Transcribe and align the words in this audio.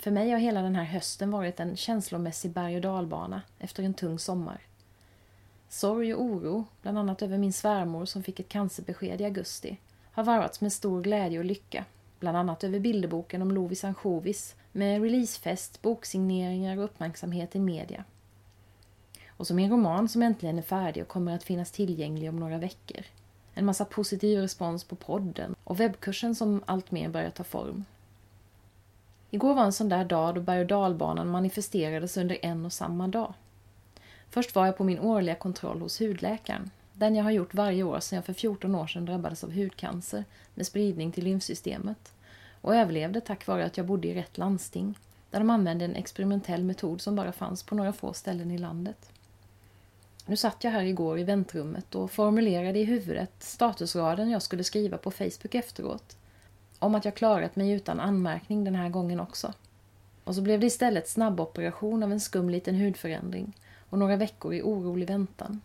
För 0.00 0.10
mig 0.10 0.30
har 0.30 0.38
hela 0.38 0.62
den 0.62 0.76
här 0.76 0.84
hösten 0.84 1.30
varit 1.30 1.60
en 1.60 1.76
känslomässig 1.76 2.50
berg 2.50 2.76
och 2.76 2.82
dalbana 2.82 3.42
efter 3.58 3.82
en 3.82 3.94
tung 3.94 4.18
sommar. 4.18 4.60
Sorg 5.68 6.14
och 6.14 6.22
oro, 6.22 6.64
bland 6.82 6.98
annat 6.98 7.22
över 7.22 7.38
min 7.38 7.52
svärmor 7.52 8.04
som 8.04 8.22
fick 8.22 8.40
ett 8.40 8.48
cancerbesked 8.48 9.20
i 9.20 9.24
augusti, 9.24 9.78
har 10.12 10.24
varvats 10.24 10.60
med 10.60 10.72
stor 10.72 11.02
glädje 11.02 11.38
och 11.38 11.44
lycka, 11.44 11.84
bland 12.18 12.36
annat 12.36 12.64
över 12.64 12.78
bilderboken 12.78 13.42
om 13.42 13.50
Lovis 13.50 13.84
ansjovis 13.84 14.54
med 14.72 15.02
releasefest, 15.02 15.82
boksigneringar 15.82 16.76
och 16.76 16.84
uppmärksamhet 16.84 17.56
i 17.56 17.58
media. 17.58 18.04
Och 19.28 19.46
så 19.46 19.54
min 19.54 19.70
roman 19.70 20.08
som 20.08 20.22
äntligen 20.22 20.58
är 20.58 20.62
färdig 20.62 21.02
och 21.02 21.08
kommer 21.08 21.34
att 21.34 21.44
finnas 21.44 21.70
tillgänglig 21.70 22.28
om 22.28 22.40
några 22.40 22.58
veckor. 22.58 23.04
En 23.54 23.64
massa 23.66 23.84
positiv 23.84 24.38
respons 24.38 24.84
på 24.84 24.96
podden 24.96 25.54
och 25.64 25.80
webbkursen 25.80 26.34
som 26.34 26.62
alltmer 26.66 27.08
börjar 27.08 27.30
ta 27.30 27.44
form. 27.44 27.84
Igår 29.30 29.54
var 29.54 29.64
en 29.64 29.72
sån 29.72 29.88
där 29.88 30.04
dag 30.04 30.34
då 30.34 30.40
berg 30.40 30.60
och 30.60 30.66
dalbanan 30.66 31.28
manifesterades 31.28 32.16
under 32.16 32.38
en 32.42 32.66
och 32.66 32.72
samma 32.72 33.08
dag. 33.08 33.34
Först 34.30 34.54
var 34.54 34.66
jag 34.66 34.76
på 34.76 34.84
min 34.84 34.98
årliga 34.98 35.34
kontroll 35.34 35.80
hos 35.80 36.00
hudläkaren. 36.00 36.70
Den 36.92 37.14
jag 37.14 37.24
har 37.24 37.30
gjort 37.30 37.54
varje 37.54 37.82
år 37.82 38.00
sedan 38.00 38.16
jag 38.16 38.24
för 38.24 38.32
14 38.32 38.74
år 38.74 38.86
sedan 38.86 39.04
drabbades 39.04 39.44
av 39.44 39.52
hudcancer 39.52 40.24
med 40.54 40.66
spridning 40.66 41.12
till 41.12 41.24
lymfsystemet 41.24 42.12
och 42.60 42.76
överlevde 42.76 43.20
tack 43.20 43.46
vare 43.46 43.64
att 43.64 43.76
jag 43.76 43.86
bodde 43.86 44.08
i 44.08 44.14
rätt 44.14 44.38
landsting 44.38 44.98
där 45.30 45.38
de 45.38 45.50
använde 45.50 45.84
en 45.84 45.96
experimentell 45.96 46.64
metod 46.64 47.00
som 47.00 47.16
bara 47.16 47.32
fanns 47.32 47.62
på 47.62 47.74
några 47.74 47.92
få 47.92 48.12
ställen 48.12 48.50
i 48.50 48.58
landet. 48.58 49.12
Nu 50.26 50.36
satt 50.36 50.64
jag 50.64 50.70
här 50.70 50.82
igår 50.82 51.18
i 51.18 51.24
väntrummet 51.24 51.94
och 51.94 52.10
formulerade 52.10 52.78
i 52.78 52.84
huvudet 52.84 53.32
statusraden 53.38 54.30
jag 54.30 54.42
skulle 54.42 54.64
skriva 54.64 54.98
på 54.98 55.10
Facebook 55.10 55.54
efteråt 55.54 56.16
om 56.80 56.94
att 56.94 57.04
jag 57.04 57.14
klarat 57.14 57.56
mig 57.56 57.70
utan 57.70 58.00
anmärkning 58.00 58.64
den 58.64 58.74
här 58.74 58.88
gången 58.88 59.20
också. 59.20 59.52
Och 60.24 60.34
så 60.34 60.42
blev 60.42 60.60
det 60.60 60.66
istället 60.66 61.08
snabboperation 61.08 62.02
av 62.02 62.12
en 62.12 62.20
skum 62.20 62.50
liten 62.50 62.74
hudförändring 62.74 63.56
och 63.90 63.98
några 63.98 64.16
veckor 64.16 64.54
i 64.54 64.62
orolig 64.62 65.06
väntan. 65.06 65.60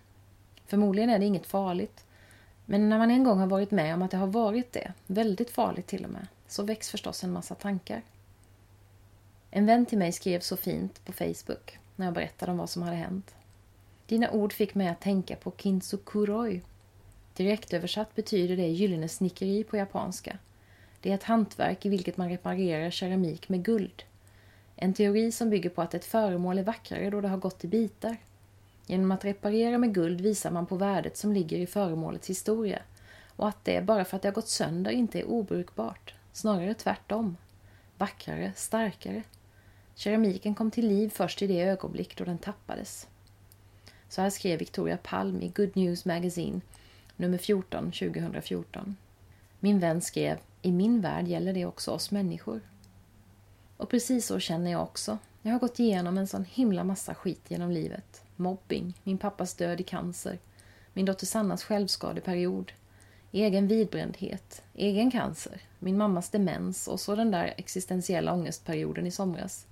Förmodligen 0.66 1.09
är 1.09 1.19
det 1.19 1.25
inget 1.25 1.47
farligt. 1.47 2.05
Men 2.66 2.89
när 2.89 2.97
man 2.97 3.11
en 3.11 3.23
gång 3.23 3.39
har 3.39 3.47
varit 3.47 3.72
med 3.72 3.94
om 3.94 4.02
att 4.02 4.11
det 4.11 4.17
har 4.17 4.27
varit 4.27 4.73
det, 4.73 4.94
väldigt 5.07 5.52
farligt 5.52 5.88
till 5.88 6.05
och 6.05 6.11
med, 6.11 6.27
så 6.47 6.63
väcks 6.63 6.89
förstås 6.89 7.23
en 7.23 7.31
massa 7.31 7.55
tankar. 7.55 8.02
En 9.52 9.66
vän 9.66 9.85
till 9.85 9.97
mig 9.97 10.11
skrev 10.11 10.39
så 10.39 10.57
fint 10.57 11.05
på 11.05 11.13
Facebook 11.13 11.79
när 11.95 12.05
jag 12.05 12.13
berättade 12.13 12.52
om 12.52 12.57
vad 12.57 12.69
som 12.69 12.81
hade 12.81 12.95
hänt. 12.95 13.35
Dina 14.07 14.31
ord 14.31 14.53
fick 14.53 14.75
mig 14.75 14.88
att 14.88 15.01
tänka 15.01 15.35
på 15.35 15.51
kintsukuroi. 15.51 16.62
Direktöversatt 17.34 18.16
betyder 18.16 18.56
det 18.56 18.68
gyllene 18.68 19.09
snickeri 19.09 19.63
på 19.63 19.78
japanska 19.78 20.38
det 21.05 21.11
är 21.11 21.16
ett 21.16 21.23
hantverk 21.23 21.85
i 21.85 21.89
vilket 21.89 22.17
man 22.17 22.29
reparerar 22.29 22.89
keramik 22.89 23.49
med 23.49 23.63
guld. 23.63 24.03
En 24.75 24.93
teori 24.93 25.31
som 25.31 25.49
bygger 25.49 25.69
på 25.69 25.81
att 25.81 25.93
ett 25.93 26.05
föremål 26.05 26.57
är 26.57 26.63
vackrare 26.63 27.09
då 27.09 27.21
det 27.21 27.27
har 27.27 27.38
gått 27.38 27.63
i 27.63 27.67
bitar. 27.67 28.17
Genom 28.85 29.11
att 29.11 29.25
reparera 29.25 29.77
med 29.77 29.94
guld 29.94 30.21
visar 30.21 30.51
man 30.51 30.65
på 30.65 30.75
värdet 30.75 31.17
som 31.17 31.33
ligger 31.33 31.57
i 31.57 31.67
föremålets 31.67 32.29
historia 32.29 32.79
och 33.35 33.47
att 33.47 33.65
det, 33.65 33.81
bara 33.81 34.05
för 34.05 34.15
att 34.15 34.21
det 34.21 34.27
har 34.27 34.33
gått 34.33 34.47
sönder, 34.47 34.91
inte 34.91 35.19
är 35.19 35.29
obrukbart. 35.29 36.13
Snarare 36.31 36.73
tvärtom. 36.73 37.38
Vackrare, 37.97 38.53
starkare. 38.55 39.23
Keramiken 39.95 40.55
kom 40.55 40.71
till 40.71 40.88
liv 40.88 41.09
först 41.09 41.41
i 41.41 41.47
det 41.47 41.61
ögonblick 41.61 42.17
då 42.17 42.23
den 42.23 42.38
tappades. 42.38 43.07
Så 44.09 44.21
här 44.21 44.29
skrev 44.29 44.59
Victoria 44.59 44.97
Palm 44.97 45.41
i 45.41 45.47
Good 45.47 45.75
News 45.75 46.05
Magazine 46.05 46.61
nummer 47.15 47.38
14 47.38 47.91
2014. 47.91 48.95
Min 49.59 49.79
vän 49.79 50.01
skrev 50.01 50.38
i 50.65 50.71
min 50.71 51.01
värld 51.01 51.27
gäller 51.27 51.53
det 51.53 51.65
också 51.65 51.91
oss 51.91 52.11
människor. 52.11 52.61
Och 53.77 53.89
precis 53.89 54.25
så 54.25 54.39
känner 54.39 54.71
jag 54.71 54.83
också. 54.83 55.17
Jag 55.41 55.51
har 55.51 55.59
gått 55.59 55.79
igenom 55.79 56.17
en 56.17 56.27
sån 56.27 56.45
himla 56.45 56.83
massa 56.83 57.15
skit 57.15 57.41
genom 57.47 57.71
livet. 57.71 58.23
Mobbing, 58.35 58.93
min 59.03 59.17
pappas 59.17 59.53
död 59.53 59.81
i 59.81 59.83
cancer, 59.83 60.39
min 60.93 61.05
dotter 61.05 61.25
Sannas 61.25 61.63
självskadeperiod, 61.63 62.71
egen 63.31 63.67
vidbrändhet, 63.67 64.61
egen 64.73 65.11
cancer, 65.11 65.61
min 65.79 65.97
mammas 65.97 66.29
demens 66.29 66.87
och 66.87 66.99
så 66.99 67.15
den 67.15 67.31
där 67.31 67.53
existentiella 67.57 68.33
ångestperioden 68.33 69.07
i 69.07 69.11
somras. 69.11 69.65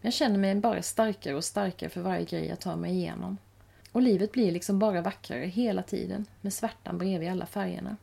Men 0.00 0.06
jag 0.06 0.14
känner 0.14 0.38
mig 0.38 0.54
bara 0.54 0.82
starkare 0.82 1.34
och 1.34 1.44
starkare 1.44 1.90
för 1.90 2.00
varje 2.00 2.24
grej 2.24 2.46
jag 2.46 2.60
tar 2.60 2.76
mig 2.76 2.92
igenom. 2.92 3.38
Och 3.92 4.02
livet 4.02 4.32
blir 4.32 4.52
liksom 4.52 4.78
bara 4.78 5.00
vackrare 5.00 5.46
hela 5.46 5.82
tiden, 5.82 6.26
med 6.40 6.52
svärtan 6.52 6.98
bredvid 6.98 7.30
alla 7.30 7.46
färgerna. 7.46 7.96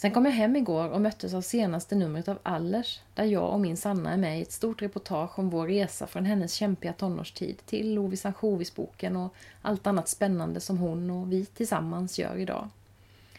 Sen 0.00 0.10
kom 0.10 0.24
jag 0.24 0.32
hem 0.32 0.56
igår 0.56 0.88
och 0.88 1.00
möttes 1.00 1.34
av 1.34 1.40
senaste 1.40 1.94
numret 1.94 2.28
av 2.28 2.38
Allers 2.42 3.00
där 3.14 3.24
jag 3.24 3.52
och 3.52 3.60
min 3.60 3.76
Sanna 3.76 4.12
är 4.12 4.16
med 4.16 4.38
i 4.38 4.42
ett 4.42 4.52
stort 4.52 4.82
reportage 4.82 5.38
om 5.38 5.50
vår 5.50 5.66
resa 5.66 6.06
från 6.06 6.24
hennes 6.24 6.52
kämpiga 6.52 6.92
tonårstid 6.92 7.66
till 7.66 7.94
Lovis 7.94 8.26
Ansjovis-boken 8.26 9.16
och 9.16 9.34
allt 9.62 9.86
annat 9.86 10.08
spännande 10.08 10.60
som 10.60 10.78
hon 10.78 11.10
och 11.10 11.32
vi 11.32 11.44
tillsammans 11.44 12.18
gör 12.18 12.36
idag. 12.36 12.68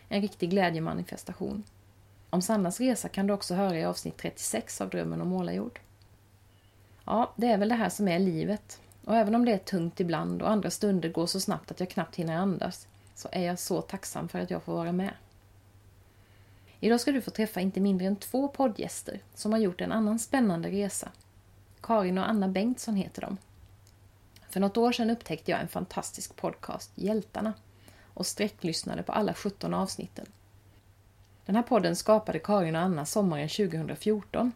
En 0.10 0.22
riktig 0.22 0.50
glädjemanifestation. 0.50 1.64
Om 2.30 2.42
Sannas 2.42 2.80
resa 2.80 3.10
kan 3.10 3.28
du 3.28 3.34
också 3.34 3.56
höra 3.56 3.78
i 3.78 3.86
avsnitt 3.86 4.18
36 4.18 4.82
av 4.82 4.90
Drömmen 4.90 5.22
om 5.22 5.28
målarjord. 5.28 5.80
Ja, 7.06 7.34
det 7.36 7.48
är 7.48 7.58
väl 7.58 7.70
det 7.70 7.76
här 7.76 7.90
som 7.90 8.08
är 8.08 8.20
livet. 8.20 8.82
Och 9.06 9.16
även 9.16 9.36
om 9.36 9.46
det 9.46 9.54
är 9.54 9.58
tungt 9.58 10.00
ibland 10.00 10.42
och 10.42 10.50
andra 10.50 10.70
stunder 10.70 11.10
går 11.10 11.26
så 11.26 11.40
snabbt 11.40 11.72
att 11.72 11.80
jag 11.80 11.90
knappt 11.90 12.16
hinner 12.16 12.38
andas 12.38 12.88
så 13.16 13.30
är 13.32 13.46
jag 13.46 13.60
så 13.60 13.82
tacksam 13.82 14.28
för 14.28 14.40
att 14.40 14.52
jag 14.52 14.64
får 14.64 14.74
vara 14.74 14.92
med. 14.92 15.14
Idag 16.80 17.02
ska 17.02 17.12
du 17.12 17.22
få 17.22 17.32
träffa 17.32 17.62
inte 17.62 17.80
mindre 17.80 18.08
än 18.08 18.16
två 18.16 18.48
poddgäster 18.48 19.20
som 19.34 19.52
har 19.52 19.60
gjort 19.60 19.82
en 19.82 19.92
annan 19.92 20.20
spännande 20.20 20.70
resa. 20.70 21.12
Karin 21.82 22.18
och 22.18 22.30
Anna 22.30 22.48
Bengtsson 22.48 22.96
heter 22.96 23.22
de. 23.22 23.38
För 24.50 24.60
något 24.60 24.78
år 24.78 24.92
sedan 24.92 25.10
upptäckte 25.10 25.52
jag 25.52 25.62
en 25.62 25.68
fantastisk 25.68 26.36
podcast, 26.36 26.92
Hjältarna, 26.96 27.54
och 28.14 28.26
sträcklyssnade 28.26 29.04
på 29.04 29.12
alla 29.12 29.34
17 29.34 29.74
avsnitten. 29.74 30.26
Den 31.46 31.56
här 31.56 31.64
podden 31.64 31.96
skapade 31.96 32.40
Karin 32.40 32.76
och 32.76 32.82
Anna 32.82 33.06
sommaren 33.06 33.50
2014 33.50 34.52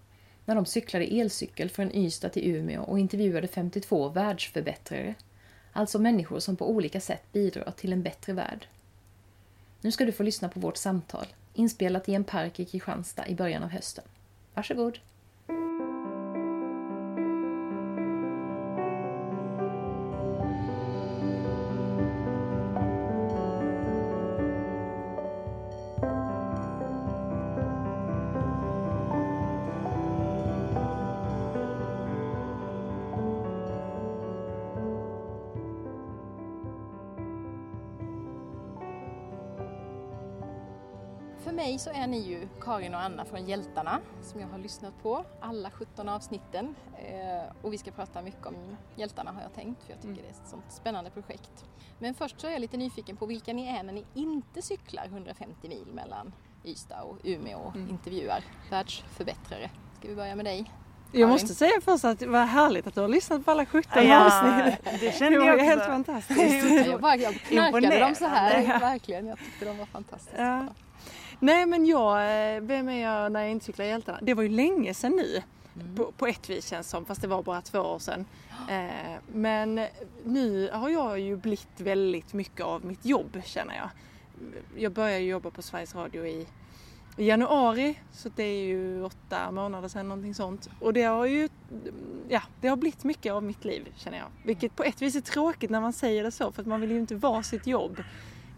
när 0.45 0.56
de 0.56 0.66
cyklade 0.66 1.06
elcykel 1.06 1.69
från 1.69 1.91
Ystad 1.91 2.29
till 2.29 2.56
Umeå 2.56 2.83
och 2.83 3.00
intervjuade 3.00 3.47
52 3.47 4.09
världsförbättrare, 4.09 5.16
alltså 5.73 6.00
människor 6.00 6.39
som 6.39 6.56
på 6.56 6.69
olika 6.69 7.01
sätt 7.01 7.23
bidrar 7.31 7.72
till 7.72 7.94
en 7.94 8.03
bättre 8.03 8.33
värld. 8.33 8.67
Nu 9.81 9.91
ska 9.91 10.06
du 10.06 10.12
få 10.12 10.23
lyssna 10.23 10.50
på 10.50 10.59
vårt 10.59 10.78
samtal 10.78 11.25
inspelat 11.53 12.09
i 12.09 12.13
en 12.13 12.23
park 12.23 12.59
i 12.59 12.65
Kristianstad 12.65 13.27
i 13.27 13.35
början 13.35 13.63
av 13.63 13.69
hösten. 13.69 14.03
Varsågod! 14.53 15.00
Är 42.13 42.19
ni 42.19 42.27
ju 42.27 42.48
Karin 42.62 42.94
och 42.94 43.01
Anna 43.01 43.25
från 43.25 43.45
Hjältarna 43.45 44.00
som 44.21 44.39
jag 44.39 44.48
har 44.48 44.57
lyssnat 44.57 44.94
på, 45.04 45.25
alla 45.42 45.71
17 45.71 46.10
avsnitten. 46.10 46.75
Eh, 46.98 47.56
och 47.62 47.74
vi 47.74 47.77
ska 47.77 47.92
prata 47.92 48.21
mycket 48.21 48.45
om 48.45 48.77
Hjältarna 48.95 49.31
har 49.31 49.42
jag 49.42 49.54
tänkt, 49.54 49.83
för 49.83 49.92
jag 49.92 50.01
tycker 50.01 50.13
mm. 50.13 50.24
det 50.24 50.30
är 50.30 50.44
ett 50.44 50.50
sånt 50.50 50.71
spännande 50.71 51.10
projekt. 51.10 51.65
Men 52.00 52.13
först 52.13 52.42
så 52.42 52.48
är 52.48 52.51
jag 52.51 52.62
lite 52.62 52.77
nyfiken 52.77 53.18
på 53.18 53.25
vilka 53.25 53.54
ni 53.54 53.68
är 53.68 53.83
när 53.83 53.94
ni 53.94 54.06
inte 54.13 54.62
cyklar 54.62 55.06
150 55.06 55.69
mil 55.69 55.88
mellan 55.94 56.33
Ystad 56.65 57.01
och 57.01 57.18
Umeå 57.24 57.60
och 57.60 57.75
mm. 57.75 57.89
intervjuar 57.89 58.44
världsförbättrare. 58.69 59.69
Ska 60.00 60.07
vi 60.07 60.16
börja 60.16 60.36
med 60.36 60.45
dig? 60.45 60.71
Jag 61.12 61.30
måste 61.30 61.56
säga 61.56 61.81
först 61.81 62.06
att 62.06 62.19
det 62.19 62.27
var 62.27 62.45
härligt 62.45 62.88
att 62.88 62.95
du 62.95 63.01
har 63.01 63.07
lyssnat 63.07 63.45
på 63.45 63.51
alla 63.51 63.66
17 63.66 64.06
ja, 64.06 64.25
avsnitt. 64.25 65.01
Det 65.01 65.18
kände 65.18 65.39
det 65.39 65.45
var 65.45 65.57
jag 65.57 65.66
helt 65.66 65.86
fantastiskt. 65.86 66.86
jag, 66.88 67.01
bara, 67.01 67.16
jag 67.16 67.33
knarkade 67.33 68.00
dem 68.00 68.16
så 68.16 68.25
här, 68.25 68.80
verkligen. 68.80 69.27
Jag 69.27 69.38
tyckte 69.38 69.66
de 69.66 69.77
var 69.77 69.86
fantastiska. 69.86 70.42
Ja. 70.42 70.68
Nej 71.44 71.66
men 71.66 71.86
jag, 71.86 72.18
eh, 72.56 72.62
vem 72.62 72.90
är 72.90 73.01
jag 73.01 73.31
när 73.31 73.42
jag 73.42 73.51
inte 73.51 73.66
cyklar 73.66 73.86
hjältarna? 73.86 74.19
Det 74.22 74.34
var 74.34 74.44
ju 74.44 74.50
länge 74.50 74.94
sedan 74.94 75.12
nu. 75.12 75.42
Mm. 75.75 75.95
På, 75.95 76.12
på, 76.12 76.28
ett 76.28 76.50
vis 76.50 76.68
känns 76.68 76.90
som, 76.90 77.06
fast 77.06 77.22
det 77.22 77.28
var 77.28 77.44
bara 77.44 77.62
två 77.62 77.80
år 77.80 78.00
sedan. 78.00 78.25
Eh, 78.69 79.19
men 79.34 79.88
nu 80.25 80.69
har 80.74 80.90
jag 80.90 81.19
ju 81.19 81.36
blivit 81.36 81.80
väldigt 81.81 82.34
mycket 82.34 82.66
av 82.66 82.86
mitt 82.86 83.06
jobb 83.06 83.42
känner 83.45 83.75
jag. 83.75 83.90
Jag 84.75 84.92
började 84.92 85.19
jobba 85.19 85.50
på 85.50 85.62
Sveriges 85.62 85.95
Radio 85.95 86.25
i, 86.25 86.48
januari 87.18 88.00
så 88.12 88.30
det 88.36 88.44
är 88.44 88.63
ju 88.63 89.04
åtta 89.04 89.51
månader 89.51 89.88
sedan 89.88 90.07
någonting 90.07 90.36
sånt. 90.36 90.69
Och 90.80 90.94
det 90.94 91.04
har 91.04 91.25
ju, 91.25 91.50
ja 92.30 92.42
det 92.62 92.68
har 92.68 92.78
blivit 92.78 93.04
mycket 93.04 93.34
av 93.34 93.44
mitt 93.44 93.66
liv 93.66 93.94
känner 93.95 94.18
jag. 94.18 94.28
Vilket 94.44 94.75
på 94.75 94.84
ett 94.84 95.01
vis 95.01 95.16
är 95.16 95.22
tråkigt 95.22 95.69
när 95.69 95.81
man 95.81 95.94
säger 95.94 96.24
det 96.24 96.31
så 96.31 96.51
för 96.51 96.63
man 96.63 96.81
vill 96.81 96.92
ju 96.92 97.00
inte 97.00 97.16
vara 97.16 97.44
sitt 97.44 97.68
jobb. 97.68 98.04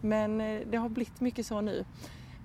Men 0.01 0.41
eh, 0.41 0.61
det 0.71 0.77
har 0.77 0.89
blivit 0.89 1.21
mycket 1.21 1.45
så 1.45 1.61
nu. 1.61 1.85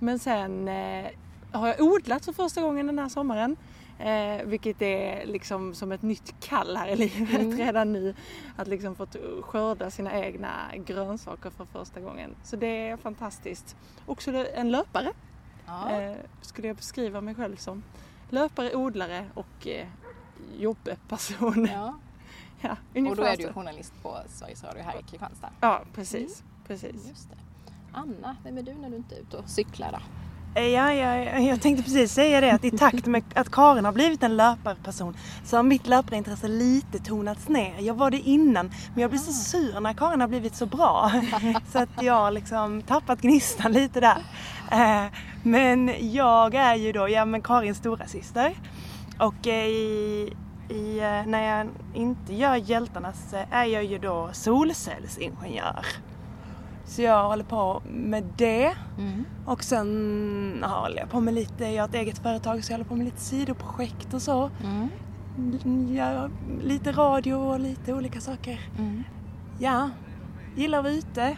Men 0.03 0.19
sen 0.19 0.69
eh, 0.69 1.07
har 1.53 1.69
jag 1.69 1.81
odlat 1.81 2.25
för 2.25 2.33
första 2.33 2.63
gången 2.63 2.87
den 2.87 2.99
här 2.99 3.09
sommaren. 3.09 3.57
Eh, 3.99 4.45
vilket 4.45 4.83
är 4.83 5.27
liksom 5.27 5.75
som 5.75 5.93
ett 5.93 6.03
nytt 6.03 6.35
kall 6.41 6.77
här 6.77 6.89
i 6.89 6.97
livet 6.97 7.41
mm. 7.41 7.59
redan 7.59 7.93
nu. 7.93 8.15
Att 8.57 8.69
liksom 8.69 8.95
få 8.95 9.07
skörda 9.43 9.91
sina 9.91 10.21
egna 10.25 10.53
grönsaker 10.75 11.51
för 11.51 11.65
första 11.65 12.01
gången. 12.01 12.37
Så 12.45 12.57
det 12.57 12.89
är 12.89 12.97
fantastiskt. 12.97 13.77
Också 14.07 14.47
en 14.55 14.71
löpare 14.71 15.13
ja. 15.67 15.91
eh, 15.91 16.17
skulle 16.41 16.69
jag 16.69 16.77
beskriva 16.77 17.21
mig 17.21 17.35
själv 17.35 17.57
som. 17.57 17.83
Löpare, 18.31 18.75
odlare 18.75 19.31
och 19.35 19.67
eh, 19.67 19.89
jobbperson. 20.59 21.69
Ja. 21.73 21.95
ja, 22.61 22.77
och 23.11 23.17
då 23.17 23.23
är 23.23 23.37
du 23.37 23.53
journalist 23.53 23.93
på 24.03 24.19
Sveriges 24.29 24.65
Radio 24.65 24.83
här 24.83 25.01
i 25.01 25.03
Kristianstad. 25.03 25.51
Ja, 25.61 25.83
precis. 25.95 26.41
Mm. 26.41 26.65
precis. 26.67 27.09
Just 27.09 27.31
det. 27.31 27.37
Anna, 27.93 28.37
vem 28.45 28.59
är 28.59 28.63
du 28.63 28.75
när 28.75 28.91
du 28.91 28.97
inte 28.97 29.15
är 29.15 29.21
ute 29.21 29.37
och 29.37 29.49
cyklar 29.49 29.93
då? 29.93 29.99
Eh, 30.61 30.67
ja, 30.67 30.93
ja, 30.93 31.39
jag 31.39 31.61
tänkte 31.61 31.83
precis 31.83 32.13
säga 32.13 32.41
det 32.41 32.51
att 32.51 32.65
i 32.65 32.71
takt 32.71 33.07
med 33.07 33.23
att 33.35 33.51
Karin 33.51 33.85
har 33.85 33.93
blivit 33.93 34.23
en 34.23 34.37
löparperson 34.37 35.17
så 35.45 35.57
har 35.57 35.63
mitt 35.63 35.87
löparintresse 35.87 36.49
lite 36.49 36.99
tonats 36.99 37.49
ner. 37.49 37.75
Jag 37.81 37.95
var 37.95 38.11
det 38.11 38.19
innan 38.19 38.71
men 38.95 39.03
jag 39.03 39.11
blir 39.11 39.21
så 39.21 39.33
sur 39.33 39.81
när 39.81 39.93
Karin 39.93 40.21
har 40.21 40.29
blivit 40.29 40.55
så 40.55 40.67
bra. 40.67 41.13
Så 41.73 41.79
att 41.79 42.03
jag 42.03 42.33
liksom 42.33 42.83
tappat 42.83 43.21
gnistan 43.21 43.73
lite 43.73 44.01
där. 44.01 44.19
Eh, 44.73 45.13
men 45.43 46.13
jag 46.13 46.55
är 46.55 46.75
ju 46.75 46.93
då, 46.93 47.09
ja 47.09 47.25
men 47.25 47.43
Karins 47.43 47.79
stora 47.79 48.07
syster 48.07 48.55
och 49.19 49.47
eh, 49.47 49.67
i, 49.67 50.33
i, 50.69 51.01
när 51.27 51.57
jag 51.57 51.69
inte 51.95 52.35
gör 52.35 52.57
Hjältarnas 52.57 53.35
är 53.51 53.65
jag 53.65 53.85
ju 53.85 53.99
då 53.99 54.31
solcellsingenjör. 54.33 55.87
Så 56.91 57.03
jag 57.03 57.29
håller 57.29 57.45
på 57.45 57.83
med 57.85 58.25
det. 58.37 58.75
Mm. 58.99 59.25
Och 59.47 59.65
sen 59.65 60.65
håller 60.67 60.99
jag 60.99 61.11
på 61.11 61.21
med 61.21 61.35
lite, 61.35 61.65
jag 61.65 61.83
har 61.83 61.89
ett 61.89 61.95
eget 61.95 62.19
företag 62.19 62.65
så 62.65 62.73
jag 62.73 62.79
håller 62.79 62.89
på 62.89 62.97
med 62.97 63.05
lite 63.05 63.21
sidoprojekt 63.21 64.15
och 64.15 64.23
så. 64.23 64.51
Mm. 64.65 64.89
Gör 65.95 66.31
lite 66.63 66.93
radio 66.93 67.35
och 67.35 67.61
lite 67.61 67.93
olika 67.93 68.21
saker. 68.21 68.61
Mm. 68.79 69.05
Ja, 69.59 69.91
gillar 70.57 70.79
att 70.79 70.85
vara 70.85 70.95
ute, 70.95 71.37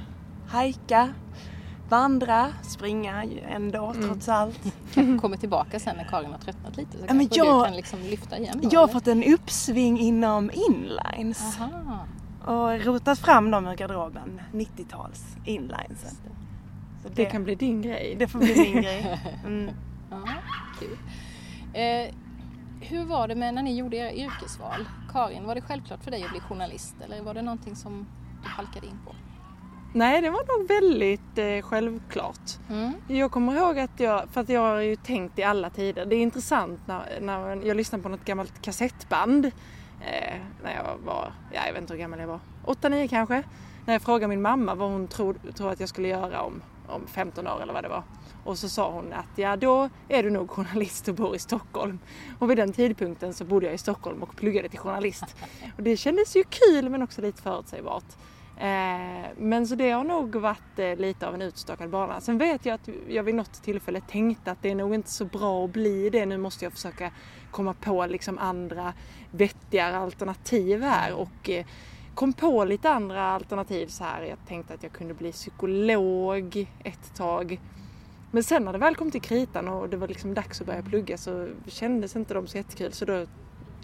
hajka, 0.49 1.09
vandra, 1.89 2.49
springa 2.63 3.25
ändå 3.49 3.91
mm. 3.91 4.09
trots 4.09 4.29
allt. 4.29 4.61
Kanske 4.95 5.19
kommer 5.19 5.37
tillbaka 5.37 5.81
sen 5.81 5.97
när 5.97 6.05
Karin 6.05 6.31
har 6.31 6.39
tröttnat 6.39 6.77
lite 6.77 6.93
så 6.93 7.05
ja, 7.05 7.09
kanske 7.09 7.39
jag, 7.39 7.61
du 7.61 7.65
kan 7.65 7.77
liksom 7.77 8.01
lyfta 8.01 8.39
igen 8.39 8.61
då, 8.63 8.69
Jag 8.73 8.81
har 8.81 8.89
fått 8.89 9.09
en 9.09 9.25
uppsving 9.25 10.01
inom 10.01 10.51
inlines. 10.55 11.59
Aha 11.61 12.07
och 12.47 12.85
rotat 12.85 13.19
fram 13.19 13.51
dem 13.51 13.67
ur 13.67 13.75
garderoben, 13.75 14.41
90-tals 14.53 15.37
inlinesen. 15.45 16.17
Så 17.03 17.09
det, 17.09 17.15
det, 17.15 17.25
kan 17.25 17.45
bli 17.45 17.55
din 17.55 17.83
grej. 17.83 18.17
Det 18.19 18.29
får 18.29 18.39
bli 18.39 18.55
min 18.57 18.83
grej. 18.83 19.21
Mm. 19.45 19.71
Ja, 20.11 20.29
kul. 20.79 20.99
Eh, 21.75 22.15
hur 22.81 23.05
var 23.05 23.29
det 23.29 23.35
med 23.35 23.55
när 23.55 23.63
ni 23.63 23.77
gjorde 23.77 23.97
era 23.97 24.13
yrkesval? 24.13 24.89
Karin, 25.13 25.45
var 25.45 25.55
det 25.55 25.61
självklart 25.61 26.05
för 26.05 26.11
dig 26.11 26.25
att 26.25 26.31
bli 26.31 26.41
journalist 26.41 26.95
eller 27.05 27.23
var 27.23 27.35
det 27.35 27.43
någonting 27.43 27.77
som 27.77 28.07
du 28.43 28.49
halkade 28.49 28.87
in 28.87 28.99
på? 29.07 29.15
Nej, 29.95 30.23
det 30.23 30.31
var 30.31 30.59
nog 30.59 30.69
väldigt 30.69 31.39
eh, 31.39 31.69
självklart. 31.69 32.51
Mm. 32.71 32.93
Jag 33.09 33.31
kommer 33.31 33.57
ihåg 33.57 33.79
att 33.79 34.01
jag, 34.01 34.29
för 34.29 34.41
att 34.41 34.49
jag 34.49 34.61
har 34.61 34.81
ju 34.81 34.97
tänkt 34.97 35.39
i 35.39 35.43
alla 35.43 35.71
tider, 35.71 36.07
det 36.07 36.17
är 36.17 36.21
intressant 36.21 36.81
när, 36.87 37.21
när 37.21 37.67
jag 37.67 37.77
lyssnar 37.77 37.99
på 37.99 38.09
något 38.09 38.25
gammalt 38.25 38.63
kassettband 38.63 39.51
eh, 40.07 40.39
när 40.63 40.75
jag 40.75 40.99
var, 41.05 41.33
ja, 41.53 41.67
jag 41.67 41.73
vet 41.73 41.83
inte 41.83 41.93
hur 41.93 42.01
gammal 42.01 42.21
jag 42.21 42.27
var, 42.27 42.41
8-9 42.67 43.09
kanske. 43.09 43.43
När 43.87 43.95
jag 43.95 44.03
frågade 44.03 44.29
min 44.29 44.43
mamma 44.43 44.75
vad 44.75 44.91
hon 44.91 45.09
trodde 45.09 45.53
tro 45.53 45.69
att 45.69 45.81
jag 45.81 45.89
skulle 45.89 46.09
göra 46.09 46.43
om, 46.43 46.63
om 46.87 47.07
15 47.07 47.47
år 47.47 47.63
eller 47.63 47.73
vad 47.73 47.85
det 47.85 47.89
var. 47.89 48.03
Och 48.45 48.59
så 48.59 48.69
sa 48.69 48.91
hon 48.91 49.13
att 49.13 49.39
ja 49.39 49.57
då 49.57 49.89
är 50.09 50.23
du 50.23 50.31
nog 50.31 50.51
journalist 50.51 51.09
och 51.09 51.15
bor 51.15 51.37
i 51.37 51.39
Stockholm. 51.39 51.99
Och 52.39 52.51
vid 52.51 52.57
den 52.57 52.73
tidpunkten 52.73 53.35
så 53.35 53.45
bodde 53.45 53.67
jag 53.67 53.75
i 53.75 53.79
Stockholm 53.79 54.23
och 54.23 54.37
pluggade 54.37 54.69
till 54.69 54.79
journalist. 54.79 55.37
Och 55.77 55.83
det 55.83 55.97
kändes 55.97 56.37
ju 56.37 56.45
kul 56.45 56.89
men 56.89 57.03
också 57.03 57.21
lite 57.21 57.43
förutsägbart. 57.43 58.05
Eh, 58.63 59.29
men 59.37 59.67
så 59.67 59.75
det 59.75 59.91
har 59.91 60.05
nog 60.05 60.37
varit 60.37 60.79
eh, 60.79 60.97
lite 60.97 61.29
av 61.29 61.35
en 61.35 61.43
utstakad 61.43 61.91
bana. 61.91 62.21
Sen 62.21 62.39
vet 62.39 62.67
jag 62.67 62.75
att 62.75 62.89
jag 63.09 63.23
vid 63.23 63.35
något 63.35 63.63
tillfälle 63.63 64.01
tänkte 64.01 64.51
att 64.51 64.63
det 64.63 64.71
är 64.71 64.75
nog 64.75 64.95
inte 64.95 65.11
så 65.11 65.25
bra 65.25 65.65
att 65.65 65.71
bli 65.71 66.11
det. 66.11 66.27
Nu 66.27 66.39
måste 66.39 66.65
jag 66.65 66.73
försöka 66.73 67.11
komma 67.51 67.75
på 67.75 68.07
liksom 68.07 68.39
andra 68.39 68.93
vettigare 69.31 69.97
alternativ 69.97 70.83
här 70.83 71.13
och 71.15 71.51
eh, 71.51 71.67
kom 72.15 72.33
på 72.33 72.65
lite 72.65 72.91
andra 72.91 73.23
alternativ 73.23 73.87
så 73.87 74.05
här. 74.05 74.23
Jag 74.23 74.39
tänkte 74.49 74.75
att 74.75 74.83
jag 74.83 74.93
kunde 74.93 75.15
bli 75.15 75.33
psykolog 75.33 76.67
ett 76.85 77.15
tag. 77.15 77.61
Men 78.31 78.43
sen 78.43 78.65
när 78.65 78.73
det 78.73 78.79
väl 78.79 78.97
kom 78.97 79.11
till 79.11 79.23
kritan 79.23 79.69
och 79.69 79.89
det 79.89 79.97
var 79.97 80.09
liksom 80.09 80.35
dags 80.35 80.61
att 80.61 80.67
börja 80.67 80.83
plugga 80.83 81.19
så 81.19 81.49
kändes 81.67 82.17
inte 82.17 82.35
de 82.35 82.47
så 82.47 82.57
jättekul 82.57 82.93
så 82.93 83.05
då 83.05 83.27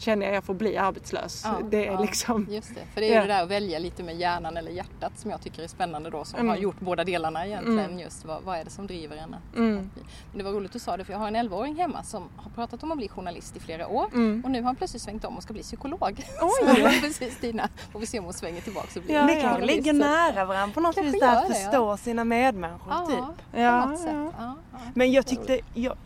känner 0.01 0.27
jag 0.27 0.31
att 0.31 0.35
jag 0.35 0.45
får 0.45 0.55
bli 0.55 0.77
arbetslös. 0.77 1.43
Ja, 1.45 1.61
det 1.71 1.87
är 1.87 1.93
ja, 1.93 2.01
liksom... 2.01 2.47
Just 2.51 2.75
det, 2.75 2.81
för 2.95 3.01
det 3.01 3.13
är 3.13 3.15
ja. 3.15 3.21
det 3.21 3.27
där 3.27 3.43
att 3.43 3.49
välja 3.49 3.79
lite 3.79 4.03
med 4.03 4.17
hjärnan 4.17 4.57
eller 4.57 4.71
hjärtat 4.71 5.19
som 5.19 5.31
jag 5.31 5.41
tycker 5.41 5.63
är 5.63 5.69
spännande 5.69 6.11
då 6.11 6.25
som 6.25 6.39
mm. 6.39 6.49
har 6.49 6.57
gjort 6.57 6.81
båda 6.81 7.05
delarna 7.05 7.47
egentligen. 7.47 7.79
Mm. 7.79 7.99
Just 7.99 8.25
vad, 8.25 8.43
vad, 8.43 8.59
är 8.59 8.65
det 8.65 8.71
som 8.71 8.87
driver 8.87 9.17
en 9.17 9.35
att, 9.35 9.57
mm. 9.57 9.91
Men 10.31 10.39
det 10.39 10.45
var 10.45 10.53
roligt 10.53 10.69
att 10.69 10.73
du 10.73 10.79
sa 10.79 10.97
det 10.97 11.05
för 11.05 11.13
jag 11.13 11.21
har 11.21 11.29
en 11.29 11.37
11-åring 11.37 11.77
hemma 11.77 12.03
som 12.03 12.23
har 12.37 12.51
pratat 12.51 12.83
om 12.83 12.93
att 12.93 12.99
bli 12.99 13.09
journalist 13.09 13.57
i 13.57 13.61
flera 13.61 13.89
år 13.89 14.07
mm. 14.13 14.45
och 14.45 14.51
nu 14.51 14.59
har 14.59 14.67
han 14.67 14.77
plötsligt 14.77 15.03
svängt 15.03 15.25
om 15.25 15.37
och 15.37 15.43
ska 15.43 15.53
bli 15.53 15.63
psykolog. 15.63 16.01
var 16.41 17.01
precis 17.01 17.41
dina. 17.41 17.69
Och 17.93 18.03
vi 18.03 18.07
ser 18.07 18.19
om 18.19 18.25
hon 18.25 18.35
svänger 18.35 18.61
tillbaka 18.61 18.89
och 18.97 19.03
blir 19.03 19.15
ja, 19.15 19.23
Det 19.23 19.41
kanske 19.41 19.65
ligger 19.65 19.93
nära 19.93 20.45
varandra 20.45 20.75
på 20.75 20.81
något 20.81 20.99
vis 20.99 21.21
där 21.21 21.37
att 21.37 21.47
förstå 21.47 21.97
sina 21.97 22.25
medmänniskor 22.25 22.93
ja, 22.93 23.07
typ. 23.07 23.45
Ja, 23.53 23.97
ja. 24.39 24.55
Men 24.95 25.13
jag 25.13 25.27
tyckte, 25.27 25.61
jag, 25.75 25.97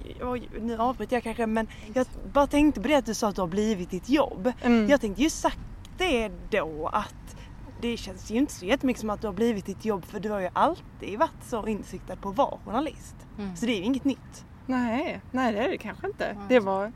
nu 0.61 0.79
avbryter 0.79 1.17
jag 1.17 1.23
kanske 1.23 1.47
men 1.47 1.69
jag 1.95 2.07
bara 2.33 2.47
tänkte 2.47 2.81
på 2.81 2.89
det 2.89 2.95
att 2.95 3.07
du 3.07 3.15
sa 3.15 3.29
att 3.29 3.35
du 3.35 3.41
har 3.41 3.49
blivit 3.49 3.91
ditt 3.91 4.09
jobb. 4.09 4.53
Mm. 4.63 4.89
Jag 4.89 5.01
tänkte 5.01 5.23
ju 5.23 5.31
sagt 5.31 5.59
det 5.99 6.31
då 6.51 6.91
att 6.93 7.37
det 7.81 7.97
känns 7.97 8.31
ju 8.31 8.37
inte 8.37 8.53
så 8.53 8.65
jättemycket 8.65 9.01
som 9.01 9.11
att 9.11 9.21
du 9.21 9.27
har 9.27 9.35
blivit 9.35 9.67
ditt 9.67 9.85
jobb 9.85 10.05
för 10.05 10.21
du 10.21 10.31
har 10.31 10.41
ju 10.41 10.49
alltid 10.53 11.19
varit 11.19 11.45
så 11.45 11.67
insiktad 11.67 12.17
på 12.17 12.29
att 12.29 12.37
vara 12.37 12.59
journalist. 12.65 13.17
Mm. 13.39 13.57
Så 13.57 13.67
det 13.67 13.73
är 13.73 13.77
ju 13.77 13.85
inget 13.85 14.05
nytt. 14.05 14.45
Nej, 14.67 15.21
nej 15.31 15.53
det 15.53 15.59
är 15.59 15.69
det 15.69 15.79
kanske 15.79 16.07
inte. 16.07 16.27
Mm. 16.27 16.49
Det 16.49 16.61
var 16.61 16.93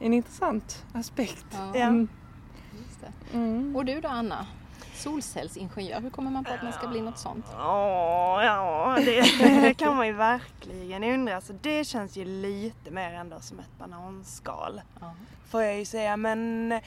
en 0.00 0.14
intressant 0.14 0.84
aspekt. 0.92 1.46
Ja. 1.50 1.74
Mm. 1.74 2.08
Mm. 3.32 3.76
Och 3.76 3.84
du 3.84 4.00
då 4.00 4.08
Anna? 4.08 4.46
Solcellsingenjör. 5.04 6.00
Hur 6.00 6.10
kommer 6.10 6.30
man 6.30 6.44
på 6.44 6.52
att 6.52 6.62
man 6.62 6.72
ska 6.72 6.88
bli 6.88 7.00
något 7.00 7.18
sånt? 7.18 7.46
Oh, 7.46 8.44
ja, 8.44 8.98
det, 9.04 9.74
kan 9.78 9.96
man 9.96 10.06
ju 10.06 10.12
verkligen 10.12 11.04
undra. 11.04 11.36
Alltså, 11.36 11.52
det 11.62 11.84
känns 11.84 12.16
ju 12.16 12.24
lite 12.24 12.90
mer 12.90 13.12
ändå 13.12 13.40
som 13.40 13.58
ett 13.58 13.78
bananskal. 13.78 14.80
Uh. 15.02 15.10
Får 15.48 15.62
jag 15.62 15.78
ju 15.78 15.84
säga. 15.84 16.16
Men 16.16 16.80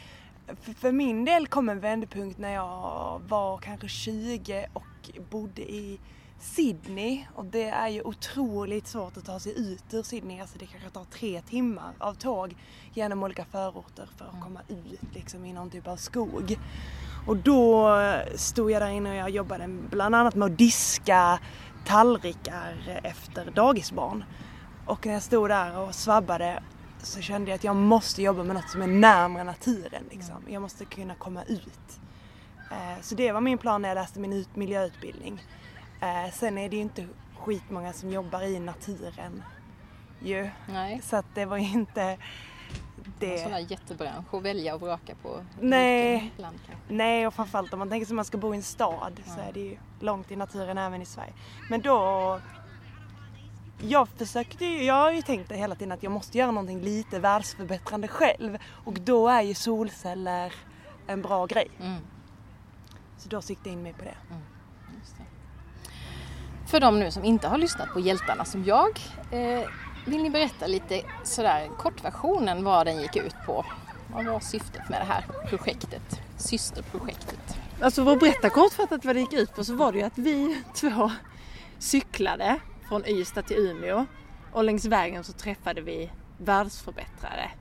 för, 0.62 0.74
för 0.74 0.92
min 0.92 1.26
del 1.26 1.48
kom 1.48 1.70
en 1.70 1.80
vändpunkt 1.80 2.38
när 2.38 2.54
jag 2.54 3.22
var 3.28 3.58
kanske 3.58 3.88
20 3.88 4.68
och 4.74 5.12
bodde 5.30 5.62
i 5.62 6.00
Sydney 6.40 7.26
och 7.36 7.46
det 7.46 7.70
är 7.70 7.88
ju 7.88 8.02
otroligt 8.02 8.88
svårt 8.88 9.18
att 9.18 9.26
ta 9.26 9.40
sig 9.40 9.60
ut 9.72 9.94
ur 9.94 10.04
Sydney. 10.04 10.40
Alltså 10.40 10.58
det 10.60 10.66
kanske 10.66 10.90
tar 10.90 11.06
tre 11.06 11.42
timmar 11.42 11.94
av 11.98 12.14
tåg 12.14 12.56
genom 12.94 13.24
olika 13.24 13.46
förorter 13.46 14.10
för 14.18 14.26
att 14.26 14.32
mm. 14.32 14.44
komma 14.44 14.62
ut 14.68 15.16
liksom 15.16 15.46
i 15.46 15.54
någon 15.54 15.70
typ 15.70 15.88
av 15.88 15.96
skog. 15.96 16.58
Och 17.28 17.38
då 17.38 17.92
stod 18.36 18.72
jag 18.72 18.82
där 18.82 18.90
inne 18.90 19.10
och 19.10 19.16
jag 19.16 19.30
jobbade 19.30 19.68
bland 19.68 20.16
annat 20.16 20.36
med 20.36 20.46
att 20.46 20.58
diska 20.58 21.40
tallrikar 21.86 23.02
efter 23.04 23.52
dagisbarn. 23.52 24.24
Och 24.86 25.06
när 25.06 25.14
jag 25.14 25.24
stod 25.24 25.50
där 25.50 25.78
och 25.78 25.96
svabbade 25.96 26.64
så 27.04 27.22
kände 27.22 27.52
jag 27.52 27.56
att 27.56 27.64
jag 27.64 27.76
måste 27.76 28.22
jobba 28.22 28.44
med 28.44 28.56
något 28.56 28.70
som 28.70 28.82
är 28.82 28.88
närmare 28.88 29.44
naturen. 29.44 30.04
Liksom. 30.12 30.36
Jag 30.48 30.62
måste 30.62 30.86
kunna 30.86 31.16
komma 31.16 31.44
ut. 31.44 32.00
Eh, 32.72 33.02
så 33.02 33.16
det 33.16 33.32
var 33.32 33.42
min 33.42 33.58
plan 33.58 33.82
när 33.82 33.90
jag 33.90 33.96
läste 33.96 34.20
min 34.20 34.46
miljöutbildning. 34.54 35.44
Eh, 36.02 36.34
sen 36.34 36.58
är 36.58 36.70
det 36.70 36.76
ju 36.76 36.82
inte 36.82 37.08
skitmånga 37.40 37.94
som 37.94 38.12
jobbar 38.12 38.42
i 38.42 38.60
naturen 38.60 39.44
ju. 40.20 40.50
Nej. 40.68 41.02
Så 41.04 41.16
att 41.16 41.26
det 41.36 41.46
var 41.46 41.58
ju 41.58 41.72
inte 41.72 42.18
det... 43.20 43.34
En 43.34 43.44
sån 43.44 43.52
där 43.52 43.72
jättebransch 43.72 44.34
att 44.34 44.44
välja 44.44 44.76
och 44.76 44.82
vraka 44.82 45.16
på. 45.16 45.46
Nej, 45.60 46.34
land, 46.38 46.60
nej 46.88 47.28
och 47.28 47.34
framförallt 47.34 47.74
om 47.74 47.80
man 47.80 47.90
tänker 47.90 48.06
sig 48.06 48.14
att 48.14 48.16
man 48.16 48.26
ska 48.26 48.38
bo 48.38 48.54
i 48.54 48.58
en 48.58 48.64
stad 48.64 49.22
ja. 49.26 49.34
så 49.34 49.40
är 49.42 49.54
det 49.54 49.60
ju 49.60 49.78
långt 50.00 50.32
i 50.32 50.36
naturen 50.36 50.78
även 50.78 51.02
i 51.02 51.06
Sverige. 51.06 51.34
Men 51.70 51.82
då 51.82 52.40
jag 53.82 54.08
försökte 54.08 54.66
ju, 54.66 54.84
jag 54.84 54.94
har 54.94 55.12
ju 55.12 55.22
tänkt 55.22 55.52
hela 55.52 55.76
tiden 55.76 55.92
att 55.92 56.04
jag 56.04 56.12
måste 56.12 56.38
göra 56.38 56.52
någonting 56.52 56.82
lite 56.82 57.20
världsförbättrande 57.20 58.08
själv 58.08 58.58
och 58.86 58.94
då 58.94 59.28
är 59.28 59.42
ju 59.42 59.54
solceller 59.54 60.54
en 61.08 61.22
bra 61.22 61.46
grej. 61.46 61.68
Mm. 61.80 62.02
Så 63.18 63.30
då 63.30 63.42
siktade 63.42 63.70
jag 63.70 63.74
in 63.74 63.84
mig 63.84 63.94
på 63.94 64.04
det. 64.04 64.18
Mm. 64.30 64.42
det. 65.18 65.26
För 66.68 66.80
de 66.80 67.00
nu 67.00 67.12
som 67.12 67.24
inte 67.24 67.48
har 67.48 67.58
lyssnat 67.58 67.94
på 67.94 68.00
Hjältarna 68.00 68.46
som 68.46 68.64
jag, 68.64 69.00
eh, 69.32 69.70
vill 70.08 70.24
ni 70.24 70.30
berätta 70.30 70.68
lite 70.68 71.02
sådär 71.24 71.70
kortversionen 71.78 72.64
vad 72.64 72.88
den 72.88 73.02
gick 73.02 73.16
ut 73.16 73.36
på? 73.46 73.66
Vad 74.14 74.26
var 74.26 74.40
syftet 74.40 74.90
med 74.90 75.02
det 75.02 75.06
här 75.06 75.26
projektet, 75.50 76.22
systerprojektet? 76.38 77.58
Alltså 77.82 78.04
för 78.04 78.14
att 78.14 78.20
berätta 78.20 78.50
kortfattat 78.50 79.06
vad 79.06 79.16
det 79.16 79.20
gick 79.20 79.34
ut 79.34 79.56
på 79.56 79.64
så 79.64 79.76
var 79.76 79.92
det 79.92 79.98
ju 79.98 80.04
att 80.04 80.18
vi 80.18 80.64
två 80.76 81.12
cyklade 81.80 82.60
från 82.88 83.06
Ystad 83.06 83.42
till 83.42 83.58
Umeå 83.58 84.06
och 84.52 84.64
längs 84.64 84.86
vägen 84.86 85.24
så 85.24 85.34
träffade 85.34 85.82
vi 85.82 86.12
världsförbättrare 86.38 87.52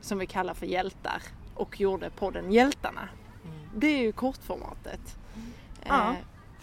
som 0.00 0.18
vi 0.18 0.26
kallar 0.26 0.54
för 0.54 0.66
hjältar 0.66 1.22
och 1.54 1.80
gjorde 1.80 2.10
podden 2.10 2.52
Hjältarna. 2.52 3.08
Mm. 3.44 3.56
Det 3.74 3.86
är 3.86 4.02
ju 4.02 4.12
kortformatet. 4.12 5.16
Ja, 5.86 6.16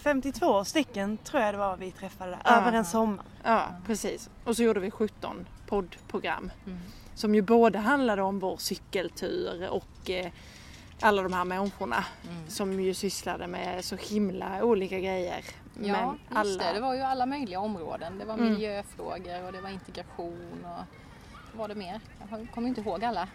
52 0.05 0.57
eh, 0.57 0.63
stycken 0.63 1.17
tror 1.17 1.43
jag 1.43 1.53
det 1.53 1.57
var 1.57 1.77
vi 1.77 1.91
träffade 1.91 2.31
där, 2.31 2.39
ja. 2.45 2.61
över 2.61 2.71
en 2.71 2.85
sommar. 2.85 3.25
Ja, 3.43 3.67
precis. 3.85 4.29
Och 4.43 4.55
så 4.55 4.63
gjorde 4.63 4.79
vi 4.79 4.91
17 4.91 5.47
poddprogram 5.67 6.51
mm. 6.65 6.79
som 7.15 7.35
ju 7.35 7.41
både 7.41 7.79
handlade 7.79 8.21
om 8.21 8.39
vår 8.39 8.57
cykeltur 8.57 9.69
och 9.69 10.09
eh, 10.09 10.31
alla 10.99 11.21
de 11.21 11.33
här 11.33 11.45
människorna 11.45 12.05
mm. 12.23 12.47
som 12.47 12.79
ju 12.79 12.93
sysslade 12.93 13.47
med 13.47 13.85
så 13.85 13.95
himla 13.95 14.63
olika 14.63 14.99
grejer. 14.99 15.45
Ja, 15.73 15.81
Men 15.81 16.37
alla... 16.37 16.49
just 16.49 16.59
det. 16.59 16.73
Det 16.73 16.79
var 16.79 16.95
ju 16.95 17.01
alla 17.01 17.25
möjliga 17.25 17.59
områden. 17.59 18.19
Det 18.19 18.25
var 18.25 18.33
mm. 18.33 18.53
miljöfrågor 18.53 19.45
och 19.45 19.51
det 19.51 19.61
var 19.61 19.69
integration 19.69 20.65
och 20.65 20.85
vad 21.51 21.59
var 21.59 21.67
det 21.67 21.75
mer? 21.75 21.99
Jag 22.29 22.47
kommer 22.53 22.67
inte 22.67 22.81
ihåg 22.81 23.03
alla. 23.03 23.27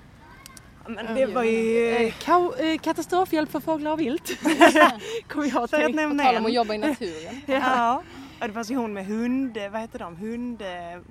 Men 0.94 1.14
det 1.14 1.26
var 1.26 1.42
ju... 1.42 1.88
Eh, 1.88 2.14
ka 2.18 2.52
eh, 2.58 2.78
katastrofhjälp 2.78 3.50
för 3.50 3.60
fåglar 3.60 3.92
och 3.92 4.00
vilt. 4.00 4.40
Kommer 5.28 5.46
jag 5.46 5.62
att 5.62 5.70
tänka. 5.70 6.08
På 6.08 6.18
tal 6.18 6.36
om 6.36 6.46
att 6.46 6.52
jobba 6.52 6.74
i 6.74 6.78
naturen. 6.78 7.40
ja. 7.46 8.02
ja, 8.40 8.46
det 8.46 8.52
fanns 8.52 8.70
ju 8.70 8.76
hon 8.76 8.92
med 8.92 9.06
hund, 9.06 9.58
vad 9.72 9.80
heter 9.80 9.98
de, 9.98 10.16
hund, 10.16 10.62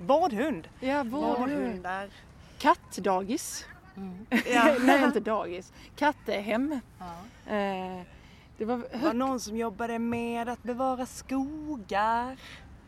vårdhund. 0.06 0.68
Ja, 0.80 1.02
vårdhundar. 1.02 2.08
Kattdagis. 2.58 3.66
Mm. 3.96 4.26
Ja. 4.54 4.76
Nej, 4.80 5.04
inte 5.04 5.20
dagis. 5.20 5.72
Kattehem. 5.96 6.80
Ja. 6.98 7.54
Eh, 7.54 8.02
det 8.58 8.64
var, 8.64 8.76
det 8.92 8.98
var 8.98 9.12
någon 9.12 9.40
som 9.40 9.56
jobbade 9.56 9.98
med 9.98 10.48
att 10.48 10.62
bevara 10.62 11.06
skogar. 11.06 12.36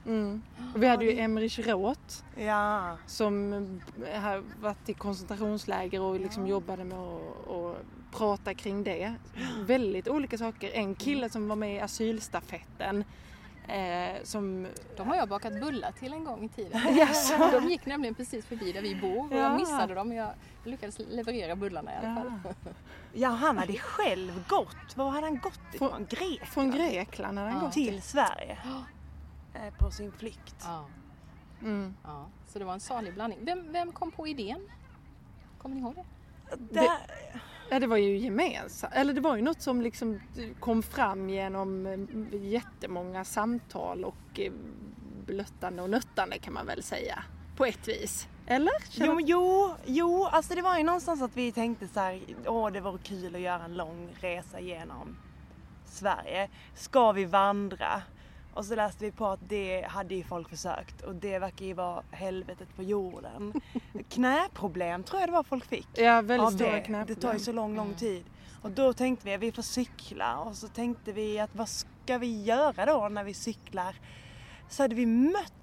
Mm. 0.07 0.43
Och 0.75 0.83
vi 0.83 0.87
hade 0.87 1.05
ju 1.05 1.19
Emmerich 1.21 1.59
Roth 1.59 2.25
ja. 2.37 2.97
som 3.07 3.53
har 4.15 4.43
varit 4.61 4.89
i 4.89 4.95
koncentrationsläger 4.95 6.01
och 6.01 6.21
liksom 6.21 6.47
ja. 6.47 6.51
jobbade 6.51 6.85
med 6.85 6.99
att 6.99 7.77
prata 8.13 8.55
kring 8.55 8.85
det. 8.85 9.15
Väldigt 9.61 10.09
olika 10.09 10.39
saker. 10.39 10.71
En 10.75 10.95
kille 10.95 11.31
som 11.31 11.49
var 11.49 11.57
med 11.57 11.77
i 11.77 11.81
asylstafetten 11.81 13.05
Eh, 13.69 14.23
som... 14.23 14.67
De 14.97 15.09
har 15.09 15.17
jag 15.17 15.29
bakat 15.29 15.61
bullar 15.61 15.93
till 15.93 16.13
en 16.13 16.25
gång 16.25 16.45
i 16.45 16.49
tiden. 16.49 16.81
Yes. 16.97 17.33
De 17.53 17.69
gick 17.69 17.87
nämligen 17.87 18.15
precis 18.15 18.47
förbi 18.47 18.73
där 18.73 18.83
vi 18.83 18.95
bor 18.95 19.27
och 19.27 19.33
ja. 19.33 19.37
jag 19.37 19.61
missade 19.61 19.95
dem 19.95 20.13
jag 20.13 20.31
lyckades 20.65 20.99
leverera 20.99 21.57
bullarna 21.57 21.93
i 21.93 21.97
alla 21.97 22.09
ja. 22.09 22.51
fall. 22.53 22.65
Ja, 23.13 23.29
han 23.29 23.59
hade 23.59 23.73
själv 23.79 24.45
gått. 24.49 24.97
Var 24.97 25.11
hade 25.11 25.27
han 25.27 25.39
gått 25.39 25.75
ifrån? 25.75 26.07
Grekland? 26.11 26.49
Från 26.49 26.71
Grekland 26.71 27.39
hade 27.39 27.51
han 27.51 27.61
ja. 27.61 27.67
gått. 27.67 27.75
Till 27.75 28.03
Sverige. 28.03 28.59
Eh, 29.55 29.75
på 29.79 29.91
sin 29.91 30.13
flykt. 30.13 30.57
Ja. 30.65 30.87
Mm. 31.63 31.95
ja. 32.05 32.27
Så 32.47 32.59
det 32.59 32.65
var 32.65 32.73
en 32.73 32.81
salig 32.81 33.15
blandning. 33.15 33.45
Vem, 33.45 33.73
vem 33.73 33.93
kom 33.93 34.11
på 34.11 34.29
idén? 34.29 34.71
Kommer 35.59 35.77
ni 35.77 35.81
ihåg 35.83 35.95
det? 35.95 36.05
det 36.75 36.91
Ja 37.71 37.79
det 37.79 37.87
var 37.87 37.97
ju 37.97 38.17
gemensamt, 38.17 38.93
eller 38.97 39.13
det 39.13 39.21
var 39.21 39.37
ju 39.37 39.43
något 39.43 39.63
som 39.63 39.83
liksom 39.83 40.21
kom 40.61 40.83
fram 40.83 41.31
genom 41.31 41.87
eh, 41.87 42.43
jättemånga 42.43 43.25
samtal 43.25 44.05
och 44.05 44.41
eh, 44.41 44.53
blöttande 45.27 45.83
och 45.83 45.91
nöttande 45.91 46.39
kan 46.39 46.55
man 46.55 46.67
väl 46.67 46.83
säga. 46.83 47.25
På 47.57 47.65
ett 47.65 47.89
vis. 47.89 48.29
Eller? 48.47 48.73
Jo, 48.91 49.21
jo, 49.21 49.75
jo, 49.85 50.25
alltså 50.25 50.55
det 50.55 50.63
var 50.63 50.79
ju 50.79 50.85
någonstans 50.85 51.23
att 51.23 51.37
vi 51.37 51.53
tänkte 51.53 51.89
så 51.89 52.01
här, 52.01 52.21
åh 52.47 52.73
det 52.73 52.81
vore 52.81 52.99
kul 52.99 53.35
att 53.35 53.41
göra 53.41 53.65
en 53.65 53.75
lång 53.75 54.09
resa 54.21 54.61
genom 54.61 55.17
Sverige. 55.85 56.49
Ska 56.75 57.13
vi 57.13 57.25
vandra? 57.25 58.03
Och 58.55 58.65
så 58.65 58.75
läste 58.75 59.05
vi 59.05 59.11
på 59.11 59.27
att 59.27 59.41
det 59.49 59.87
hade 59.89 60.15
ju 60.15 60.25
folk 60.25 60.49
försökt 60.49 61.03
och 61.03 61.15
det 61.15 61.39
verkar 61.39 61.65
ju 61.67 61.75
vara 61.75 62.03
helvetet 62.11 62.77
på 62.77 62.83
jorden. 62.83 63.53
knäproblem 64.09 65.03
tror 65.03 65.21
jag 65.21 65.29
det 65.29 65.33
var 65.33 65.43
folk 65.43 65.65
fick. 65.65 65.89
Ja, 65.95 66.23
väldigt 66.23 66.53
stora 66.53 66.81
knäproblem. 66.81 67.07
Det 67.07 67.15
tar 67.15 67.33
ju 67.33 67.39
så 67.39 67.53
lång, 67.53 67.77
lång 67.77 67.95
tid. 67.95 68.25
Och 68.63 68.71
då 68.71 68.93
tänkte 68.93 69.27
vi 69.27 69.35
att 69.35 69.41
vi 69.41 69.53
får 69.53 69.63
cykla 69.63 70.39
och 70.39 70.57
så 70.57 70.69
tänkte 70.69 71.13
vi 71.13 71.39
att 71.39 71.55
vad 71.55 71.69
ska 71.69 72.19
vi 72.19 72.43
göra 72.43 72.87
då 72.87 73.09
när 73.09 73.25
vi 73.25 73.35
cyklar? 73.35 73.97
Så 74.69 74.83
hade 74.83 74.95
vi 74.95 75.07
mött 75.07 75.62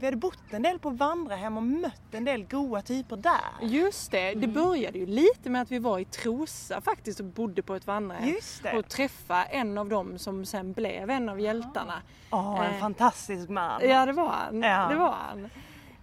vi 0.00 0.06
hade 0.06 0.16
bott 0.16 0.52
en 0.52 0.62
del 0.62 0.78
på 0.78 0.90
vandrarhem 0.90 1.56
och 1.56 1.62
mött 1.62 2.14
en 2.14 2.24
del 2.24 2.44
goa 2.44 2.82
typer 2.82 3.16
där. 3.16 3.66
Just 3.66 4.10
det, 4.10 4.34
det 4.34 4.44
mm. 4.44 4.52
började 4.52 4.98
ju 4.98 5.06
lite 5.06 5.50
med 5.50 5.62
att 5.62 5.70
vi 5.70 5.78
var 5.78 5.98
i 5.98 6.04
Trosa 6.04 6.80
faktiskt 6.80 7.20
och 7.20 7.26
bodde 7.26 7.62
på 7.62 7.74
ett 7.74 7.86
vandrarhem. 7.86 8.36
Och 8.76 8.88
träffade 8.88 9.42
en 9.42 9.78
av 9.78 9.88
dem 9.88 10.18
som 10.18 10.44
sen 10.44 10.72
blev 10.72 11.10
en 11.10 11.28
av 11.28 11.40
hjältarna. 11.40 12.02
Åh, 12.30 12.54
oh, 12.54 12.66
en 12.66 12.74
eh, 12.74 12.80
fantastisk 12.80 13.48
man. 13.48 13.80
Ja, 13.88 14.06
det 14.06 14.12
var 14.12 14.28
han. 14.28 14.62
Ja. 14.62 14.88
Det 14.88 14.96
var 14.96 15.16
han. 15.28 15.50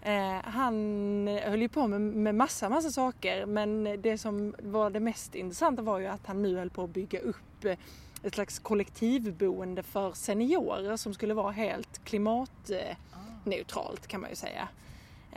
Eh, 0.02 0.42
han 0.44 1.28
höll 1.28 1.62
ju 1.62 1.70
på 1.70 1.88
med, 1.88 2.02
med 2.02 2.36
massa, 2.36 2.70
massa 2.70 2.90
saker 2.90 3.46
men 3.46 4.02
det 4.02 4.18
som 4.18 4.56
var 4.60 4.90
det 4.90 5.00
mest 5.00 5.36
intressanta 5.36 5.82
var 5.82 6.00
ju 6.00 6.06
att 6.06 6.28
han 6.28 6.42
nu 6.42 6.58
höll 6.58 6.70
på 6.70 6.84
att 6.84 6.90
bygga 6.90 7.20
upp 7.20 7.66
ett 8.24 8.34
slags 8.34 8.60
kollektivboende 8.60 9.84
för 9.84 10.12
seniorer 10.12 10.98
som 10.98 11.14
skulle 11.14 11.34
vara 11.34 11.52
helt 11.52 12.06
klimat 12.06 12.70
eh, 12.70 12.98
neutralt 13.48 14.08
kan 14.08 14.22
man 14.22 14.30
ju 14.30 14.36
säga. 14.36 14.68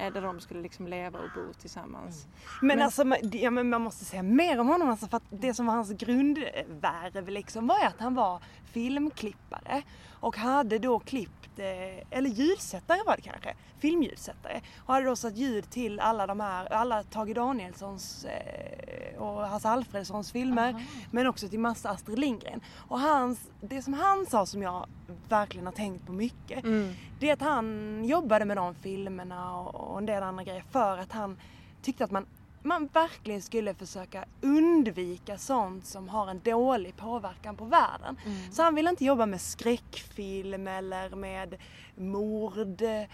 Eh, 0.00 0.12
där 0.12 0.22
de 0.22 0.40
skulle 0.40 0.60
liksom 0.60 0.86
leva 0.86 1.18
och 1.18 1.30
bo 1.34 1.52
tillsammans. 1.52 2.24
Mm. 2.24 2.36
Men, 2.60 2.68
men 2.76 2.84
alltså 2.84 3.04
ja, 3.36 3.50
men 3.50 3.70
man 3.70 3.82
måste 3.82 4.04
säga 4.04 4.22
mer 4.22 4.60
om 4.60 4.68
honom 4.68 4.90
alltså 4.90 5.06
för 5.06 5.16
att 5.16 5.22
det 5.30 5.54
som 5.54 5.66
var 5.66 5.74
hans 5.74 5.90
grundvärv 5.90 7.28
liksom 7.28 7.66
var 7.66 7.84
att 7.84 8.00
han 8.00 8.14
var 8.14 8.42
filmklippare 8.72 9.82
och 10.20 10.36
hade 10.36 10.78
då 10.78 10.98
klippt, 10.98 11.58
eh, 11.58 12.18
eller 12.18 12.30
ljudsättare 12.30 12.98
var 13.06 13.16
det 13.16 13.22
kanske, 13.22 13.54
filmljudsättare. 13.78 14.60
Och 14.86 14.94
hade 14.94 15.06
då 15.06 15.16
satt 15.16 15.36
ljud 15.36 15.70
till 15.70 16.00
alla 16.00 16.26
de 16.26 16.40
här, 16.40 16.72
alla 16.72 17.02
Tage 17.02 17.34
Danielssons 17.34 18.24
eh, 18.24 19.22
och 19.22 19.48
Hasse 19.48 19.68
Alfredsons 19.68 20.32
filmer. 20.32 20.70
Aha. 20.70 20.80
Men 21.10 21.26
också 21.26 21.48
till 21.48 21.58
massa 21.58 21.90
Astrid 21.90 22.18
Lindgren. 22.18 22.60
Och 22.88 23.00
hans, 23.00 23.50
det 23.60 23.82
som 23.82 23.94
han 23.94 24.26
sa 24.26 24.46
som 24.46 24.62
jag 24.62 24.86
verkligen 25.28 25.66
har 25.66 25.72
tänkt 25.72 26.06
på 26.06 26.12
mycket. 26.12 26.64
Mm. 26.64 26.94
Det 27.20 27.28
är 27.28 27.32
att 27.32 27.40
han 27.40 28.04
jobbade 28.04 28.44
med 28.44 28.56
de 28.56 28.74
filmerna 28.74 29.60
och 29.60 29.89
en 29.98 30.06
del 30.06 30.22
andra 30.22 30.44
grejer 30.44 30.64
för 30.70 30.98
att 30.98 31.12
han 31.12 31.36
tyckte 31.82 32.04
att 32.04 32.10
man 32.10 32.26
man 32.62 32.86
verkligen 32.86 33.42
skulle 33.42 33.74
försöka 33.74 34.24
undvika 34.40 35.38
sånt 35.38 35.86
som 35.86 36.08
har 36.08 36.28
en 36.30 36.40
dålig 36.40 36.96
påverkan 36.96 37.56
på 37.56 37.64
världen. 37.64 38.16
Mm. 38.26 38.52
Så 38.52 38.62
han 38.62 38.74
ville 38.74 38.90
inte 38.90 39.04
jobba 39.04 39.26
med 39.26 39.40
skräckfilm 39.40 40.68
eller 40.68 41.10
med 41.10 41.56
mordfilmer 41.96 43.06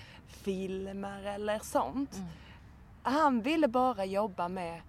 eller 1.23 1.59
sånt. 1.59 2.17
Mm. 2.17 2.29
Han 3.03 3.43
ville 3.43 3.69
bara 3.69 4.05
jobba 4.05 4.49
med 4.49 4.81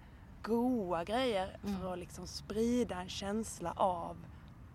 goa 0.42 1.04
grejer 1.04 1.56
mm. 1.64 1.80
för 1.80 1.92
att 1.92 1.98
liksom 1.98 2.26
sprida 2.26 3.00
en 3.00 3.08
känsla 3.08 3.72
av 3.76 4.16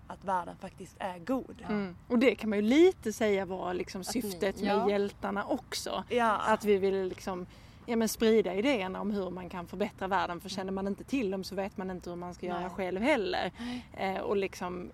att 0.08 0.24
världen 0.24 0.56
faktiskt 0.56 0.96
är 1.00 1.20
god. 1.20 1.64
Mm. 1.70 1.96
Och 2.08 2.20
det 2.20 2.36
kan 2.36 2.50
man 2.50 2.60
ju 2.60 2.66
lite 2.66 3.14
säga 3.14 3.46
var 3.46 3.74
liksom 3.74 4.04
syftet 4.04 4.62
ni, 4.62 4.68
ja. 4.68 4.78
med 4.78 4.90
hjältarna 4.90 5.46
också. 5.46 6.04
Ja. 6.10 6.38
Att 6.38 6.66
vi 6.66 6.78
vill 6.78 7.04
liksom 7.04 7.46
ja, 7.86 7.96
men 7.96 8.10
sprida 8.10 8.54
idéerna 8.54 9.02
om 9.02 9.12
hur 9.12 9.30
man 9.30 9.50
kan 9.50 9.68
förbättra 9.68 10.08
världen 10.08 10.40
för 10.40 10.50
känner 10.50 10.72
man 10.72 10.88
inte 10.88 11.04
till 11.04 11.32
dem 11.32 11.44
så 11.44 11.56
vet 11.56 11.78
man 11.78 11.92
inte 11.92 12.10
hur 12.10 12.18
man 12.18 12.34
ska 12.34 12.48
Nej. 12.48 12.62
göra 12.62 12.70
själv 12.70 13.02
heller. 13.02 13.52
Eh, 13.94 14.18
och 14.18 14.38
liksom 14.38 14.92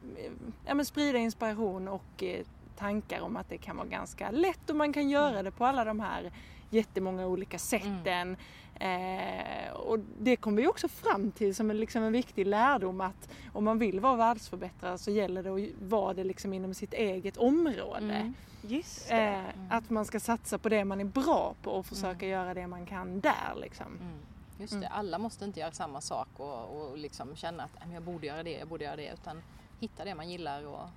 ja, 0.65 0.73
men 0.73 0.85
sprida 0.85 1.17
inspiration 1.17 1.87
och 1.87 2.23
eh, 2.23 2.45
tankar 2.77 3.21
om 3.21 3.37
att 3.37 3.49
det 3.49 3.57
kan 3.57 3.77
vara 3.77 3.87
ganska 3.87 4.31
lätt 4.31 4.69
och 4.69 4.75
man 4.75 4.93
kan 4.93 5.09
göra 5.09 5.29
mm. 5.29 5.45
det 5.45 5.51
på 5.51 5.65
alla 5.65 5.85
de 5.85 5.99
här 5.99 6.31
jättemånga 6.69 7.27
olika 7.27 7.59
sätten. 7.59 8.37
Mm. 8.79 9.65
Eh, 9.65 9.71
och 9.73 9.99
det 10.19 10.35
kom 10.35 10.55
vi 10.55 10.67
också 10.67 10.87
fram 10.87 11.31
till 11.31 11.55
som 11.55 11.69
en, 11.69 11.77
liksom 11.77 12.03
en 12.03 12.11
viktig 12.11 12.47
lärdom 12.47 13.01
att 13.01 13.29
om 13.53 13.63
man 13.63 13.79
vill 13.79 13.99
vara 13.99 14.15
världsförbättrare 14.15 14.97
så 14.97 15.11
gäller 15.11 15.43
det 15.43 15.49
att 15.49 15.89
vara 15.89 16.13
det 16.13 16.23
liksom 16.23 16.53
inom 16.53 16.73
sitt 16.73 16.93
eget 16.93 17.37
område. 17.37 18.15
Mm. 18.15 18.33
Just 18.61 19.11
eh, 19.11 19.17
mm. 19.17 19.67
Att 19.69 19.89
man 19.89 20.05
ska 20.05 20.19
satsa 20.19 20.57
på 20.57 20.69
det 20.69 20.85
man 20.85 20.99
är 20.99 21.05
bra 21.05 21.55
på 21.61 21.71
och 21.71 21.85
försöka 21.85 22.25
mm. 22.25 22.29
göra 22.29 22.53
det 22.53 22.67
man 22.67 22.85
kan 22.85 23.19
där. 23.19 23.55
Liksom. 23.61 23.85
Mm. 23.85 24.19
Just 24.59 24.73
det, 24.73 24.77
mm. 24.77 24.91
alla 24.91 25.17
måste 25.17 25.45
inte 25.45 25.59
göra 25.59 25.71
samma 25.71 26.01
sak 26.01 26.27
och, 26.37 26.81
och 26.81 26.97
liksom 26.97 27.35
känna 27.35 27.63
att 27.63 27.93
jag 27.93 28.03
borde 28.03 28.27
göra 28.27 28.43
det, 28.43 28.51
jag 28.51 28.67
borde 28.67 28.83
göra 28.83 28.95
det 28.95 29.13
utan 29.13 29.41
hitta 29.79 30.05
det 30.05 30.15
man 30.15 30.29
gillar 30.29 30.67
och 30.67 30.89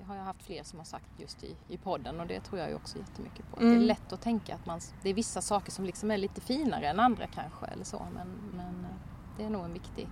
det 0.00 0.06
har 0.06 0.16
jag 0.16 0.24
haft 0.24 0.42
fler 0.42 0.62
som 0.62 0.78
har 0.78 0.86
sagt 0.86 1.10
just 1.16 1.44
i, 1.44 1.56
i 1.68 1.76
podden 1.76 2.20
och 2.20 2.26
det 2.26 2.40
tror 2.40 2.60
jag 2.60 2.68
ju 2.68 2.74
också 2.74 2.98
jättemycket 2.98 3.50
på. 3.50 3.60
Mm. 3.60 3.68
Det 3.68 3.74
är 3.74 3.76
mm. 3.76 3.86
lätt 3.86 4.12
att 4.12 4.20
tänka 4.20 4.54
att 4.54 4.66
man, 4.66 4.80
det 5.02 5.10
är 5.10 5.14
vissa 5.14 5.42
saker 5.42 5.72
som 5.72 5.84
liksom 5.84 6.10
är 6.10 6.18
lite 6.18 6.40
finare 6.40 6.88
än 6.88 7.00
andra 7.00 7.26
kanske 7.26 7.66
eller 7.66 7.84
så 7.84 8.06
men, 8.14 8.28
men 8.56 8.84
eh, 8.84 8.96
det 9.36 9.44
är 9.44 9.50
nog 9.50 9.64
en 9.64 9.72
viktig 9.72 10.08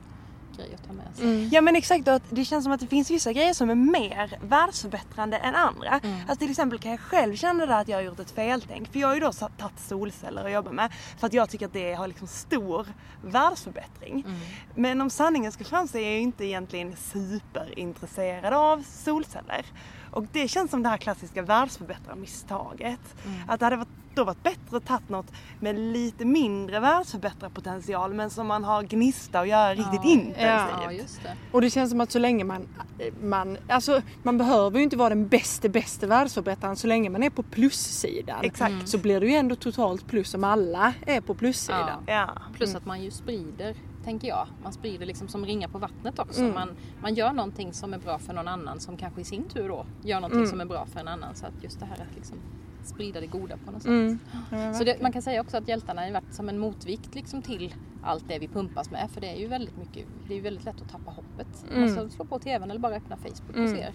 grej 0.62 0.74
att 0.74 0.86
ta 0.86 0.92
med 0.92 1.16
sig. 1.16 1.24
Mm. 1.24 1.48
Ja 1.52 1.60
men 1.60 1.76
exakt, 1.76 2.08
och 2.08 2.20
det 2.30 2.44
känns 2.44 2.64
som 2.64 2.72
att 2.72 2.80
det 2.80 2.86
finns 2.86 3.10
vissa 3.10 3.32
grejer 3.32 3.54
som 3.54 3.70
är 3.70 3.74
mer 3.74 4.38
världsförbättrande 4.42 5.36
än 5.36 5.54
andra. 5.54 6.00
Mm. 6.02 6.20
Alltså 6.20 6.36
till 6.36 6.50
exempel 6.50 6.78
kan 6.78 6.90
jag 6.90 7.00
själv 7.00 7.36
känna 7.36 7.66
det 7.66 7.76
att 7.76 7.88
jag 7.88 7.96
har 7.96 8.02
gjort 8.02 8.20
ett 8.20 8.30
feltänk. 8.30 8.92
För 8.92 9.00
jag 9.00 9.08
har 9.08 9.14
ju 9.14 9.20
då 9.20 9.32
tagit 9.32 9.80
solceller 9.80 10.44
och 10.44 10.50
jobbar 10.50 10.72
med 10.72 10.92
för 11.18 11.26
att 11.26 11.32
jag 11.32 11.50
tycker 11.50 11.66
att 11.66 11.72
det 11.72 11.94
har 11.94 12.08
liksom 12.08 12.26
stor 12.26 12.86
världsförbättring. 13.22 14.24
Mm. 14.26 14.38
Men 14.74 15.00
om 15.00 15.10
sanningen 15.10 15.52
ska 15.52 15.64
fram 15.64 15.88
så 15.88 15.98
är 15.98 16.10
jag 16.10 16.20
inte 16.20 16.44
egentligen 16.44 16.96
superintresserad 16.96 18.54
av 18.54 18.82
solceller. 18.82 19.66
Och 20.10 20.24
det 20.32 20.48
känns 20.48 20.70
som 20.70 20.82
det 20.82 20.88
här 20.88 20.96
klassiska 20.96 21.42
världsförbättrarmisstaget. 21.42 23.00
Mm. 23.24 23.40
Att 23.48 23.60
det 23.60 23.66
hade 23.66 23.76
varit, 23.76 23.88
då 24.18 24.24
varit 24.24 24.42
bättre 24.42 24.76
att 24.76 24.86
ta 24.86 25.00
något 25.06 25.32
med 25.60 25.78
lite 25.78 26.24
mindre 26.24 26.80
världsförbättrarpotential 26.80 28.14
men 28.14 28.30
som 28.30 28.46
man 28.46 28.64
har 28.64 28.82
gnista 28.82 29.40
och 29.40 29.46
göra 29.46 29.70
riktigt 29.70 30.00
ja. 30.04 30.10
intensivt. 30.10 30.82
Ja, 30.84 30.92
just 30.92 31.22
det. 31.22 31.36
Och 31.52 31.60
det 31.60 31.70
känns 31.70 31.90
som 31.90 32.00
att 32.00 32.10
så 32.10 32.18
länge 32.18 32.44
man, 32.44 32.68
man, 33.22 33.58
alltså 33.68 34.02
man 34.22 34.38
behöver 34.38 34.78
ju 34.78 34.84
inte 34.84 34.96
vara 34.96 35.08
den 35.08 35.28
bästa, 35.28 35.68
bästa 35.68 36.06
världsförbättraren 36.06 36.76
så 36.76 36.86
länge 36.86 37.10
man 37.10 37.22
är 37.22 37.30
på 37.30 37.42
plussidan. 37.42 38.38
Exakt. 38.42 38.72
Mm. 38.72 38.86
Så 38.86 38.98
blir 38.98 39.20
det 39.20 39.26
ju 39.26 39.34
ändå 39.34 39.56
totalt 39.56 40.06
plus 40.06 40.34
om 40.34 40.44
alla 40.44 40.94
är 41.06 41.20
på 41.20 41.34
plussidan. 41.34 42.04
Ja. 42.06 42.12
ja. 42.12 42.42
Plus 42.54 42.74
att 42.74 42.86
man 42.86 43.02
ju 43.02 43.10
sprider 43.10 43.76
tänker 44.04 44.28
jag. 44.28 44.46
Man 44.62 44.72
sprider 44.72 45.06
liksom 45.06 45.28
som 45.28 45.46
ringar 45.46 45.68
på 45.68 45.78
vattnet 45.78 46.18
också. 46.18 46.40
Mm. 46.40 46.54
Man, 46.54 46.76
man 47.02 47.14
gör 47.14 47.32
någonting 47.32 47.72
som 47.72 47.94
är 47.94 47.98
bra 47.98 48.18
för 48.18 48.32
någon 48.32 48.48
annan 48.48 48.80
som 48.80 48.96
kanske 48.96 49.20
i 49.20 49.24
sin 49.24 49.44
tur 49.48 49.68
då 49.68 49.86
gör 50.02 50.16
någonting 50.16 50.38
mm. 50.38 50.50
som 50.50 50.60
är 50.60 50.64
bra 50.64 50.86
för 50.86 51.00
en 51.00 51.08
annan. 51.08 51.34
Så 51.34 51.46
att 51.46 51.52
just 51.62 51.80
det 51.80 51.86
här 51.86 51.94
att 51.94 52.16
liksom 52.16 52.38
sprida 52.84 53.20
det 53.20 53.26
goda 53.26 53.56
på 53.64 53.70
något 53.70 53.82
sätt. 53.82 53.90
Mm. 53.90 54.18
Ja, 54.50 54.74
så 54.74 54.84
det, 54.84 55.02
man 55.02 55.12
kan 55.12 55.22
säga 55.22 55.40
också 55.40 55.56
att 55.56 55.68
hjältarna 55.68 56.02
har 56.02 56.12
varit 56.12 56.34
som 56.34 56.48
en 56.48 56.58
motvikt 56.58 57.14
liksom 57.14 57.42
till 57.42 57.74
allt 58.02 58.28
det 58.28 58.38
vi 58.38 58.48
pumpas 58.48 58.90
med. 58.90 59.10
För 59.14 59.20
det 59.20 59.26
är 59.26 59.36
ju 59.36 59.46
väldigt 59.46 59.76
mycket, 59.76 60.06
det 60.28 60.34
är 60.34 60.40
väldigt 60.40 60.64
lätt 60.64 60.82
att 60.82 60.90
tappa 60.90 61.10
hoppet. 61.10 61.64
Mm. 61.70 61.82
Alltså 61.82 62.08
slå 62.08 62.24
på 62.24 62.38
tvn 62.38 62.70
eller 62.70 62.80
bara 62.80 62.94
öppna 62.94 63.16
Facebook 63.16 63.50
och 63.50 63.56
mm. 63.56 63.76
se 63.76 63.86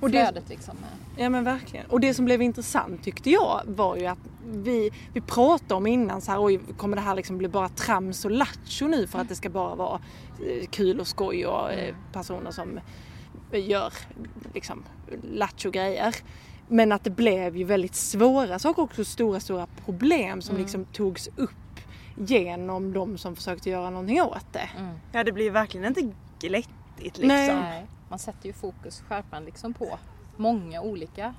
och 0.00 0.10
flödet 0.10 0.48
liksom. 0.48 0.74
Ja 1.16 1.28
men 1.28 1.44
verkligen. 1.44 1.86
Och 1.86 2.00
det 2.00 2.14
som 2.14 2.24
blev 2.24 2.42
intressant 2.42 3.04
tyckte 3.04 3.30
jag 3.30 3.62
var 3.66 3.96
ju 3.96 4.06
att 4.06 4.18
vi, 4.44 4.90
vi 5.12 5.20
pratade 5.20 5.74
om 5.74 5.86
innan 5.86 6.20
så 6.20 6.32
här, 6.32 6.44
oj 6.44 6.60
kommer 6.76 6.96
det 6.96 7.02
här 7.02 7.14
liksom 7.14 7.38
bli 7.38 7.48
bara 7.48 7.68
trams 7.68 8.24
och 8.24 8.30
lattjo 8.30 8.88
nu 8.88 9.06
för 9.06 9.18
att 9.18 9.28
det 9.28 9.34
ska 9.34 9.48
bara 9.48 9.74
vara 9.74 10.00
eh, 10.40 10.66
kul 10.70 11.00
och 11.00 11.06
skoj 11.06 11.46
och 11.46 11.72
eh, 11.72 11.88
mm. 11.88 11.96
personer 12.12 12.50
som 12.50 12.80
gör 13.52 13.92
liksom 14.54 14.84
lattjo 15.22 15.70
grejer. 15.70 16.14
Men 16.68 16.92
att 16.92 17.04
det 17.04 17.10
blev 17.10 17.56
ju 17.56 17.64
väldigt 17.64 17.94
svåra 17.94 18.58
saker 18.58 18.82
också, 18.82 19.04
stora 19.04 19.40
stora 19.40 19.66
problem 19.84 20.42
som 20.42 20.54
mm. 20.54 20.62
liksom 20.62 20.84
togs 20.84 21.28
upp 21.36 21.50
genom 22.16 22.92
de 22.92 23.18
som 23.18 23.36
försökte 23.36 23.70
göra 23.70 23.90
någonting 23.90 24.22
åt 24.22 24.52
det. 24.52 24.68
Mm. 24.78 24.94
Ja 25.12 25.24
det 25.24 25.32
blir 25.32 25.50
verkligen 25.50 25.86
inte 25.86 26.14
glättigt 26.40 27.18
liksom. 27.18 27.28
Nej 27.28 27.86
man 28.08 28.18
sätter 28.18 28.46
ju 28.46 28.52
fokus, 28.52 29.02
skärpan 29.08 29.44
liksom 29.44 29.74
på 29.74 29.98
många 30.36 30.82
olika 30.82 31.34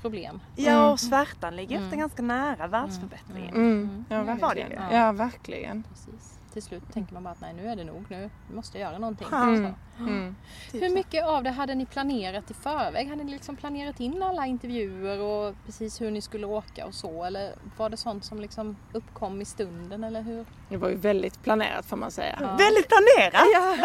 problem. 0.00 0.40
Ja 0.56 0.80
och 0.80 0.86
mm. 0.86 0.98
svärtan 0.98 1.56
ligger 1.56 1.76
mm. 1.76 1.86
ofta 1.86 1.96
ganska 1.96 2.22
nära 2.22 2.66
världsförbättringen. 2.66 3.54
Mm. 3.54 4.04
mm. 4.08 4.26
Ja, 4.26 4.34
verkligen. 4.34 4.72
Ja. 4.72 4.92
ja, 4.92 5.12
verkligen. 5.12 5.82
Precis 5.82 6.37
till 6.52 6.62
slut 6.62 6.82
tänker 6.92 7.14
man 7.14 7.22
bara 7.22 7.30
att 7.30 7.40
nej 7.40 7.54
nu 7.54 7.68
är 7.68 7.76
det 7.76 7.84
nog, 7.84 8.04
nu 8.08 8.30
måste 8.54 8.78
jag 8.78 8.88
göra 8.88 8.98
någonting. 8.98 9.26
Mm. 9.32 9.74
Mm. 9.98 10.36
Hur 10.72 10.94
mycket 10.94 11.24
av 11.24 11.42
det 11.42 11.50
hade 11.50 11.74
ni 11.74 11.86
planerat 11.86 12.50
i 12.50 12.54
förväg? 12.54 13.08
Hade 13.08 13.24
ni 13.24 13.32
liksom 13.32 13.56
planerat 13.56 14.00
in 14.00 14.22
alla 14.22 14.46
intervjuer 14.46 15.20
och 15.20 15.54
precis 15.66 16.00
hur 16.00 16.10
ni 16.10 16.20
skulle 16.20 16.46
åka 16.46 16.86
och 16.86 16.94
så? 16.94 17.24
Eller 17.24 17.54
var 17.76 17.90
det 17.90 17.96
sånt 17.96 18.24
som 18.24 18.40
liksom 18.40 18.76
uppkom 18.92 19.40
i 19.40 19.44
stunden 19.44 20.04
eller 20.04 20.22
hur? 20.22 20.46
Det 20.68 20.76
var 20.76 20.88
ju 20.88 20.96
väldigt 20.96 21.42
planerat 21.42 21.86
får 21.86 21.96
man 21.96 22.10
säga. 22.10 22.38
Ja. 22.40 22.56
Väldigt 22.56 22.88
planerat? 22.88 23.46
Ja. 23.54 23.76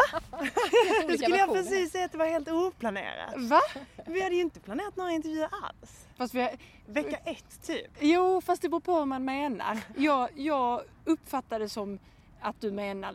det 1.08 1.18
skulle 1.18 1.38
jag 1.38 1.54
precis 1.54 1.92
säga 1.92 2.06
att 2.06 2.12
det 2.12 2.18
var 2.18 2.26
helt 2.26 2.48
oplanerat. 2.48 3.34
Va? 3.38 3.62
Vi 4.06 4.24
hade 4.24 4.36
ju 4.36 4.42
inte 4.42 4.60
planerat 4.60 4.96
några 4.96 5.12
intervjuer 5.12 5.50
alls. 5.64 6.06
Fast 6.18 6.34
vi 6.34 6.42
har... 6.42 6.52
Vecka 6.86 7.18
ett 7.18 7.68
typ. 7.68 7.92
Jo, 8.00 8.42
fast 8.42 8.62
det 8.62 8.70
beror 8.70 8.80
på 8.80 8.92
vad 8.92 9.08
man 9.08 9.26
menar. 9.26 9.78
Jag, 9.96 10.30
jag 10.36 10.82
uppfattar 11.06 11.60
det 11.60 11.70
som 11.70 12.00
att 12.44 12.62
du 12.62 12.72
menar 12.72 13.14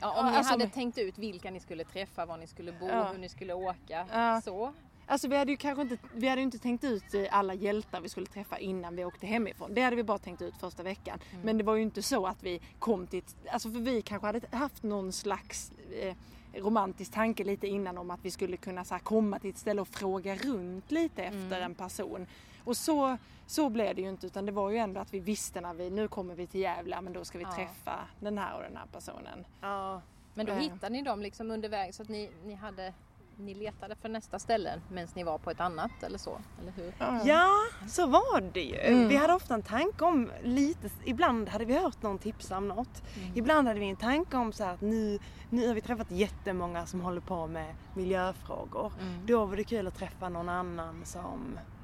Ja, 0.00 0.20
om 0.20 0.26
ni 0.26 0.36
alltså, 0.36 0.52
hade 0.52 0.68
tänkt 0.68 0.98
ut 0.98 1.18
vilka 1.18 1.50
ni 1.50 1.60
skulle 1.60 1.84
träffa, 1.84 2.26
var 2.26 2.36
ni 2.36 2.46
skulle 2.46 2.72
bo, 2.72 2.88
ja. 2.88 3.08
hur 3.12 3.18
ni 3.18 3.28
skulle 3.28 3.54
åka. 3.54 4.06
Ja. 4.12 4.40
Så. 4.40 4.72
Alltså 5.06 5.28
vi 5.28 5.36
hade 5.36 5.50
ju 5.50 5.56
kanske 5.56 5.82
inte, 5.82 5.98
vi 6.14 6.28
hade 6.28 6.42
inte 6.42 6.58
tänkt 6.58 6.84
ut 6.84 7.14
eh, 7.14 7.22
alla 7.30 7.54
hjältar 7.54 8.00
vi 8.00 8.08
skulle 8.08 8.26
träffa 8.26 8.58
innan 8.58 8.96
vi 8.96 9.04
åkte 9.04 9.26
hemifrån. 9.26 9.74
Det 9.74 9.82
hade 9.82 9.96
vi 9.96 10.02
bara 10.02 10.18
tänkt 10.18 10.42
ut 10.42 10.56
första 10.56 10.82
veckan. 10.82 11.18
Mm. 11.30 11.44
Men 11.44 11.58
det 11.58 11.64
var 11.64 11.74
ju 11.74 11.82
inte 11.82 12.02
så 12.02 12.26
att 12.26 12.42
vi 12.42 12.60
kom 12.78 13.06
till, 13.06 13.22
alltså 13.50 13.70
för 13.70 13.78
vi 13.78 14.02
kanske 14.02 14.26
hade 14.26 14.40
haft 14.52 14.82
någon 14.82 15.12
slags 15.12 15.72
eh, 16.02 16.14
romantisk 16.54 17.12
tanke 17.12 17.44
lite 17.44 17.66
innan 17.66 17.98
om 17.98 18.10
att 18.10 18.20
vi 18.22 18.30
skulle 18.30 18.56
kunna 18.56 18.84
så 18.84 18.94
här, 18.94 19.00
komma 19.00 19.38
till 19.38 19.50
ett 19.50 19.58
ställe 19.58 19.80
och 19.80 19.88
fråga 19.88 20.36
runt 20.36 20.90
lite 20.90 21.22
efter 21.22 21.56
mm. 21.56 21.62
en 21.62 21.74
person. 21.74 22.26
Och 22.68 22.76
så, 22.76 23.16
så 23.46 23.68
blev 23.68 23.94
det 23.94 24.02
ju 24.02 24.08
inte 24.08 24.26
utan 24.26 24.46
det 24.46 24.52
var 24.52 24.70
ju 24.70 24.76
ändå 24.76 25.00
att 25.00 25.14
vi 25.14 25.20
visste 25.20 25.60
när 25.60 25.74
vi, 25.74 25.90
nu 25.90 26.08
kommer 26.08 26.34
vi 26.34 26.46
till 26.46 26.60
Gävle, 26.60 27.00
men 27.00 27.12
då 27.12 27.24
ska 27.24 27.38
vi 27.38 27.44
ja. 27.44 27.52
träffa 27.52 27.98
den 28.20 28.38
här 28.38 28.56
och 28.56 28.62
den 28.62 28.76
här 28.76 28.86
personen. 28.92 29.44
Ja. 29.60 30.00
Men 30.34 30.46
då 30.46 30.52
äh. 30.52 30.58
hittade 30.58 30.88
ni 30.88 31.02
dem 31.02 31.22
liksom 31.22 31.50
under 31.50 31.68
vägen 31.68 31.92
så 31.92 32.02
att 32.02 32.08
ni, 32.08 32.30
ni 32.44 32.54
hade 32.54 32.94
ni 33.36 33.54
letade 33.54 33.94
för 33.96 34.08
nästa 34.08 34.38
ställe 34.38 34.80
medan 34.90 35.08
ni 35.14 35.22
var 35.22 35.38
på 35.38 35.50
ett 35.50 35.60
annat 35.60 36.02
eller 36.02 36.18
så? 36.18 36.40
Eller 36.62 36.72
hur? 36.72 36.92
Ja, 37.28 37.50
så 37.88 38.06
var 38.06 38.40
det 38.40 38.62
ju. 38.62 38.76
Mm. 38.80 39.08
Vi 39.08 39.16
hade 39.16 39.34
ofta 39.34 39.54
en 39.54 39.62
tanke 39.62 40.04
om 40.04 40.30
lite, 40.42 40.90
ibland 41.04 41.48
hade 41.48 41.64
vi 41.64 41.78
hört 41.78 42.02
någon 42.02 42.18
tipsa 42.18 42.56
om 42.56 42.68
något. 42.68 43.02
Mm. 43.16 43.32
Ibland 43.34 43.68
hade 43.68 43.80
vi 43.80 43.88
en 43.88 43.96
tanke 43.96 44.36
om 44.36 44.52
så 44.52 44.64
att 44.64 44.80
nu, 44.80 45.18
nu 45.50 45.66
har 45.68 45.74
vi 45.74 45.80
träffat 45.80 46.10
jättemånga 46.10 46.86
som 46.86 47.00
håller 47.00 47.20
på 47.20 47.46
med 47.46 47.74
miljöfrågor. 47.94 48.92
Mm. 49.00 49.26
Då 49.26 49.44
var 49.44 49.56
det 49.56 49.64
kul 49.64 49.86
att 49.86 49.98
träffa 49.98 50.28
någon 50.28 50.48
annan 50.48 51.04
som 51.04 51.56
eh, 51.56 51.77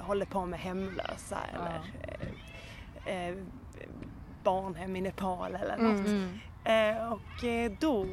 håller 0.00 0.26
på 0.26 0.46
med 0.46 0.60
hemlösa 0.60 1.38
eller 1.54 1.80
eh, 3.06 3.28
eh, 3.28 3.34
barnhem 4.42 4.96
i 4.96 5.00
Nepal 5.00 5.54
eller 5.54 5.76
något. 5.76 6.06
Mm. 6.06 6.06
mm. 6.06 6.38
Eh, 6.66 7.12
och 7.12 7.44
eh, 7.44 7.72
då 7.80 8.06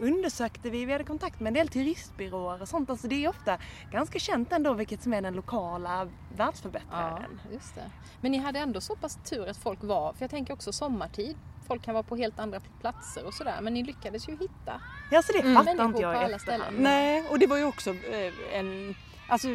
undersökte 0.00 0.70
vi, 0.70 0.84
vi 0.84 0.92
hade 0.92 1.04
kontakt 1.04 1.40
med 1.40 1.50
en 1.50 1.54
del 1.54 1.68
turistbyråer 1.68 2.62
och 2.62 2.68
sånt. 2.68 2.90
Alltså 2.90 3.08
det 3.08 3.24
är 3.24 3.28
ofta 3.28 3.58
ganska 3.92 4.18
känt 4.18 4.52
ändå 4.52 4.74
vilket 4.74 5.02
som 5.02 5.14
är 5.14 5.22
den 5.22 5.34
lokala 5.34 6.08
världsförbättraren. 6.36 7.40
Ja, 7.44 7.52
just 7.52 7.74
det. 7.74 7.90
Men 8.20 8.32
ni 8.32 8.38
hade 8.38 8.58
ändå 8.58 8.80
så 8.80 8.96
pass 8.96 9.18
tur 9.24 9.48
att 9.48 9.56
folk 9.56 9.78
var, 9.82 10.12
för 10.12 10.22
jag 10.22 10.30
tänker 10.30 10.52
också 10.52 10.72
sommartid, 10.72 11.36
folk 11.66 11.82
kan 11.82 11.94
vara 11.94 12.02
på 12.02 12.16
helt 12.16 12.38
andra 12.38 12.60
platser 12.80 13.26
och 13.26 13.34
sådär. 13.34 13.58
Men 13.62 13.74
ni 13.74 13.82
lyckades 13.82 14.28
ju 14.28 14.32
hitta 14.32 14.80
Ja, 15.10 15.22
så 15.22 15.32
det 15.32 15.40
mm. 15.40 15.54
fattar 15.54 15.84
inte 15.84 16.02
jag 16.02 16.30
i 16.30 16.32
efterhand. 16.32 16.76
Nej, 16.78 17.28
och 17.30 17.38
det 17.38 17.46
var 17.46 17.56
ju 17.56 17.64
också 17.64 17.90
eh, 17.90 18.32
en, 18.52 18.94
alltså 19.28 19.48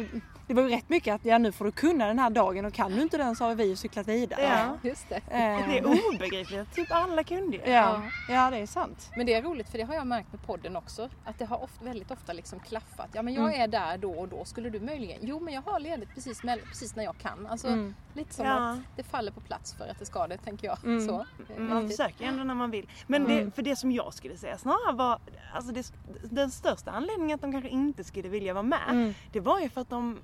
det 0.46 0.54
var 0.54 0.62
ju 0.62 0.68
rätt 0.68 0.88
mycket 0.88 1.14
att 1.14 1.24
ja 1.24 1.38
nu 1.38 1.52
får 1.52 1.64
du 1.64 1.72
kunna 1.72 2.06
den 2.06 2.18
här 2.18 2.30
dagen 2.30 2.64
och 2.64 2.72
kan 2.72 2.92
du 2.92 3.02
inte 3.02 3.16
den 3.16 3.36
så 3.36 3.44
har 3.44 3.54
vi 3.54 3.76
cyklat 3.76 4.08
vidare. 4.08 4.42
Ja, 4.42 4.78
just 4.88 5.08
det. 5.08 5.16
Eh. 5.16 5.68
Det 5.68 5.78
är 5.78 6.14
obegripligt, 6.14 6.74
typ 6.74 6.88
alla 6.90 7.24
kunde 7.24 7.56
ju. 7.56 7.62
Ja. 7.66 8.02
ja, 8.28 8.50
det 8.50 8.56
är 8.56 8.66
sant. 8.66 9.10
Men 9.16 9.26
det 9.26 9.34
är 9.34 9.42
roligt 9.42 9.68
för 9.68 9.78
det 9.78 9.84
har 9.84 9.94
jag 9.94 10.06
märkt 10.06 10.32
med 10.32 10.42
podden 10.46 10.76
också. 10.76 11.08
Att 11.24 11.38
det 11.38 11.44
har 11.44 11.62
ofta, 11.62 11.84
väldigt 11.84 12.10
ofta 12.10 12.32
liksom 12.32 12.60
klaffat. 12.60 13.08
Ja 13.12 13.22
men 13.22 13.34
jag 13.34 13.44
mm. 13.44 13.60
är 13.60 13.68
där 13.68 13.98
då 13.98 14.12
och 14.12 14.28
då, 14.28 14.44
skulle 14.44 14.70
du 14.70 14.80
möjligen? 14.80 15.18
Jo 15.22 15.40
men 15.40 15.54
jag 15.54 15.62
har 15.62 15.80
ledigt 15.80 16.14
precis, 16.14 16.40
precis 16.68 16.96
när 16.96 17.04
jag 17.04 17.18
kan. 17.18 17.46
Alltså 17.46 17.68
mm. 17.68 17.94
lite 18.14 18.34
som 18.34 18.46
ja. 18.46 18.70
att 18.70 18.78
det 18.96 19.02
faller 19.02 19.32
på 19.32 19.40
plats 19.40 19.74
för 19.74 19.88
att 19.88 19.98
det 19.98 20.06
ska 20.06 20.26
det, 20.26 20.38
tänker 20.38 20.66
jag. 20.66 20.78
Mm. 20.84 21.06
Så, 21.06 21.26
man 21.58 21.88
försöker 21.88 22.24
ändå 22.24 22.44
när 22.44 22.54
man 22.54 22.70
vill. 22.70 22.88
Men 23.06 23.24
det, 23.24 23.38
mm. 23.38 23.52
för 23.52 23.62
det 23.62 23.76
som 23.76 23.92
jag 23.92 24.14
skulle 24.14 24.36
säga 24.36 24.58
snarare 24.58 24.96
var, 24.96 25.18
alltså 25.54 25.72
det, 25.72 25.92
den 26.22 26.50
största 26.50 26.90
anledningen 26.90 27.34
att 27.34 27.40
de 27.40 27.52
kanske 27.52 27.70
inte 27.70 28.04
skulle 28.04 28.28
vilja 28.28 28.54
vara 28.54 28.62
med, 28.62 28.90
mm. 28.90 29.14
det 29.32 29.40
var 29.40 29.61
ju 29.62 29.68
för 29.68 29.80
att 29.80 29.90
de 29.90 30.18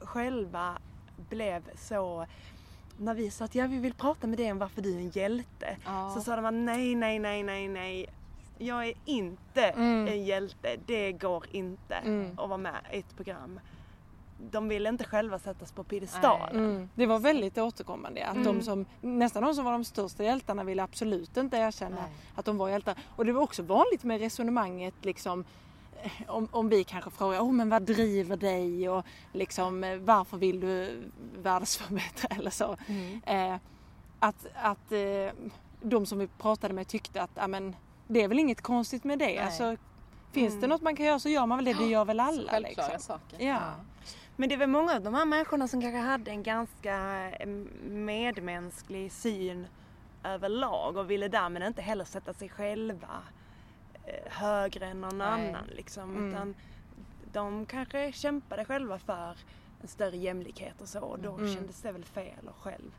själva 0.00 0.78
blev 1.28 1.62
så 1.76 2.26
när 2.96 3.14
vi 3.14 3.30
sa 3.30 3.44
att 3.44 3.54
ja, 3.54 3.66
vi 3.66 3.78
vill 3.78 3.94
prata 3.94 4.26
med 4.26 4.38
dig 4.38 4.52
om 4.52 4.58
varför 4.58 4.82
du 4.82 4.94
är 4.94 4.98
en 4.98 5.10
hjälte. 5.10 5.76
Ja. 5.84 6.10
Så 6.14 6.20
sa 6.20 6.36
de 6.36 6.64
nej, 6.64 6.94
nej, 6.94 7.18
nej, 7.18 7.42
nej, 7.42 7.68
nej. 7.68 8.06
Jag 8.58 8.86
är 8.86 8.94
inte 9.04 9.62
mm. 9.62 10.08
en 10.08 10.24
hjälte. 10.24 10.76
Det 10.86 11.12
går 11.12 11.46
inte 11.50 11.94
mm. 11.94 12.38
att 12.38 12.48
vara 12.48 12.58
med 12.58 12.80
i 12.92 12.98
ett 12.98 13.16
program. 13.16 13.60
De 14.50 14.68
vill 14.68 14.86
inte 14.86 15.04
själva 15.04 15.38
sättas 15.38 15.72
på 15.72 15.84
piedestal. 15.84 16.50
Mm. 16.50 16.88
Det 16.94 17.06
var 17.06 17.18
väldigt 17.18 17.58
återkommande. 17.58 18.26
Att 18.26 18.34
de 18.34 18.46
mm. 18.46 18.62
som, 18.62 18.86
nästan 19.00 19.42
de 19.42 19.54
som 19.54 19.64
var 19.64 19.72
de 19.72 19.84
största 19.84 20.24
hjältarna 20.24 20.64
ville 20.64 20.82
absolut 20.82 21.36
inte 21.36 21.56
erkänna 21.56 21.96
nej. 21.96 22.12
att 22.34 22.44
de 22.44 22.58
var 22.58 22.68
hjältar. 22.68 22.94
Och 23.16 23.24
det 23.24 23.32
var 23.32 23.42
också 23.42 23.62
vanligt 23.62 24.04
med 24.04 24.20
resonemanget 24.20 24.94
liksom 25.02 25.44
om, 26.28 26.48
om 26.50 26.68
vi 26.68 26.84
kanske 26.84 27.10
frågar, 27.10 27.40
oh, 27.40 27.52
men 27.52 27.68
vad 27.68 27.82
driver 27.82 28.36
dig 28.36 28.88
och 28.88 29.04
liksom 29.32 29.84
eh, 29.84 29.96
varför 29.96 30.36
vill 30.36 30.60
du 30.60 31.02
världsförbättra 31.42 32.28
eller 32.36 32.50
så. 32.50 32.76
Mm. 32.86 33.20
Eh, 33.26 33.60
att 34.18 34.46
att 34.54 34.92
eh, 34.92 35.34
de 35.82 36.06
som 36.06 36.18
vi 36.18 36.26
pratade 36.26 36.74
med 36.74 36.88
tyckte 36.88 37.22
att, 37.22 37.30
ja 37.34 37.46
men 37.46 37.76
det 38.06 38.22
är 38.22 38.28
väl 38.28 38.38
inget 38.38 38.62
konstigt 38.62 39.04
med 39.04 39.18
det. 39.18 39.38
Alltså, 39.38 39.76
Finns 40.32 40.52
mm. 40.52 40.60
det 40.60 40.66
något 40.66 40.82
man 40.82 40.96
kan 40.96 41.06
göra 41.06 41.18
så 41.18 41.28
gör 41.28 41.46
man 41.46 41.58
väl 41.58 41.64
det. 41.64 41.74
Det 41.74 41.86
gör 41.86 42.04
väl 42.04 42.20
alla. 42.20 42.50
Självklara 42.50 42.88
liksom. 42.88 43.00
saker. 43.00 43.46
Ja. 43.46 43.60
Men 44.36 44.48
det 44.48 44.54
är 44.54 44.56
väl 44.56 44.68
många 44.68 44.94
av 44.94 45.02
de 45.02 45.14
här 45.14 45.24
människorna 45.24 45.68
som 45.68 45.80
kanske 45.80 45.98
hade 45.98 46.30
en 46.30 46.42
ganska 46.42 47.30
eh, 47.30 47.46
medmänsklig 47.88 49.12
syn 49.12 49.66
överlag 50.24 50.96
och 50.96 51.10
ville 51.10 51.28
därmed 51.28 51.62
inte 51.62 51.82
heller 51.82 52.04
sätta 52.04 52.34
sig 52.34 52.48
själva 52.48 53.08
eh, 53.08 53.43
högre 54.26 54.86
än 54.86 55.00
någon 55.00 55.18
Nej. 55.18 55.48
annan 55.48 55.66
liksom. 55.66 56.10
Mm. 56.10 56.28
Utan 56.28 56.54
de 57.32 57.66
kanske 57.66 58.12
kämpade 58.12 58.64
själva 58.64 58.98
för 58.98 59.36
en 59.82 59.88
större 59.88 60.16
jämlikhet 60.16 60.80
och 60.80 60.88
så 60.88 61.00
och 61.00 61.18
då 61.18 61.34
mm. 61.34 61.54
kändes 61.54 61.82
det 61.82 61.92
väl 61.92 62.04
fel 62.04 62.48
och 62.48 62.62
själv 62.62 62.92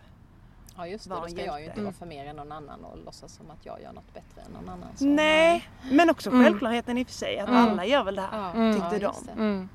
Ja 0.78 0.88
just 0.88 1.10
det, 1.10 1.16
då 1.16 1.28
ska 1.28 1.46
jag 1.46 1.62
ju 1.62 1.66
inte 1.66 1.82
vara 1.82 1.94
för 1.94 2.06
mer 2.06 2.26
än 2.26 2.36
någon 2.36 2.52
annan 2.52 2.86
och 2.86 2.98
låtsas 3.06 3.34
som 3.34 3.52
att 3.52 3.66
jag 3.66 3.82
gör 3.82 3.94
något 3.94 4.14
bättre 4.14 4.42
än 4.42 4.52
någon 4.52 4.70
annan. 4.70 4.90
Så. 4.96 5.06
Nej, 5.06 5.70
men 5.92 6.10
också 6.10 6.30
mm. 6.30 6.44
självklarheten 6.44 6.98
i 6.98 7.04
och 7.04 7.08
för 7.08 7.14
sig 7.14 7.40
att 7.40 7.50
mm. 7.50 7.62
alla 7.62 7.86
gör 7.86 8.04
väl 8.04 8.16
det 8.16 8.22
här, 8.22 8.56
mm. 8.56 8.74
tyckte 8.74 8.98
ja, 8.98 9.16
de. 9.26 9.42
Mm. 9.42 9.70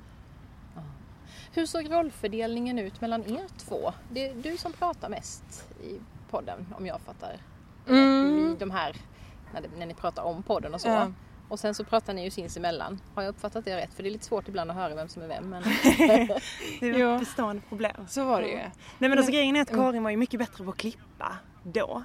Hur 1.53 1.67
såg 1.67 1.93
rollfördelningen 1.93 2.79
ut 2.79 3.01
mellan 3.01 3.21
er 3.21 3.47
två? 3.59 3.93
Det 4.11 4.29
är 4.29 4.35
du 4.35 4.57
som 4.57 4.73
pratar 4.73 5.09
mest 5.09 5.69
i 5.83 6.01
podden 6.31 6.75
om 6.79 6.87
jag 6.87 7.01
fattar 7.01 7.37
mm. 7.89 8.39
i 8.39 8.57
de 8.59 8.71
här, 8.71 8.97
när, 9.55 9.61
det, 9.61 9.69
när 9.79 9.87
ni 9.87 9.95
pratar 9.95 10.23
om 10.23 10.43
podden 10.43 10.75
och 10.75 10.81
så. 10.81 10.89
Ja. 10.89 11.13
Och 11.49 11.61
sen 11.61 11.75
så 11.75 11.85
pratar 11.85 12.15
ni 12.15 12.25
ju 12.25 12.31
sinsemellan. 12.31 13.01
Har 13.15 13.23
jag 13.23 13.31
uppfattat 13.31 13.65
det 13.65 13.77
rätt? 13.77 13.95
För 13.95 14.03
det 14.03 14.09
är 14.09 14.11
lite 14.11 14.25
svårt 14.25 14.49
ibland 14.49 14.71
att 14.71 14.77
höra 14.77 14.95
vem 14.95 15.09
som 15.09 15.23
är 15.23 15.29
vem. 15.29 15.51
Men... 15.51 15.63
det 16.81 16.91
är 16.91 17.15
ett 17.15 17.21
bestående 17.21 17.63
problem. 17.69 18.07
Så 18.09 18.25
var 18.25 18.43
det 18.43 18.49
ju. 18.49 18.57
Nej 18.57 18.73
men 18.99 19.13
alltså 19.13 19.33
grejen 19.33 19.57
är 19.57 19.63
att 19.63 19.71
Karin 19.71 20.03
var 20.03 20.11
ju 20.11 20.17
mycket 20.17 20.41
bättre 20.41 20.65
på 20.65 20.71
att 20.71 20.77
klippa 20.77 21.37
då. 21.63 22.03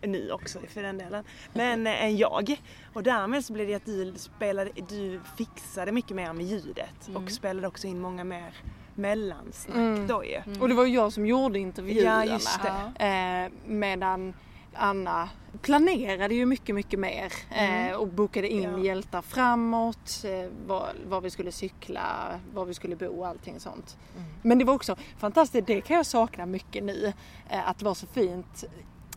Nu 0.00 0.30
också 0.32 0.58
för 0.68 0.82
den 0.82 0.98
delen. 0.98 1.24
Men 1.52 1.86
äh, 1.86 2.04
än 2.04 2.16
jag. 2.16 2.60
Och 2.92 3.02
därmed 3.02 3.44
så 3.44 3.52
blev 3.52 3.66
det 3.66 3.74
att 3.74 3.86
du 3.86 4.14
spelade, 4.16 4.70
du 4.88 5.20
fixade 5.36 5.92
mycket 5.92 6.16
mer 6.16 6.32
med 6.32 6.46
ljudet. 6.46 7.08
Mm. 7.08 7.22
Och 7.24 7.30
spelade 7.30 7.68
också 7.68 7.86
in 7.86 8.00
många 8.00 8.24
mer 8.24 8.54
mellansnack 8.94 9.76
mm. 9.76 10.06
då 10.06 10.24
ju. 10.24 10.42
Mm. 10.46 10.62
Och 10.62 10.68
det 10.68 10.74
var 10.74 10.84
ju 10.84 10.94
jag 10.94 11.12
som 11.12 11.26
gjorde 11.26 11.58
intervjuerna. 11.58 12.26
Ja, 12.26 12.32
just 12.32 12.60
det. 12.62 13.04
Eh, 13.06 13.70
medan 13.70 14.34
Anna 14.74 15.28
planerade 15.62 16.34
ju 16.34 16.46
mycket, 16.46 16.74
mycket 16.74 16.98
mer 16.98 17.32
mm. 17.50 17.90
eh, 17.90 17.96
och 17.96 18.08
bokade 18.08 18.48
in 18.48 18.62
ja. 18.62 18.78
hjältar 18.78 19.22
framåt, 19.22 20.24
eh, 20.24 20.50
var, 20.66 20.92
var, 21.08 21.20
vi 21.20 21.30
skulle 21.30 21.52
cykla, 21.52 22.40
var 22.54 22.64
vi 22.64 22.74
skulle 22.74 22.96
bo 22.96 23.06
och 23.06 23.26
allting 23.26 23.60
sånt. 23.60 23.96
Mm. 24.16 24.28
Men 24.42 24.58
det 24.58 24.64
var 24.64 24.74
också 24.74 24.96
fantastiskt, 25.18 25.66
det 25.66 25.80
kan 25.80 25.96
jag 25.96 26.06
sakna 26.06 26.46
mycket 26.46 26.84
nu, 26.84 27.12
eh, 27.50 27.68
att 27.68 27.78
det 27.78 27.84
var 27.84 27.94
så 27.94 28.06
fint 28.06 28.64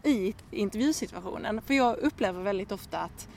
i 0.03 0.33
intervjusituationen. 0.51 1.61
För 1.61 1.73
jag 1.73 1.97
upplever 1.97 2.43
väldigt 2.43 2.71
ofta 2.71 2.97
att 2.97 3.27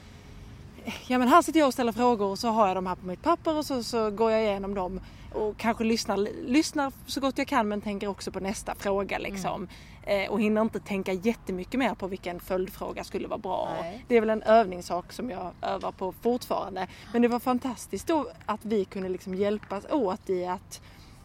ja 1.06 1.18
men 1.18 1.28
här 1.28 1.42
sitter 1.42 1.60
jag 1.60 1.66
och 1.66 1.72
ställer 1.72 1.92
frågor 1.92 2.26
och 2.26 2.38
så 2.38 2.48
har 2.48 2.66
jag 2.66 2.76
dem 2.76 2.86
här 2.86 2.94
på 2.94 3.06
mitt 3.06 3.22
papper 3.22 3.56
och 3.56 3.66
så, 3.66 3.82
så 3.82 4.10
går 4.10 4.30
jag 4.30 4.42
igenom 4.42 4.74
dem 4.74 5.00
och 5.32 5.56
kanske 5.56 5.84
lyssnar, 5.84 6.16
lyssnar 6.46 6.92
så 7.06 7.20
gott 7.20 7.38
jag 7.38 7.46
kan 7.46 7.68
men 7.68 7.80
tänker 7.80 8.06
också 8.06 8.30
på 8.30 8.40
nästa 8.40 8.74
fråga 8.74 9.18
liksom. 9.18 9.68
Eh, 10.06 10.30
och 10.30 10.40
hinner 10.40 10.62
inte 10.62 10.80
tänka 10.80 11.12
jättemycket 11.12 11.78
mer 11.78 11.94
på 11.94 12.06
vilken 12.06 12.40
följdfråga 12.40 13.04
skulle 13.04 13.28
vara 13.28 13.38
bra. 13.38 13.76
Det 14.08 14.16
är 14.16 14.20
väl 14.20 14.30
en 14.30 14.42
övningssak 14.42 15.12
som 15.12 15.30
jag 15.30 15.52
övar 15.62 15.92
på 15.92 16.12
fortfarande. 16.12 16.86
Men 17.12 17.22
det 17.22 17.28
var 17.28 17.40
fantastiskt 17.40 18.06
då 18.06 18.30
att 18.46 18.64
vi 18.64 18.84
kunde 18.84 19.08
liksom 19.08 19.34
hjälpas 19.34 19.86
åt 19.90 20.30
i 20.30 20.46
att 20.46 20.80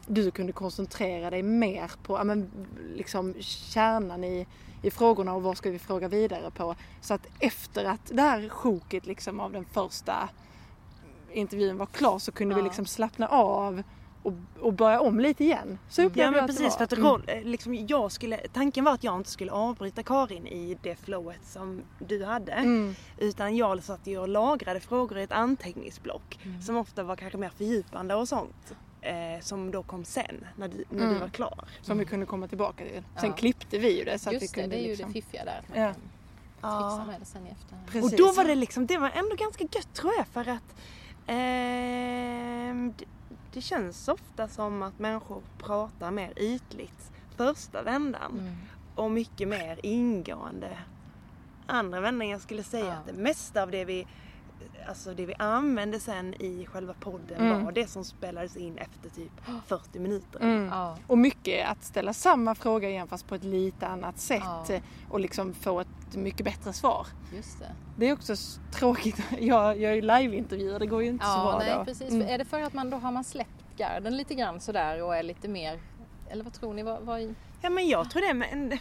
du 0.07 0.31
kunde 0.31 0.51
koncentrera 0.51 1.29
dig 1.29 1.43
mer 1.43 1.91
på 2.03 2.17
ja, 2.17 2.23
men, 2.23 2.51
liksom, 2.95 3.33
kärnan 3.39 4.23
i, 4.23 4.47
i 4.81 4.91
frågorna 4.91 5.33
och 5.33 5.43
vad 5.43 5.57
ska 5.57 5.71
vi 5.71 5.79
fråga 5.79 6.07
vidare 6.07 6.51
på. 6.51 6.75
Så 7.01 7.13
att 7.13 7.27
efter 7.39 7.85
att 7.85 8.11
det 8.11 8.21
här 8.21 8.49
sjoket 8.49 9.05
liksom 9.05 9.39
av 9.39 9.51
den 9.51 9.65
första 9.65 10.29
intervjun 11.31 11.77
var 11.77 11.85
klar 11.85 12.19
så 12.19 12.31
kunde 12.31 12.53
ja. 12.53 12.57
vi 12.57 12.63
liksom 12.63 12.85
slappna 12.85 13.27
av 13.27 13.83
och, 14.29 14.65
och 14.65 14.73
börja 14.73 15.01
om 15.01 15.19
lite 15.19 15.43
igen. 15.43 15.79
Så 15.89 16.01
upplevde 16.01 16.21
ja, 16.21 16.31
men 16.31 16.37
jag 16.37 16.43
att 16.49 16.57
precis, 16.57 16.77
det 16.77 16.97
var. 16.97 17.17
för 17.17 17.23
att 17.23 17.29
mm. 17.29 17.47
liksom, 17.47 17.75
jag 17.75 18.11
skulle, 18.11 18.37
tanken 18.37 18.83
var 18.83 18.93
att 18.93 19.03
jag 19.03 19.15
inte 19.15 19.29
skulle 19.29 19.51
avbryta 19.51 20.03
Karin 20.03 20.47
i 20.47 20.77
det 20.81 20.95
flowet 20.95 21.45
som 21.45 21.81
du 21.99 22.25
hade. 22.25 22.51
Mm. 22.51 22.95
Utan 23.17 23.55
jag 23.55 23.83
satt 23.83 24.07
ju 24.07 24.19
och 24.19 24.27
lagrade 24.27 24.79
frågor 24.79 25.17
i 25.17 25.23
ett 25.23 25.31
anteckningsblock 25.31 26.39
mm. 26.43 26.61
som 26.61 26.77
ofta 26.77 27.03
var 27.03 27.15
kanske 27.15 27.37
mer 27.37 27.49
fördjupande 27.49 28.15
och 28.15 28.27
sånt. 28.27 28.75
Eh, 29.01 29.41
som 29.41 29.71
då 29.71 29.83
kom 29.83 30.05
sen 30.05 30.45
när, 30.55 30.67
du, 30.67 30.83
när 30.89 31.03
mm. 31.03 31.13
du 31.13 31.19
var 31.19 31.29
klar. 31.29 31.67
Som 31.81 31.97
vi 31.97 32.05
kunde 32.05 32.25
komma 32.25 32.47
tillbaka 32.47 32.83
till. 32.83 33.03
Sen 33.19 33.29
ja. 33.29 33.35
klippte 33.35 33.77
vi 33.77 33.97
ju 33.99 34.03
det. 34.03 34.19
Så 34.19 34.31
Just 34.31 34.43
att 34.43 34.49
vi 34.57 34.61
kunde 34.61 34.75
det, 34.75 34.81
det 34.81 34.85
är 34.85 34.89
liksom... 34.89 35.09
ju 35.09 35.13
det 35.13 35.21
fiffiga 35.21 35.45
där. 35.45 35.61
Ja. 35.81 35.93
Ja. 36.61 37.03
med 37.07 37.19
det 37.19 37.25
sen 37.25 37.47
i 37.47 37.49
efterhand. 37.49 38.05
Och 38.05 38.17
då 38.17 38.31
var 38.31 38.43
det 38.43 38.55
liksom, 38.55 38.85
det 38.85 38.97
var 38.97 39.09
ändå 39.09 39.35
ganska 39.35 39.63
gött 39.63 39.93
tror 39.93 40.13
jag 40.17 40.27
för 40.27 40.49
att 40.49 40.75
eh, 41.27 43.05
det 43.53 43.61
känns 43.61 44.07
ofta 44.07 44.47
som 44.47 44.83
att 44.83 44.99
människor 44.99 45.41
pratar 45.57 46.11
mer 46.11 46.33
ytligt 46.35 47.11
första 47.35 47.83
vändan 47.83 48.31
mm. 48.39 48.55
och 48.95 49.11
mycket 49.11 49.47
mer 49.47 49.79
ingående 49.83 50.77
andra 51.65 52.01
vändan. 52.01 52.29
Jag 52.29 52.41
skulle 52.41 52.63
säga 52.63 52.85
ja. 52.85 52.93
att 52.93 53.05
det 53.05 53.13
mesta 53.13 53.63
av 53.63 53.71
det 53.71 53.85
vi 53.85 54.07
alltså 54.89 55.13
det 55.13 55.25
vi 55.25 55.33
använde 55.39 55.99
sen 55.99 56.33
i 56.41 56.65
själva 56.65 56.93
podden 56.93 57.41
mm. 57.41 57.65
var 57.65 57.71
det 57.71 57.87
som 57.87 58.03
spelades 58.03 58.57
in 58.57 58.77
efter 58.77 59.09
typ 59.09 59.31
40 59.67 59.99
minuter. 59.99 60.39
Mm. 60.39 60.65
Ja. 60.65 60.97
Och 61.07 61.17
mycket 61.17 61.69
att 61.69 61.83
ställa 61.83 62.13
samma 62.13 62.55
fråga 62.55 62.89
igen 62.89 63.07
fast 63.07 63.27
på 63.27 63.35
ett 63.35 63.43
lite 63.43 63.87
annat 63.87 64.19
sätt 64.19 64.43
ja. 64.69 64.79
och 65.09 65.19
liksom 65.19 65.53
få 65.53 65.79
ett 65.79 66.15
mycket 66.15 66.45
bättre 66.45 66.73
svar. 66.73 67.07
Just 67.35 67.59
det. 67.59 67.75
det 67.97 68.09
är 68.09 68.13
också 68.13 68.35
tråkigt, 68.71 69.21
jag 69.39 69.77
gör 69.77 69.93
ju 69.93 70.01
liveintervjuer, 70.01 70.79
det 70.79 70.85
går 70.85 71.03
ju 71.03 71.09
inte 71.09 71.25
ja, 71.25 71.33
så 71.33 71.41
bra 71.41 71.59
nej, 71.59 71.75
då. 71.77 71.85
Precis. 71.85 72.11
Mm. 72.11 72.27
Är 72.27 72.37
det 72.37 72.45
för 72.45 72.61
att 72.61 72.73
man 72.73 72.89
då 72.89 72.97
har 72.97 73.11
man 73.11 73.23
släppt 73.23 73.77
garden 73.77 74.17
lite 74.17 74.35
grann 74.35 74.59
sådär 74.59 75.03
och 75.03 75.15
är 75.15 75.23
lite 75.23 75.47
mer, 75.47 75.79
eller 76.29 76.43
vad 76.43 76.53
tror 76.53 76.73
ni? 76.73 76.83
Vad, 76.83 77.01
vad... 77.01 77.35
Ja 77.61 77.69
men 77.69 77.87
jag 77.87 78.11
tror 78.11 78.27
det, 78.27 78.33
men, 78.33 78.79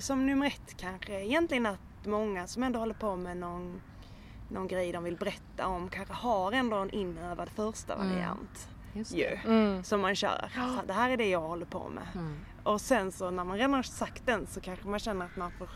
som 0.00 0.26
nummer 0.26 0.46
ett 0.46 0.76
kanske 0.76 1.24
egentligen 1.24 1.66
att 1.66 2.06
många 2.06 2.46
som 2.46 2.62
ändå 2.62 2.78
håller 2.78 2.94
på 2.94 3.16
med 3.16 3.36
någon 3.36 3.80
någon 4.50 4.68
grej 4.68 4.92
de 4.92 5.04
vill 5.04 5.16
berätta 5.16 5.66
om 5.66 5.88
kanske 5.88 6.14
har 6.14 6.52
ändå 6.52 6.76
en 6.76 6.90
inövad 6.90 7.48
första 7.48 7.94
mm. 7.94 8.08
variant. 8.08 8.68
Ju, 8.92 9.38
mm. 9.44 9.84
Som 9.84 10.00
man 10.00 10.14
kör. 10.16 10.50
Så 10.54 10.86
det 10.86 10.92
här 10.92 11.10
är 11.10 11.16
det 11.16 11.28
jag 11.28 11.40
håller 11.40 11.66
på 11.66 11.88
med. 11.88 12.06
Mm. 12.14 12.40
Och 12.62 12.80
sen 12.80 13.12
så 13.12 13.30
när 13.30 13.44
man 13.44 13.56
redan 13.56 13.74
har 13.74 13.82
sagt 13.82 14.26
den 14.26 14.46
så 14.46 14.60
kanske 14.60 14.88
man 14.88 14.98
känner 14.98 15.26
att 15.26 15.36
man 15.36 15.50
får 15.50 15.68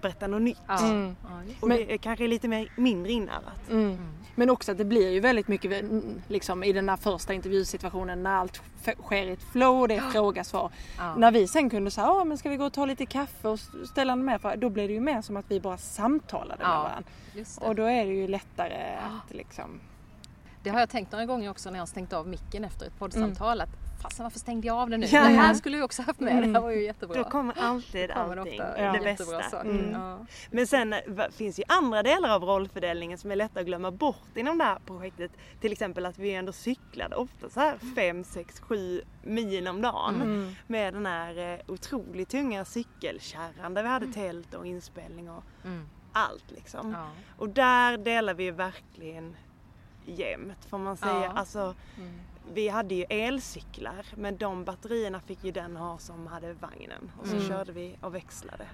berätta 0.00 0.26
något 0.26 0.42
nytt. 0.42 0.58
Mm. 0.80 1.16
Och 1.60 1.68
det 1.68 1.92
är 1.92 1.96
kanske 1.96 2.26
lite 2.26 2.48
mer, 2.48 2.72
mindre 2.76 3.12
inövat. 3.12 3.70
Mm. 3.70 3.84
mm. 3.84 4.08
Men 4.34 4.50
också 4.50 4.72
att 4.72 4.78
det 4.78 4.84
blir 4.84 5.10
ju 5.10 5.20
väldigt 5.20 5.48
mycket 5.48 5.84
liksom, 6.28 6.64
i 6.64 6.72
den 6.72 6.88
här 6.88 6.96
första 6.96 7.32
intervjusituationen 7.32 8.22
när 8.22 8.36
allt 8.36 8.62
sker 9.02 9.26
i 9.26 9.32
ett 9.32 9.42
flow, 9.52 9.88
det 9.88 9.94
är 9.94 10.00
fråga 10.00 10.44
svar. 10.44 10.70
Ja. 10.98 11.14
När 11.14 11.32
vi 11.32 11.48
sen 11.48 11.70
kunde 11.70 11.90
säga, 11.90 12.06
ja 12.06 12.24
men 12.24 12.38
ska 12.38 12.48
vi 12.48 12.56
gå 12.56 12.64
och 12.64 12.72
ta 12.72 12.86
lite 12.86 13.06
kaffe 13.06 13.48
och 13.48 13.60
ställa 13.90 14.14
något 14.14 14.24
mer 14.24 14.38
för 14.38 14.56
Då 14.56 14.70
blir 14.70 14.88
det 14.88 14.94
ju 14.94 15.00
mer 15.00 15.22
som 15.22 15.36
att 15.36 15.44
vi 15.48 15.60
bara 15.60 15.76
samtalade 15.78 16.62
ja. 16.62 16.68
med 16.68 16.78
varandra. 16.78 17.10
Och 17.60 17.74
då 17.74 17.82
är 17.82 18.06
det 18.06 18.12
ju 18.12 18.28
lättare 18.28 18.96
att 18.96 19.34
liksom 19.34 19.80
det 20.64 20.70
har 20.70 20.80
jag 20.80 20.90
tänkt 20.90 21.12
några 21.12 21.26
gånger 21.26 21.50
också 21.50 21.70
när 21.70 21.76
jag 21.76 21.82
har 21.82 21.86
stängt 21.86 22.12
av 22.12 22.28
micken 22.28 22.64
efter 22.64 22.86
ett 22.86 22.98
poddsamtal. 22.98 23.60
Mm. 23.60 23.68
Att 23.68 23.83
fasen 24.04 24.24
varför 24.24 24.38
stängde 24.38 24.66
jag 24.66 24.76
av 24.76 24.90
det 24.90 24.96
nu? 24.96 25.06
Ja, 25.06 25.22
det 25.22 25.28
här 25.28 25.54
skulle 25.54 25.76
jag 25.76 25.84
också 25.84 26.02
haft 26.02 26.20
med. 26.20 26.32
Mm. 26.32 26.52
Det 26.52 26.58
här 26.58 26.62
var 26.62 26.70
ju 26.70 26.84
jättebra. 26.84 27.22
Då 27.22 27.30
kommer 27.30 27.58
alltid 27.58 28.10
kommer 28.10 28.36
allting. 28.36 28.60
Ja. 28.78 28.92
Det 28.92 29.00
bästa. 29.04 29.60
Mm. 29.60 29.90
Ja. 29.92 30.26
Men 30.50 30.66
sen 30.66 30.92
eh, 30.92 31.00
finns 31.30 31.58
ju 31.58 31.64
andra 31.68 32.02
delar 32.02 32.34
av 32.34 32.42
rollfördelningen 32.42 33.18
som 33.18 33.30
är 33.30 33.36
lätta 33.36 33.60
att 33.60 33.66
glömma 33.66 33.90
bort 33.90 34.36
inom 34.36 34.58
det 34.58 34.64
här 34.64 34.78
projektet. 34.86 35.30
Till 35.60 35.72
exempel 35.72 36.06
att 36.06 36.18
vi 36.18 36.34
ändå 36.34 36.52
cyklade 36.52 37.16
ofta 37.16 37.50
så 37.50 37.60
här 37.60 37.78
5, 37.94 38.24
6, 38.24 38.60
7 38.60 39.02
mil 39.22 39.68
om 39.68 39.82
dagen. 39.82 40.22
Mm. 40.22 40.54
Med 40.66 40.94
den 40.94 41.06
här 41.06 41.52
eh, 41.52 41.60
otroligt 41.66 42.28
tunga 42.28 42.64
cykelkärran 42.64 43.74
där 43.74 43.82
vi 43.82 43.88
hade 43.88 44.06
tält 44.06 44.54
och 44.54 44.66
inspelning 44.66 45.30
och 45.30 45.44
mm. 45.64 45.88
allt 46.12 46.50
liksom. 46.50 46.92
Ja. 46.92 47.08
Och 47.36 47.48
där 47.48 47.98
delar 47.98 48.34
vi 48.34 48.50
verkligen 48.50 49.36
jämnt 50.06 50.64
får 50.64 50.78
man 50.78 50.96
säga. 50.96 51.24
Ja. 51.24 51.32
Alltså, 51.34 51.74
mm. 51.96 52.20
Vi 52.52 52.68
hade 52.68 52.94
ju 52.94 53.04
elcyklar 53.08 54.06
men 54.16 54.36
de 54.36 54.64
batterierna 54.64 55.20
fick 55.20 55.44
ju 55.44 55.50
den 55.50 55.76
ha 55.76 55.98
som 55.98 56.26
hade 56.26 56.52
vagnen 56.52 57.12
och 57.20 57.26
så 57.26 57.36
mm. 57.36 57.48
körde 57.48 57.72
vi 57.72 57.96
och 58.00 58.14
växlade. 58.14 58.66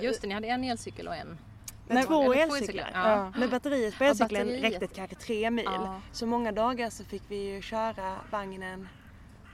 Just 0.00 0.22
det, 0.22 0.28
ni 0.28 0.34
hade 0.34 0.48
en 0.48 0.64
elcykel 0.64 1.08
och 1.08 1.16
en 1.16 1.38
Nej, 1.88 2.04
två 2.04 2.32
elcyklar. 2.32 2.90
Ja. 2.94 3.32
Men 3.36 3.50
batteriet 3.50 3.98
på 3.98 4.04
elcykeln 4.04 4.48
räckte 4.48 4.86
kanske 4.86 5.16
tre 5.16 5.50
mil. 5.50 5.64
Ja. 5.64 6.00
Så 6.12 6.26
många 6.26 6.52
dagar 6.52 6.90
så 6.90 7.04
fick 7.04 7.22
vi 7.28 7.36
ju 7.36 7.62
köra 7.62 8.16
vagnen 8.30 8.88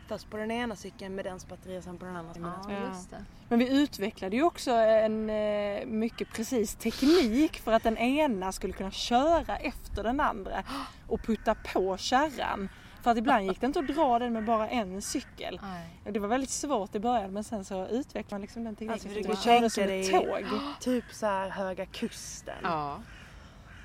först 0.09 0.31
på 0.31 0.37
den 0.37 0.51
ena 0.51 0.77
cykeln 0.77 1.15
med 1.15 1.25
dens 1.25 1.49
batteri 1.49 1.79
och 1.79 1.85
sen 1.85 1.99
på 1.99 2.05
den 2.05 2.17
andra 2.17 2.33
ja, 2.69 2.73
ja. 3.11 3.19
Men 3.49 3.59
vi 3.59 3.83
utvecklade 3.83 4.37
ju 4.37 4.43
också 4.43 4.71
en 4.71 5.31
eh, 5.31 5.87
mycket 5.87 6.33
precis 6.33 6.75
teknik 6.75 7.59
för 7.59 7.73
att 7.73 7.83
den 7.83 7.99
ena 7.99 8.53
skulle 8.53 8.73
kunna 8.73 8.91
köra 8.91 9.57
efter 9.57 10.03
den 10.03 10.21
andra 10.21 10.65
och 11.09 11.23
putta 11.23 11.55
på 11.55 11.97
kärran. 11.97 12.69
För 13.05 13.11
att 13.11 13.17
ibland 13.17 13.47
gick 13.47 13.61
det 13.61 13.67
inte 13.67 13.79
att 13.79 13.87
dra 13.87 14.19
den 14.19 14.33
med 14.33 14.45
bara 14.45 14.69
en 14.69 15.03
cykel. 15.03 15.61
Nej. 15.63 16.13
Det 16.13 16.21
var 16.21 16.29
väldigt 16.29 16.51
svårt 16.51 16.95
i 16.95 16.99
början 16.99 17.33
men 17.33 17.45
sen 17.45 17.65
så 17.65 17.87
utvecklade 17.87 18.35
man 18.35 18.41
liksom 18.41 18.65
den 18.65 18.77
tekniken. 18.77 19.11
Alltså, 19.11 19.31
du 19.31 19.43
körde 19.43 19.71
som 19.71 19.83
ett 19.83 20.11
tåg. 20.11 20.45
Typ 20.81 21.05
så 21.11 21.27
här 21.27 21.49
Höga 21.49 21.87
Kusten. 21.87 22.55
Ja. 22.63 23.01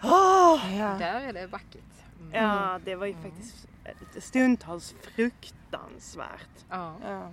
Oh! 0.04 0.78
ja. 0.78 0.96
Där 1.00 1.22
är 1.22 1.34
det 1.34 1.48
vackert. 1.48 1.84
Mm. 2.20 2.44
Ja, 2.44 2.80
det 2.86 2.96
var 2.96 3.06
ju 3.06 3.14
faktiskt 3.14 3.68
stundtals 4.18 4.96
fruktansvärt. 5.02 6.66
Ja. 6.70 6.96
ja. 7.06 7.32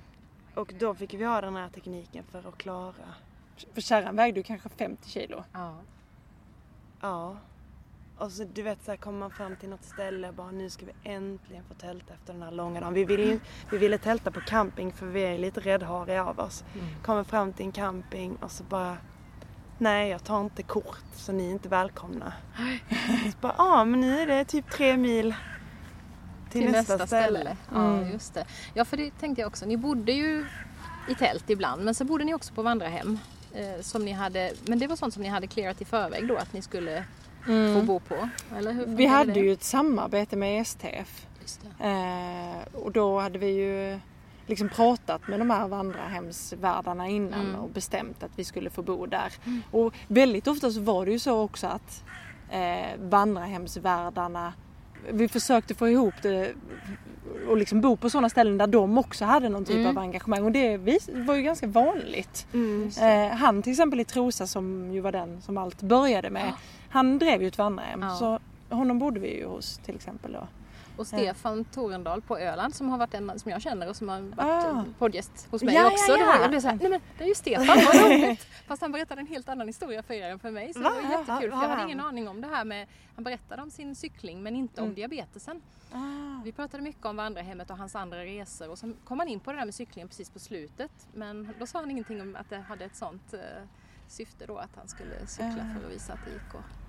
Och 0.54 0.74
då 0.78 0.94
fick 0.94 1.14
vi 1.14 1.24
ha 1.24 1.40
den 1.40 1.56
här 1.56 1.68
tekniken 1.68 2.24
för 2.30 2.48
att 2.48 2.58
klara. 2.58 3.14
För 3.74 3.80
kärran 3.80 4.16
vägde 4.16 4.40
ju 4.40 4.44
kanske 4.44 4.68
50 4.68 5.10
kilo. 5.10 5.44
Ja. 5.52 5.76
Ja. 7.00 7.36
Och 8.18 8.32
så 8.32 8.44
du 8.44 8.62
vet 8.62 8.84
så 8.84 8.90
här 8.90 8.98
kommer 8.98 9.18
man 9.18 9.30
fram 9.30 9.56
till 9.56 9.68
något 9.68 9.84
ställe 9.84 10.28
och 10.28 10.34
bara 10.34 10.50
nu 10.50 10.70
ska 10.70 10.86
vi 10.86 11.10
äntligen 11.10 11.64
få 11.64 11.74
tälta 11.74 12.14
efter 12.14 12.32
den 12.32 12.42
här 12.42 12.50
långa 12.50 12.80
dagen. 12.80 12.94
Vi 12.94 13.04
ville, 13.04 13.24
ju, 13.24 13.40
vi 13.70 13.78
ville 13.78 13.98
tälta 13.98 14.30
på 14.30 14.40
camping 14.40 14.92
för 14.92 15.06
vi 15.06 15.22
är 15.22 15.38
lite 15.38 15.60
räddhariga 15.60 16.24
av 16.24 16.40
oss. 16.40 16.64
Mm. 16.74 16.86
Kommer 17.02 17.24
fram 17.24 17.52
till 17.52 17.66
en 17.66 17.72
camping 17.72 18.36
och 18.36 18.50
så 18.50 18.64
bara 18.64 18.96
Nej 19.78 20.10
jag 20.10 20.24
tar 20.24 20.40
inte 20.40 20.62
kort 20.62 21.04
så 21.14 21.32
ni 21.32 21.46
är 21.46 21.50
inte 21.50 21.68
välkomna. 21.68 22.32
så 23.32 23.38
bara, 23.40 23.54
ja 23.58 23.84
men 23.84 24.00
nu 24.00 24.20
är 24.20 24.26
det 24.26 24.44
typ 24.44 24.70
tre 24.70 24.96
mil 24.96 25.34
till, 26.50 26.62
till 26.62 26.72
nästa, 26.72 26.92
nästa, 26.92 27.06
ställe. 27.06 27.38
ställe. 27.38 27.56
Mm. 27.74 28.06
Ja 28.06 28.12
just 28.12 28.34
det. 28.34 28.44
Ja 28.74 28.84
för 28.84 28.96
det 28.96 29.10
tänkte 29.10 29.40
jag 29.40 29.48
också. 29.48 29.66
Ni 29.66 29.76
bodde 29.76 30.12
ju 30.12 30.46
i 31.08 31.14
tält 31.14 31.50
ibland 31.50 31.84
men 31.84 31.94
så 31.94 32.04
bodde 32.04 32.24
ni 32.24 32.34
också 32.34 32.54
på 32.54 32.62
vandrarhem. 32.62 33.18
Eh, 33.52 33.80
som 33.80 34.04
ni 34.04 34.12
hade, 34.12 34.52
men 34.66 34.78
det 34.78 34.86
var 34.86 34.96
sånt 34.96 35.14
som 35.14 35.22
ni 35.22 35.28
hade 35.28 35.46
clearat 35.46 35.80
i 35.80 35.84
förväg 35.84 36.28
då 36.28 36.36
att 36.36 36.52
ni 36.52 36.62
skulle 36.62 37.04
mm. 37.48 37.74
få 37.74 37.82
bo 37.82 38.00
på? 38.00 38.28
Eller 38.58 38.72
hur 38.72 38.86
vi 38.86 39.06
hade 39.06 39.32
det? 39.32 39.40
ju 39.40 39.52
ett 39.52 39.64
samarbete 39.64 40.36
med 40.36 40.66
STF. 40.66 41.26
Eh, 41.80 42.74
och 42.74 42.92
då 42.92 43.20
hade 43.20 43.38
vi 43.38 43.46
ju 43.46 43.98
liksom 44.46 44.68
pratat 44.68 45.28
med 45.28 45.40
de 45.40 45.50
här 45.50 45.68
vandrarhemsvärdarna 45.68 47.08
innan 47.08 47.46
mm. 47.46 47.60
och 47.60 47.70
bestämt 47.70 48.22
att 48.22 48.30
vi 48.36 48.44
skulle 48.44 48.70
få 48.70 48.82
bo 48.82 49.06
där. 49.06 49.32
Mm. 49.44 49.62
Och 49.70 49.94
väldigt 50.08 50.46
ofta 50.46 50.70
så 50.70 50.80
var 50.80 51.06
det 51.06 51.12
ju 51.12 51.18
så 51.18 51.40
också 51.40 51.66
att 51.66 52.04
eh, 52.50 53.00
vandrarhemsvärdarna 53.00 54.52
vi 55.10 55.28
försökte 55.28 55.74
få 55.74 55.88
ihop 55.88 56.14
det 56.22 56.54
och 57.48 57.56
liksom 57.56 57.80
bo 57.80 57.96
på 57.96 58.10
sådana 58.10 58.28
ställen 58.28 58.58
där 58.58 58.66
de 58.66 58.98
också 58.98 59.24
hade 59.24 59.48
någon 59.48 59.64
typ 59.64 59.76
mm. 59.76 59.86
av 59.86 59.98
engagemang 59.98 60.44
och 60.44 60.52
det 60.52 60.78
var 61.12 61.34
ju 61.34 61.42
ganska 61.42 61.66
vanligt. 61.66 62.46
Mm, 62.52 62.90
eh, 63.00 63.36
han 63.36 63.62
till 63.62 63.72
exempel 63.72 64.00
i 64.00 64.04
Trosa 64.04 64.46
som 64.46 64.90
ju 64.92 65.00
var 65.00 65.12
den 65.12 65.42
som 65.42 65.58
allt 65.58 65.82
började 65.82 66.30
med, 66.30 66.46
ja. 66.46 66.54
Han 66.96 67.18
drev 67.18 67.42
ju 67.42 67.48
ett 67.48 67.58
vandrarhem 67.58 68.02
ja. 68.02 68.16
så 68.16 68.38
honom 68.74 68.98
bodde 68.98 69.20
vi 69.20 69.36
ju 69.36 69.46
hos 69.46 69.78
till 69.78 69.94
exempel 69.94 70.32
då. 70.32 70.48
Och 70.96 71.06
Stefan 71.06 71.64
Torendal 71.64 72.22
på 72.22 72.38
Öland 72.38 72.74
som 72.74 72.88
har 72.88 72.98
varit 72.98 73.14
en 73.14 73.38
som 73.38 73.50
jag 73.50 73.62
känner 73.62 73.88
och 73.88 73.96
som 73.96 74.08
har 74.08 74.20
varit 74.20 74.64
ah. 74.66 74.84
poddgäst 74.98 75.48
hos 75.50 75.62
mig 75.62 75.74
ja, 75.74 75.86
också. 75.86 76.12
Ja, 76.12 76.18
ja. 76.18 76.40
jag 76.40 76.50
blev 76.50 76.60
såhär, 76.60 76.78
nej 76.80 76.90
men 76.90 77.00
det 77.18 77.24
är 77.24 77.28
ju 77.28 77.34
Stefan, 77.34 77.66
vad 77.66 77.94
roligt! 77.94 78.46
Fast 78.66 78.82
han 78.82 78.92
berättade 78.92 79.20
en 79.20 79.26
helt 79.26 79.48
annan 79.48 79.66
historia 79.66 80.02
för 80.02 80.14
er 80.14 80.30
än 80.30 80.38
för 80.38 80.50
mig. 80.50 80.74
Så 80.74 80.80
Va? 80.80 80.92
det 80.96 81.08
var 81.08 81.18
jättekul 81.18 81.50
för 81.50 81.62
jag 81.62 81.68
hade 81.68 81.82
ingen 81.82 82.00
aning 82.00 82.28
om 82.28 82.40
det 82.40 82.48
här 82.48 82.64
med, 82.64 82.86
han 83.14 83.24
berättade 83.24 83.62
om 83.62 83.70
sin 83.70 83.94
cykling 83.94 84.42
men 84.42 84.56
inte 84.56 84.80
mm. 84.80 84.90
om 84.90 84.94
diabetesen. 84.94 85.62
Ah. 85.92 86.42
Vi 86.44 86.52
pratade 86.52 86.82
mycket 86.82 87.06
om 87.06 87.16
vandrarhemmet 87.16 87.70
och 87.70 87.78
hans 87.78 87.94
andra 87.94 88.24
resor 88.24 88.70
och 88.70 88.78
så 88.78 88.92
kom 89.04 89.18
han 89.18 89.28
in 89.28 89.40
på 89.40 89.52
det 89.52 89.58
där 89.58 89.64
med 89.64 89.74
cyklingen 89.74 90.08
precis 90.08 90.30
på 90.30 90.38
slutet. 90.38 91.08
Men 91.14 91.54
då 91.58 91.66
sa 91.66 91.78
han 91.78 91.90
ingenting 91.90 92.20
om 92.20 92.36
att 92.40 92.50
det 92.50 92.58
hade 92.58 92.84
ett 92.84 92.96
sånt 92.96 93.34
uh, 93.34 93.40
syfte 94.08 94.46
då 94.46 94.58
att 94.58 94.76
han 94.76 94.88
skulle 94.88 95.26
cykla 95.26 95.46
ah. 95.46 95.78
för 95.78 95.86
att 95.86 95.92
visa 95.92 96.12
att 96.12 96.24
det 96.24 96.30
gick. 96.30 96.54
Och, 96.54 96.85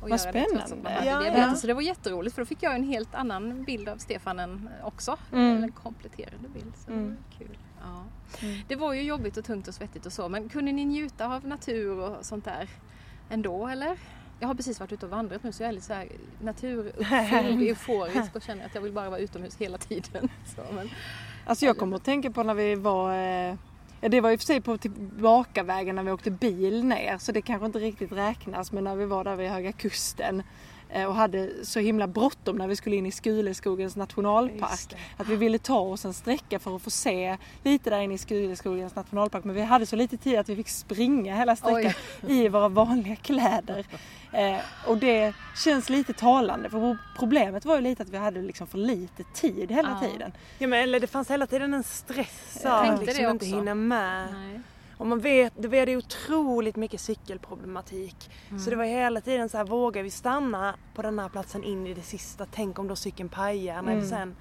och 0.00 0.10
Vad 0.10 0.20
spännande. 0.20 1.02
Ja, 1.04 1.26
ja. 1.26 1.54
Så 1.54 1.66
det 1.66 1.74
var 1.74 1.82
jätteroligt 1.82 2.34
för 2.34 2.42
då 2.42 2.46
fick 2.46 2.62
jag 2.62 2.74
en 2.74 2.84
helt 2.84 3.14
annan 3.14 3.64
bild 3.64 3.88
av 3.88 3.96
Stefan 3.96 4.38
än 4.38 4.68
också. 4.82 5.16
Mm. 5.32 5.64
En 5.64 5.72
kompletterande 5.72 6.48
bild. 6.48 6.72
Så 6.84 6.92
mm. 6.92 7.04
det 7.04 7.10
var 7.10 7.46
kul. 7.46 7.58
Ja. 7.80 8.04
Mm. 8.46 8.60
Det 8.68 8.76
var 8.76 8.92
ju 8.92 9.02
jobbigt 9.02 9.36
och 9.36 9.44
tungt 9.44 9.68
och 9.68 9.74
svettigt 9.74 10.06
och 10.06 10.12
så 10.12 10.28
men 10.28 10.48
kunde 10.48 10.72
ni 10.72 10.84
njuta 10.84 11.34
av 11.34 11.46
natur 11.46 11.98
och 11.98 12.24
sånt 12.24 12.44
där 12.44 12.68
ändå 13.30 13.66
eller? 13.66 13.98
Jag 14.40 14.48
har 14.48 14.54
precis 14.54 14.80
varit 14.80 14.92
ute 14.92 15.06
och 15.06 15.10
vandrat 15.10 15.42
nu 15.42 15.52
så 15.52 15.62
jag 15.62 15.68
är 15.68 15.72
lite 15.72 15.86
så 15.86 15.92
här 15.92 16.08
naturuppfylld, 16.42 17.62
euforisk 17.68 18.36
och 18.36 18.42
känner 18.42 18.66
att 18.66 18.74
jag 18.74 18.82
vill 18.82 18.92
bara 18.92 19.10
vara 19.10 19.20
utomhus 19.20 19.56
hela 19.56 19.78
tiden. 19.78 20.28
Så, 20.56 20.74
men, 20.74 20.90
alltså 21.46 21.66
jag 21.66 21.78
kommer 21.78 21.96
att 21.96 22.04
tänka 22.04 22.30
på 22.30 22.42
när 22.42 22.54
vi 22.54 22.74
var 22.74 23.14
eh, 23.14 23.54
Ja, 24.02 24.08
det 24.08 24.20
var 24.20 24.30
i 24.30 24.36
och 24.36 24.40
för 24.40 24.46
sig 24.46 24.60
på 24.60 24.78
tillbakavägen 24.78 25.96
när 25.96 26.02
vi 26.02 26.10
åkte 26.10 26.30
bil 26.30 26.84
ner 26.84 27.18
så 27.18 27.32
det 27.32 27.42
kanske 27.42 27.66
inte 27.66 27.78
riktigt 27.78 28.12
räknas 28.12 28.72
men 28.72 28.84
när 28.84 28.96
vi 28.96 29.06
var 29.06 29.24
där 29.24 29.36
vid 29.36 29.50
Höga 29.50 29.72
Kusten 29.72 30.42
och 30.94 31.14
hade 31.14 31.64
så 31.64 31.80
himla 31.80 32.06
bråttom 32.06 32.56
när 32.56 32.68
vi 32.68 32.76
skulle 32.76 32.96
in 32.96 33.06
i 33.06 33.12
Skuleskogens 33.12 33.96
nationalpark. 33.96 34.96
Att 35.16 35.28
vi 35.28 35.36
ville 35.36 35.58
ta 35.58 35.78
oss 35.78 36.04
en 36.04 36.14
sträcka 36.14 36.58
för 36.58 36.76
att 36.76 36.82
få 36.82 36.90
se 36.90 37.36
lite 37.64 37.90
där 37.90 38.00
inne 38.00 38.14
i 38.14 38.18
Skuleskogens 38.18 38.94
nationalpark 38.94 39.44
men 39.44 39.54
vi 39.54 39.62
hade 39.62 39.86
så 39.86 39.96
lite 39.96 40.16
tid 40.16 40.38
att 40.38 40.48
vi 40.48 40.56
fick 40.56 40.68
springa 40.68 41.36
hela 41.36 41.56
sträckan 41.56 41.92
Oj. 42.22 42.32
i 42.32 42.48
våra 42.48 42.68
vanliga 42.68 43.16
kläder. 43.16 43.86
Eh, 44.32 44.58
och 44.86 44.96
det 44.96 45.34
känns 45.64 45.88
lite 45.88 46.12
talande 46.12 46.70
för 46.70 46.98
problemet 47.18 47.64
var 47.64 47.76
ju 47.76 47.82
lite 47.82 48.02
att 48.02 48.08
vi 48.08 48.16
hade 48.16 48.42
liksom 48.42 48.66
för 48.66 48.78
lite 48.78 49.24
tid 49.34 49.70
hela 49.70 49.98
ja. 50.02 50.08
tiden. 50.08 50.32
Ja 50.58 50.66
men 50.66 50.80
eller 50.80 51.00
det 51.00 51.06
fanns 51.06 51.30
hela 51.30 51.46
tiden 51.46 51.74
en 51.74 51.84
stress 51.84 52.64
av 52.64 52.84
att 52.84 53.06
liksom 53.06 53.30
inte 53.30 53.46
hinna 53.46 53.74
med. 53.74 54.28
Nej. 54.32 54.60
Och 55.00 55.06
man 55.06 55.18
vet, 55.18 55.52
det 55.56 55.68
var 55.68 55.96
otroligt 55.96 56.76
mycket 56.76 57.00
cykelproblematik. 57.00 58.30
Mm. 58.48 58.60
Så 58.60 58.70
det 58.70 58.76
var 58.76 58.84
hela 58.84 59.20
tiden 59.20 59.48
så 59.48 59.56
här, 59.56 59.64
vågar 59.64 60.02
vi 60.02 60.10
stanna 60.10 60.74
på 60.94 61.02
den 61.02 61.18
här 61.18 61.28
platsen 61.28 61.64
in 61.64 61.86
i 61.86 61.94
det 61.94 62.02
sista? 62.02 62.46
Tänk 62.50 62.78
om 62.78 62.88
då 62.88 62.96
cykeln 62.96 63.28
pajar 63.28 63.82
när 63.82 63.92
mm. 63.92 64.00
vi 64.00 64.08
sen 64.08 64.36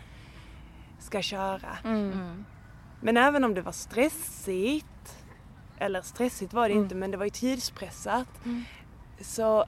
ska 0.99 1.21
köra. 1.21 1.77
Mm. 1.83 2.11
mm. 2.11 2.45
Men 3.01 3.17
även 3.17 3.43
om 3.43 3.53
det 3.53 3.61
var 3.61 3.71
stressigt, 3.71 5.25
eller 5.77 6.01
stressigt 6.01 6.53
var 6.53 6.69
det 6.69 6.73
mm. 6.73 6.83
inte 6.83 6.95
men 6.95 7.11
det 7.11 7.17
var 7.17 7.25
ju 7.25 7.31
tidspressat. 7.31 8.45
Mm. 8.45 8.63
Så, 9.21 9.65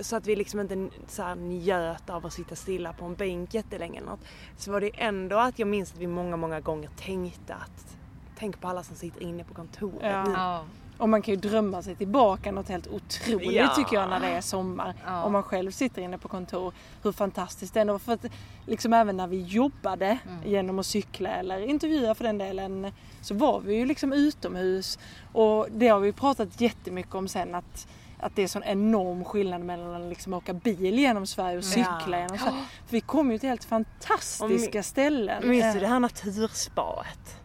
så 0.00 0.16
att 0.16 0.26
vi 0.26 0.36
liksom 0.36 0.60
inte 0.60 0.88
så 1.08 1.22
här 1.22 1.34
njöt 1.34 2.10
av 2.10 2.26
att 2.26 2.32
sitta 2.32 2.56
stilla 2.56 2.92
på 2.92 3.04
en 3.04 3.14
bänk 3.14 3.54
jättelänge 3.54 3.98
eller 3.98 4.10
något. 4.10 4.24
Så 4.56 4.72
var 4.72 4.80
det 4.80 4.90
ändå 4.94 5.36
att 5.36 5.58
jag 5.58 5.68
minns 5.68 5.92
att 5.92 5.98
vi 5.98 6.06
många, 6.06 6.36
många 6.36 6.60
gånger 6.60 6.90
tänkte 6.96 7.54
att 7.54 7.99
Tänk 8.40 8.60
på 8.60 8.68
alla 8.68 8.82
som 8.82 8.96
sitter 8.96 9.22
inne 9.22 9.44
på 9.44 9.54
kontoret 9.54 10.02
ja. 10.02 10.24
nu. 10.24 10.68
Och 10.98 11.08
man 11.08 11.22
kan 11.22 11.34
ju 11.34 11.40
drömma 11.40 11.82
sig 11.82 11.94
tillbaka 11.94 12.52
något 12.52 12.68
helt 12.68 12.86
otroligt 12.86 13.52
ja. 13.52 13.68
tycker 13.76 13.96
jag 13.96 14.10
när 14.10 14.20
det 14.20 14.26
är 14.26 14.40
sommar. 14.40 14.94
Ja. 15.06 15.22
Om 15.22 15.32
man 15.32 15.42
själv 15.42 15.70
sitter 15.70 16.02
inne 16.02 16.18
på 16.18 16.28
kontor. 16.28 16.72
Hur 17.02 17.12
fantastiskt 17.12 17.74
det 17.74 17.80
är. 17.80 17.98
För 17.98 18.12
att 18.12 18.24
liksom 18.66 18.92
även 18.92 19.16
när 19.16 19.26
vi 19.26 19.42
jobbade 19.42 20.06
mm. 20.06 20.50
genom 20.50 20.78
att 20.78 20.86
cykla 20.86 21.30
eller 21.30 21.58
intervjua 21.58 22.14
för 22.14 22.24
den 22.24 22.38
delen. 22.38 22.92
Så 23.20 23.34
var 23.34 23.60
vi 23.60 23.74
ju 23.74 23.86
liksom 23.86 24.12
utomhus. 24.12 24.98
Och 25.32 25.66
det 25.70 25.88
har 25.88 26.00
vi 26.00 26.12
pratat 26.12 26.60
jättemycket 26.60 27.14
om 27.14 27.28
sen 27.28 27.54
att 27.54 27.86
att 28.22 28.36
det 28.36 28.42
är 28.42 28.46
sån 28.46 28.62
enorm 28.62 29.24
skillnad 29.24 29.60
mellan 29.60 30.02
att 30.02 30.08
liksom 30.08 30.34
åka 30.34 30.52
bil 30.52 30.98
genom 30.98 31.26
Sverige 31.26 31.58
och 31.58 31.64
cykla 31.64 32.10
ja. 32.10 32.18
genom 32.18 32.38
Sverige. 32.38 32.64
För 32.86 32.92
vi 32.92 33.00
kom 33.00 33.32
ju 33.32 33.38
till 33.38 33.48
helt 33.48 33.64
fantastiska 33.64 34.78
och, 34.78 34.84
ställen. 34.84 35.48
Minns 35.48 35.74
du 35.74 35.80
det 35.80 35.86
här 35.86 36.00
naturspaet? 36.00 37.39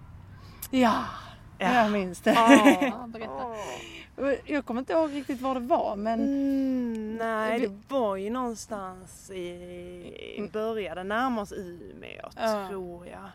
Ja, 0.71 1.03
ja. 1.57 1.73
jag 1.73 1.91
minns 1.91 2.21
det. 2.21 2.33
Ja, 2.33 3.07
berätta. 3.07 3.55
Jag 4.45 4.65
kommer 4.65 4.81
inte 4.81 4.93
ihåg 4.93 5.13
riktigt 5.13 5.41
var 5.41 5.53
det 5.53 5.59
var 5.59 5.95
men... 5.95 6.19
Mm, 6.19 7.15
nej, 7.15 7.59
det 7.59 7.95
var 7.95 8.15
ju 8.15 8.29
någonstans 8.29 9.31
i... 9.31 10.49
Började 10.53 11.03
närma 11.03 11.41
oss 11.41 11.51
Umeå 11.51 12.29
ja. 12.35 12.67
tror 12.69 13.07
jag. 13.07 13.29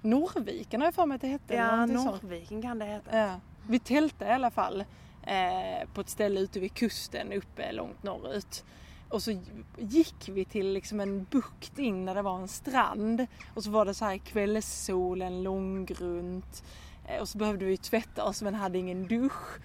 Norrviken 0.00 0.80
har 0.80 0.86
jag 0.86 0.94
för 0.94 1.06
mig 1.06 1.14
att 1.14 1.20
det 1.20 1.28
hette. 1.28 1.54
Ja, 1.54 1.86
Norrviken 1.86 2.62
kan 2.62 2.78
det 2.78 2.84
heta. 2.84 3.18
Ja. 3.18 3.40
Vi 3.68 3.78
tältade 3.78 4.30
i 4.30 4.34
alla 4.34 4.50
fall 4.50 4.84
eh, 5.22 5.88
på 5.94 6.00
ett 6.00 6.08
ställe 6.08 6.40
ute 6.40 6.60
vid 6.60 6.74
kusten 6.74 7.32
uppe 7.32 7.72
långt 7.72 8.02
norrut. 8.02 8.64
Och 9.08 9.22
så 9.22 9.40
gick 9.78 10.28
vi 10.28 10.44
till 10.44 10.72
liksom 10.72 11.00
en 11.00 11.26
bukt 11.30 11.78
in 11.78 12.06
där 12.06 12.14
det 12.14 12.22
var 12.22 12.38
en 12.38 12.48
strand. 12.48 13.26
Och 13.54 13.64
så 13.64 13.70
var 13.70 13.84
det 13.84 13.94
så 13.94 14.04
här 14.04 14.18
kvällssolen 14.18 15.42
långgrunt. 15.42 16.64
Eh, 17.06 17.20
och 17.20 17.28
så 17.28 17.38
behövde 17.38 17.64
vi 17.64 17.76
tvätta 17.76 18.24
oss 18.24 18.42
men 18.42 18.54
hade 18.54 18.78
ingen 18.78 19.06
dusch. 19.06 19.60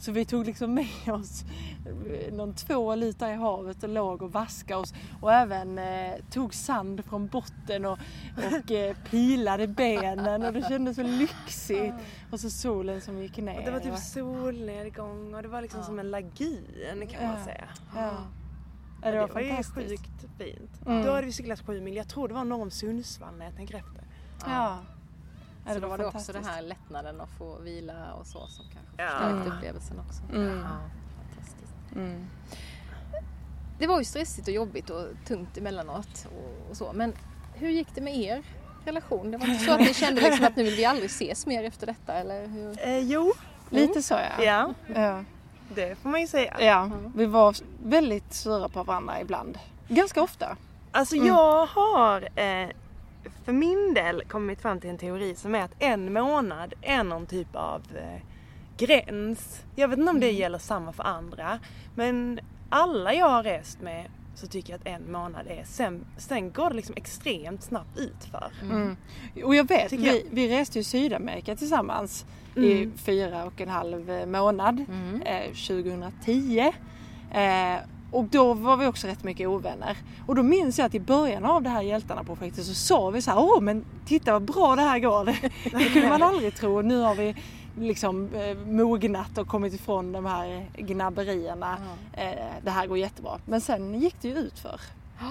Så 0.00 0.12
vi 0.12 0.24
tog 0.24 0.46
liksom 0.46 0.74
med 0.74 1.14
oss 1.14 1.44
eh, 1.86 2.34
någon 2.34 2.54
två 2.54 2.94
liter 2.94 3.28
i 3.28 3.34
havet 3.34 3.82
och 3.82 3.88
låg 3.88 4.22
och 4.22 4.32
vaskade 4.32 4.80
oss. 4.80 4.94
Och 5.20 5.32
även 5.32 5.78
eh, 5.78 6.14
tog 6.30 6.54
sand 6.54 7.04
från 7.04 7.26
botten 7.26 7.84
och, 7.84 7.98
och 8.36 8.70
eh, 8.70 8.96
pilade 9.10 9.66
benen 9.66 10.44
och 10.44 10.52
det 10.52 10.68
kändes 10.68 10.96
så 10.96 11.02
lyxigt. 11.02 11.94
Och 12.30 12.40
så 12.40 12.50
solen 12.50 13.00
som 13.00 13.18
gick 13.18 13.36
ner. 13.36 13.58
Och 13.58 13.64
det 13.64 13.70
var 13.70 13.80
typ 13.80 13.98
solnedgång 13.98 15.34
och 15.34 15.42
det 15.42 15.48
var 15.48 15.62
liksom 15.62 15.80
ja. 15.80 15.86
som 15.86 15.98
en 15.98 16.10
lagun 16.10 17.06
kan 17.10 17.28
man 17.28 17.44
säga. 17.44 17.68
Ja. 17.94 18.00
Ja, 18.00 18.10
det 19.02 19.18
var, 19.18 19.28
det 19.28 19.34
var 19.34 19.40
ju 19.40 19.62
sjukt 19.62 20.24
fint. 20.38 20.86
Mm. 20.86 21.04
Då 21.04 21.12
hade 21.12 21.26
vi 21.26 21.32
cyklat 21.32 21.60
sju 21.66 21.80
mil. 21.80 21.96
Jag 21.96 22.08
tror 22.08 22.28
det 22.28 22.34
var 22.34 22.44
norr 22.44 22.62
om 22.62 22.70
Sundsvall 22.70 23.34
när 23.38 23.44
jag 23.44 23.56
tänker 23.56 23.74
efter. 23.74 24.02
Ja. 24.40 24.78
ja. 25.66 25.74
Så 25.74 25.80
då 25.80 25.88
var 25.88 25.98
det 25.98 26.06
också 26.06 26.32
den 26.32 26.44
här 26.44 26.62
lättnaden 26.62 27.20
att 27.20 27.30
få 27.38 27.58
vila 27.58 28.12
och 28.12 28.26
så 28.26 28.46
som 28.46 28.64
kanske 28.64 29.02
ja. 29.02 29.08
förstärkte 29.08 29.40
mm. 29.40 29.52
upplevelsen 29.52 29.98
också. 29.98 30.22
Mm. 30.32 30.58
Ja, 30.58 30.80
fantastiskt. 31.18 31.74
Mm. 31.96 32.26
Det 33.78 33.86
var 33.86 33.98
ju 33.98 34.04
stressigt 34.04 34.48
och 34.48 34.54
jobbigt 34.54 34.90
och 34.90 35.06
tungt 35.26 35.58
emellanåt 35.58 36.26
och, 36.36 36.70
och 36.70 36.76
så. 36.76 36.92
Men 36.92 37.12
hur 37.54 37.68
gick 37.68 37.94
det 37.94 38.00
med 38.00 38.16
er 38.16 38.42
relation? 38.84 39.30
Det 39.30 39.38
var 39.38 39.46
inte 39.46 39.64
så 39.64 39.72
att 39.72 39.80
ni 39.80 39.94
kände 39.94 40.20
liksom 40.20 40.46
att 40.46 40.56
nu 40.56 40.62
vill 40.62 40.74
vi 40.74 40.84
aldrig 40.84 41.10
ses 41.10 41.46
mer 41.46 41.64
efter 41.64 41.86
detta 41.86 42.14
eller 42.14 42.46
hur? 42.46 42.86
Eh, 42.88 42.98
jo, 42.98 43.32
lite 43.70 44.02
så 44.02 44.14
ja. 44.44 44.74
ja. 44.94 45.24
Det 45.74 45.98
får 46.02 46.08
man 46.08 46.20
ju 46.20 46.26
säga. 46.26 46.56
Ja, 46.60 46.90
vi 47.14 47.26
var 47.26 47.56
väldigt 47.84 48.34
sura 48.34 48.68
på 48.68 48.82
varandra 48.82 49.20
ibland. 49.20 49.58
Ganska 49.88 50.22
ofta. 50.22 50.56
Alltså 50.92 51.16
mm. 51.16 51.26
jag 51.26 51.66
har 51.66 52.22
eh, 52.22 52.68
för 53.44 53.52
min 53.52 53.94
del 53.94 54.22
kommit 54.22 54.62
fram 54.62 54.80
till 54.80 54.90
en 54.90 54.98
teori 54.98 55.34
som 55.34 55.54
är 55.54 55.62
att 55.62 55.74
en 55.78 56.12
månad 56.12 56.74
är 56.82 57.04
någon 57.04 57.26
typ 57.26 57.56
av 57.56 57.82
eh, 57.96 58.22
gräns. 58.78 59.62
Jag 59.76 59.88
vet 59.88 59.98
inte 59.98 60.10
om 60.10 60.20
det 60.20 60.26
mm. 60.26 60.40
gäller 60.40 60.58
samma 60.58 60.92
för 60.92 61.02
andra. 61.02 61.58
Men 61.94 62.40
alla 62.70 63.14
jag 63.14 63.28
har 63.28 63.42
rest 63.42 63.80
med 63.80 64.04
så 64.34 64.46
tycker 64.46 64.72
jag 64.72 64.80
att 64.80 64.86
en 64.86 65.12
månad 65.12 65.46
är, 65.46 65.64
sen, 65.64 66.04
sen 66.16 66.52
går 66.52 66.70
det 66.70 66.76
liksom 66.76 66.94
extremt 66.96 67.62
snabbt 67.62 67.98
utför. 67.98 68.52
Mm. 68.62 68.76
mm. 68.76 68.96
Och 69.44 69.54
jag 69.54 69.68
vet, 69.68 69.92
vi, 69.92 70.06
jag... 70.06 70.22
vi 70.30 70.48
reste 70.48 70.78
i 70.78 70.84
Sydamerika 70.84 71.56
tillsammans 71.56 72.26
mm. 72.58 72.70
i 72.78 72.90
fyra 72.98 73.44
och 73.44 73.60
en 73.60 73.68
halv 73.68 74.10
eh, 74.10 74.26
månad 74.26 74.84
mm. 74.88 75.22
eh, 75.22 75.52
2010. 75.52 76.72
Eh, 77.30 77.76
och 78.10 78.24
då 78.24 78.54
var 78.54 78.76
vi 78.76 78.86
också 78.86 79.06
rätt 79.06 79.24
mycket 79.24 79.48
ovänner. 79.48 79.96
Och 80.26 80.34
då 80.34 80.42
minns 80.42 80.78
jag 80.78 80.86
att 80.86 80.94
i 80.94 81.00
början 81.00 81.44
av 81.44 81.62
det 81.62 81.68
här 81.68 81.82
Hjältarna-projektet 81.82 82.64
så 82.64 82.74
sa 82.74 83.10
vi 83.10 83.22
så 83.22 83.30
här, 83.30 83.38
åh 83.38 83.60
men 83.60 83.84
titta 84.06 84.32
vad 84.32 84.42
bra 84.42 84.76
det 84.76 84.82
här 84.82 84.98
går. 84.98 85.24
Det 85.78 85.92
kunde 85.92 86.08
man 86.08 86.22
aldrig 86.22 86.54
tro. 86.54 86.82
Nu 86.82 87.00
har 87.00 87.14
vi 87.14 87.34
liksom 87.78 88.28
eh, 88.34 88.56
mognat 88.66 89.38
och 89.38 89.48
kommit 89.48 89.74
ifrån 89.74 90.12
de 90.12 90.26
här 90.26 90.66
gnabberierna. 90.76 91.76
Mm. 91.76 92.38
Eh, 92.38 92.44
det 92.62 92.70
här 92.70 92.86
går 92.86 92.98
jättebra. 92.98 93.38
Men 93.44 93.60
sen 93.60 94.00
gick 94.00 94.14
det 94.20 94.28
ju 94.28 94.34
utför. 94.34 94.80
Eh. 95.20 95.26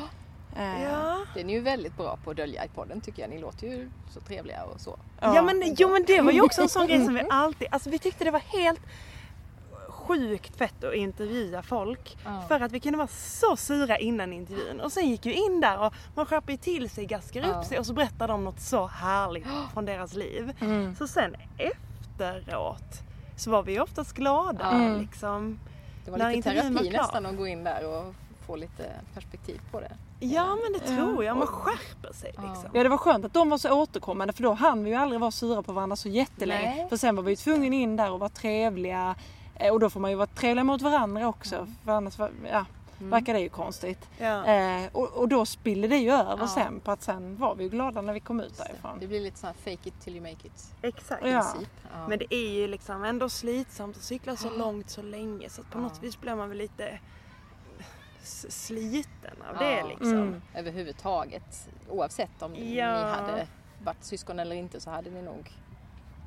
Ja. 0.57 1.17
Det 1.33 1.39
är 1.39 1.43
ni 1.43 1.53
ju 1.53 1.61
väldigt 1.61 1.97
bra 1.97 2.17
på 2.23 2.31
att 2.31 2.37
dölja 2.37 2.65
i 2.65 2.67
podden 2.67 3.01
tycker 3.01 3.21
jag. 3.21 3.29
Ni 3.29 3.39
låter 3.39 3.67
ju 3.67 3.89
så 4.13 4.19
trevliga 4.19 4.63
och 4.63 4.81
så. 4.81 4.99
Ja, 5.21 5.35
ja 5.35 5.41
men, 5.41 5.75
jo, 5.77 5.89
men 5.89 6.03
det 6.07 6.21
var 6.21 6.31
ju 6.31 6.41
också 6.41 6.61
en 6.61 6.69
sån 6.69 6.87
grej 6.87 7.05
som 7.05 7.13
vi 7.13 7.23
alltid, 7.29 7.67
alltså 7.71 7.89
vi 7.89 7.99
tyckte 7.99 8.23
det 8.23 8.31
var 8.31 8.39
helt 8.39 8.81
sjukt 10.07 10.55
fett 10.55 10.83
att 10.83 10.93
intervjua 10.93 11.61
folk. 11.61 12.17
Ja. 12.25 12.43
För 12.47 12.59
att 12.59 12.71
vi 12.71 12.79
kunde 12.79 12.97
vara 12.97 13.07
så 13.07 13.55
sura 13.55 13.97
innan 13.97 14.33
intervjun. 14.33 14.81
Och 14.81 14.91
sen 14.91 15.09
gick 15.09 15.25
vi 15.25 15.33
in 15.33 15.61
där 15.61 15.79
och 15.79 15.93
man 16.15 16.25
skärper 16.25 16.57
till 16.57 16.89
sig, 16.89 17.05
gaskar 17.05 17.41
ja. 17.41 17.47
upp 17.47 17.65
sig 17.65 17.79
och 17.79 17.85
så 17.85 17.93
berättar 17.93 18.27
de 18.27 18.43
något 18.43 18.59
så 18.59 18.87
härligt 18.87 19.47
från 19.73 19.85
deras 19.85 20.13
liv. 20.13 20.53
Mm. 20.61 20.95
Så 20.95 21.07
sen 21.07 21.35
efteråt 21.57 23.01
så 23.37 23.51
var 23.51 23.63
vi 23.63 23.79
oftast 23.79 24.13
glada. 24.13 24.71
Mm. 24.71 25.01
Liksom, 25.01 25.59
det 26.05 26.11
var 26.11 26.31
lite 26.31 26.51
terapi 26.51 26.89
nästan 26.89 27.25
att 27.25 27.37
gå 27.37 27.47
in 27.47 27.63
där 27.63 27.85
och 27.85 28.13
få 28.45 28.55
lite 28.55 28.91
perspektiv 29.13 29.61
på 29.71 29.79
det. 29.79 29.91
Ja 30.19 30.57
men 30.63 30.73
det 30.73 30.79
tror 30.79 31.23
jag, 31.23 31.37
man 31.37 31.47
skärper 31.47 32.13
sig 32.13 32.29
liksom. 32.29 32.69
Ja 32.73 32.83
det 32.83 32.89
var 32.89 32.97
skönt 32.97 33.25
att 33.25 33.33
de 33.33 33.49
var 33.49 33.57
så 33.57 33.81
återkommande 33.81 34.33
för 34.33 34.43
då 34.43 34.53
hann 34.53 34.83
vi 34.83 34.89
ju 34.89 34.95
aldrig 34.95 35.21
vara 35.21 35.31
sura 35.31 35.63
på 35.63 35.71
varandra 35.71 35.95
så 35.95 36.09
jättelänge. 36.09 36.75
Nej. 36.75 36.89
För 36.89 36.97
sen 36.97 37.15
var 37.15 37.23
vi 37.23 37.35
tvungna 37.35 37.75
in 37.75 37.95
där 37.95 38.11
och 38.11 38.19
vara 38.19 38.29
trevliga 38.29 39.15
Eh, 39.59 39.73
och 39.73 39.79
då 39.79 39.89
får 39.89 39.99
man 39.99 40.11
ju 40.11 40.17
vara 40.17 40.27
trevliga 40.27 40.63
mot 40.63 40.81
varandra 40.81 41.27
också 41.27 41.55
mm. 41.55 41.75
för 41.85 41.91
annars 41.91 42.19
ja, 42.19 42.65
mm. 42.99 43.09
verkar 43.09 43.33
det 43.33 43.39
ju 43.39 43.49
konstigt. 43.49 44.09
Ja. 44.17 44.45
Eh, 44.45 44.89
och, 44.91 45.13
och, 45.13 45.27
då 45.27 45.45
spiller 45.45 45.87
det 45.87 45.97
ju 45.97 46.11
över 46.11 46.37
ja. 46.39 46.47
sen 46.47 46.79
på 46.79 46.91
att 46.91 47.03
sen 47.03 47.37
var 47.37 47.55
vi 47.55 47.63
ju 47.63 47.69
glada 47.69 48.01
när 48.01 48.13
vi 48.13 48.19
kom 48.19 48.39
ut 48.39 48.57
därifrån. 48.57 48.99
Det 48.99 49.07
blir 49.07 49.21
lite 49.21 49.39
såhär 49.39 49.53
fake 49.53 49.89
it 49.89 50.01
till 50.01 50.15
you 50.15 50.21
make 50.21 50.47
it. 50.47 50.73
Exakt. 50.81 51.25
Ja. 51.25 51.53
ja. 51.93 52.07
Men 52.07 52.19
det 52.19 52.33
är 52.33 52.49
ju 52.49 52.67
liksom 52.67 53.03
ändå 53.03 53.29
slitsamt 53.29 53.97
att 53.97 54.03
cykla 54.03 54.35
så 54.35 54.49
långt 54.49 54.89
så 54.89 55.01
länge 55.01 55.49
så 55.49 55.61
att 55.61 55.71
på 55.71 55.79
något 55.79 56.03
vis 56.03 56.21
blir 56.21 56.35
man 56.35 56.49
väl 56.49 56.57
lite 56.57 56.99
sliten 58.49 59.35
av 59.49 59.57
det 59.57 59.83
liksom. 59.83 60.13
Mm. 60.13 60.41
Överhuvudtaget. 60.55 61.69
Oavsett 61.89 62.41
om 62.41 62.51
ni 62.51 62.81
hade 62.81 63.47
varit 63.83 64.03
syskon 64.03 64.39
eller 64.39 64.55
inte 64.55 64.79
så 64.79 64.89
hade 64.89 65.09
ni 65.09 65.21
nog 65.21 65.51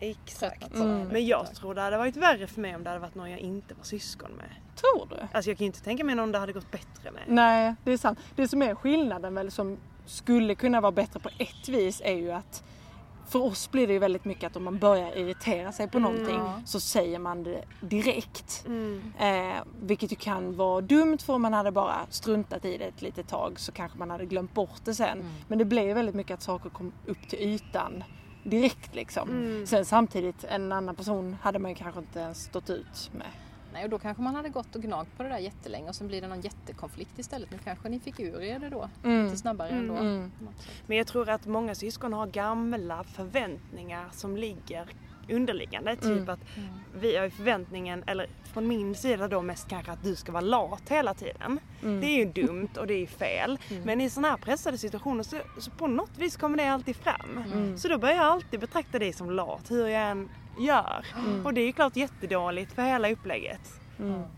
Exakt. 0.00 0.74
Mm. 0.74 1.08
Men 1.08 1.26
jag 1.26 1.54
tror 1.54 1.74
det 1.74 1.80
hade 1.80 1.98
varit 1.98 2.16
värre 2.16 2.46
för 2.46 2.60
mig 2.60 2.76
om 2.76 2.84
det 2.84 2.90
hade 2.90 3.00
varit 3.00 3.14
någon 3.14 3.30
jag 3.30 3.40
inte 3.40 3.74
var 3.74 3.84
syskon 3.84 4.30
med. 4.30 4.50
Tror 4.76 5.06
du? 5.10 5.16
Alltså 5.32 5.50
jag 5.50 5.58
kan 5.58 5.64
ju 5.64 5.66
inte 5.66 5.82
tänka 5.82 6.04
mig 6.04 6.14
någon 6.14 6.32
det 6.32 6.38
hade 6.38 6.52
gått 6.52 6.70
bättre 6.70 7.10
med. 7.10 7.22
Nej, 7.26 7.74
det 7.84 7.92
är 7.92 7.96
sant. 7.96 8.18
Det 8.36 8.48
som 8.48 8.62
är 8.62 8.74
skillnaden 8.74 9.34
väl 9.34 9.50
som 9.50 9.78
skulle 10.06 10.54
kunna 10.54 10.80
vara 10.80 10.92
bättre 10.92 11.20
på 11.20 11.28
ett 11.38 11.68
vis 11.68 12.02
är 12.04 12.14
ju 12.14 12.32
att 12.32 12.64
för 13.30 13.42
oss 13.42 13.70
blir 13.70 13.86
det 13.86 13.92
ju 13.92 13.98
väldigt 13.98 14.24
mycket 14.24 14.46
att 14.46 14.56
om 14.56 14.64
man 14.64 14.78
börjar 14.78 15.18
irritera 15.18 15.72
sig 15.72 15.88
på 15.88 15.98
mm. 15.98 16.12
någonting 16.12 16.64
så 16.66 16.80
säger 16.80 17.18
man 17.18 17.42
det 17.42 17.64
direkt. 17.80 18.64
Mm. 18.66 19.12
Eh, 19.18 19.62
vilket 19.80 20.12
ju 20.12 20.16
kan 20.16 20.56
vara 20.56 20.80
dumt 20.80 21.18
för 21.18 21.32
om 21.32 21.42
man 21.42 21.52
hade 21.52 21.70
bara 21.70 22.06
struntat 22.10 22.64
i 22.64 22.78
det 22.78 22.84
ett 22.84 23.02
litet 23.02 23.28
tag 23.28 23.60
så 23.60 23.72
kanske 23.72 23.98
man 23.98 24.10
hade 24.10 24.24
glömt 24.24 24.54
bort 24.54 24.84
det 24.84 24.94
sen. 24.94 25.20
Mm. 25.20 25.32
Men 25.48 25.58
det 25.58 25.64
blev 25.64 25.94
väldigt 25.94 26.14
mycket 26.14 26.34
att 26.34 26.42
saker 26.42 26.70
kom 26.70 26.92
upp 27.06 27.28
till 27.28 27.38
ytan 27.38 28.04
direkt 28.42 28.94
liksom. 28.94 29.28
Mm. 29.28 29.66
Sen 29.66 29.84
samtidigt, 29.84 30.44
en 30.44 30.72
annan 30.72 30.94
person 30.94 31.36
hade 31.42 31.58
man 31.58 31.70
ju 31.70 31.74
kanske 31.74 32.00
inte 32.00 32.18
ens 32.18 32.44
stått 32.44 32.70
ut 32.70 33.10
med. 33.12 33.26
Nej, 33.80 33.84
och 33.84 33.90
då 33.90 33.98
kanske 33.98 34.22
man 34.22 34.34
hade 34.34 34.48
gått 34.48 34.76
och 34.76 34.82
gnagt 34.82 35.16
på 35.16 35.22
det 35.22 35.28
där 35.28 35.38
jättelänge 35.38 35.88
och 35.88 35.94
sen 35.94 36.08
blir 36.08 36.20
det 36.20 36.28
någon 36.28 36.40
jättekonflikt 36.40 37.18
istället. 37.18 37.50
Nu 37.50 37.58
kanske 37.64 37.88
ni 37.88 38.00
fick 38.00 38.20
ur 38.20 38.42
er 38.42 38.58
det 38.58 38.68
då, 38.68 38.88
mm. 39.04 39.24
lite 39.24 39.36
snabbare 39.36 39.68
mm. 39.68 39.82
ändå. 39.82 39.94
Mm. 39.94 40.30
Men 40.86 40.96
jag 40.96 41.06
tror 41.06 41.28
att 41.28 41.46
många 41.46 41.74
syskon 41.74 42.12
har 42.12 42.26
gamla 42.26 43.04
förväntningar 43.04 44.08
som 44.12 44.36
ligger 44.36 44.86
underliggande. 45.32 45.96
Typ 45.96 46.04
mm. 46.04 46.28
att 46.28 46.56
mm. 46.56 46.68
vi 47.00 47.16
har 47.16 47.24
ju 47.24 47.30
förväntningen, 47.30 48.04
eller 48.06 48.26
från 48.52 48.68
min 48.68 48.94
sida 48.94 49.28
då 49.28 49.42
mest 49.42 49.68
kanske 49.68 49.92
att 49.92 50.02
du 50.02 50.16
ska 50.16 50.32
vara 50.32 50.40
lat 50.40 50.82
hela 50.88 51.14
tiden. 51.14 51.60
Mm. 51.82 52.00
Det 52.00 52.06
är 52.06 52.16
ju 52.16 52.24
dumt 52.24 52.68
och 52.78 52.86
det 52.86 52.94
är 52.94 52.98
ju 52.98 53.06
fel. 53.06 53.58
Mm. 53.70 53.82
Men 53.82 54.00
i 54.00 54.10
sådana 54.10 54.28
här 54.28 54.36
pressade 54.36 54.78
situationer 54.78 55.22
så, 55.22 55.36
så, 55.58 55.70
på 55.70 55.86
något 55.86 56.18
vis 56.18 56.36
kommer 56.36 56.56
det 56.56 56.68
alltid 56.68 56.96
fram. 56.96 57.44
Mm. 57.52 57.78
Så 57.78 57.88
då 57.88 57.98
börjar 57.98 58.16
jag 58.16 58.26
alltid 58.26 58.60
betrakta 58.60 58.98
dig 58.98 59.12
som 59.12 59.30
lat 59.30 59.70
hur 59.70 59.86
jag 59.86 60.10
än 60.10 60.28
gör. 60.58 61.06
Mm. 61.18 61.46
Och 61.46 61.54
det 61.54 61.60
är 61.60 61.66
ju 61.66 61.72
klart 61.72 61.96
jättedåligt 61.96 62.72
för 62.72 62.82
hela 62.82 63.10
upplägget. 63.10 63.80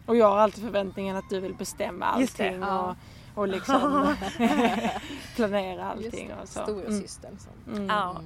Och 0.06 0.16
jag 0.16 0.26
har 0.26 0.38
alltid 0.38 0.64
förväntningen 0.64 1.16
att 1.16 1.30
du 1.30 1.40
vill 1.40 1.54
bestämma 1.54 2.06
allting. 2.06 2.60
Ja. 2.60 2.96
Och, 3.34 3.42
och 3.42 3.48
liksom 3.48 3.80
planera 5.36 5.90
allting. 5.90 6.30
Just 6.40 6.54
det, 6.54 6.62
storasystern. 6.62 7.38
Mm. 7.66 7.86
Ja. 7.86 8.20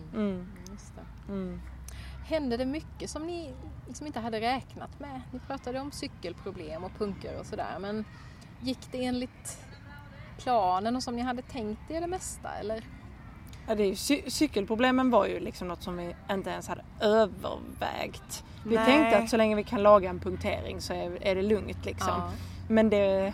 Just 0.71 0.93
det. 0.97 1.33
Hände 2.29 2.57
det 2.57 2.65
mycket 2.65 3.11
som 3.11 3.27
ni 3.27 3.55
liksom 3.87 4.07
inte 4.07 4.21
hade 4.21 4.41
räknat 4.41 5.01
med? 5.01 5.21
Ni 5.33 5.39
pratade 5.39 5.81
om 5.81 5.91
cykelproblem 5.91 6.85
och 6.85 6.91
punker 6.99 7.41
och 7.41 7.47
sådär 7.47 7.79
men 7.81 8.05
gick 8.61 8.79
det 8.93 9.05
enligt 9.05 9.59
planen 10.39 10.97
och 10.97 11.03
som 11.03 11.17
ni 11.17 11.23
hade 11.23 11.43
tänkt 11.43 11.91
er 11.91 12.01
det 12.01 12.07
mesta 12.07 12.53
eller? 12.61 12.85
Ja, 13.69 13.75
det 13.75 13.83
är 13.83 13.87
ju, 13.87 13.95
cy 13.97 14.23
cykelproblemen 14.31 15.11
var 15.11 15.27
ju 15.27 15.41
liksom 15.41 15.69
något 15.69 15.83
som 15.83 15.97
vi 15.97 16.15
inte 16.31 16.51
ens 16.51 16.69
hade 16.69 16.85
övervägt. 17.01 18.45
Vi 18.65 18.75
Nej. 18.75 18.87
tänkte 18.87 19.19
att 19.19 19.31
så 19.31 19.37
länge 19.37 19.57
vi 19.57 19.65
kan 19.65 19.83
laga 19.83 20.11
en 20.11 20.21
punktering 20.21 20.81
så 20.81 20.93
är, 20.93 21.27
är 21.27 21.35
det 21.35 21.43
lugnt 21.43 21.85
liksom. 21.85 22.09
Ja. 22.09 22.31
Men 22.69 22.91
det, 22.91 23.33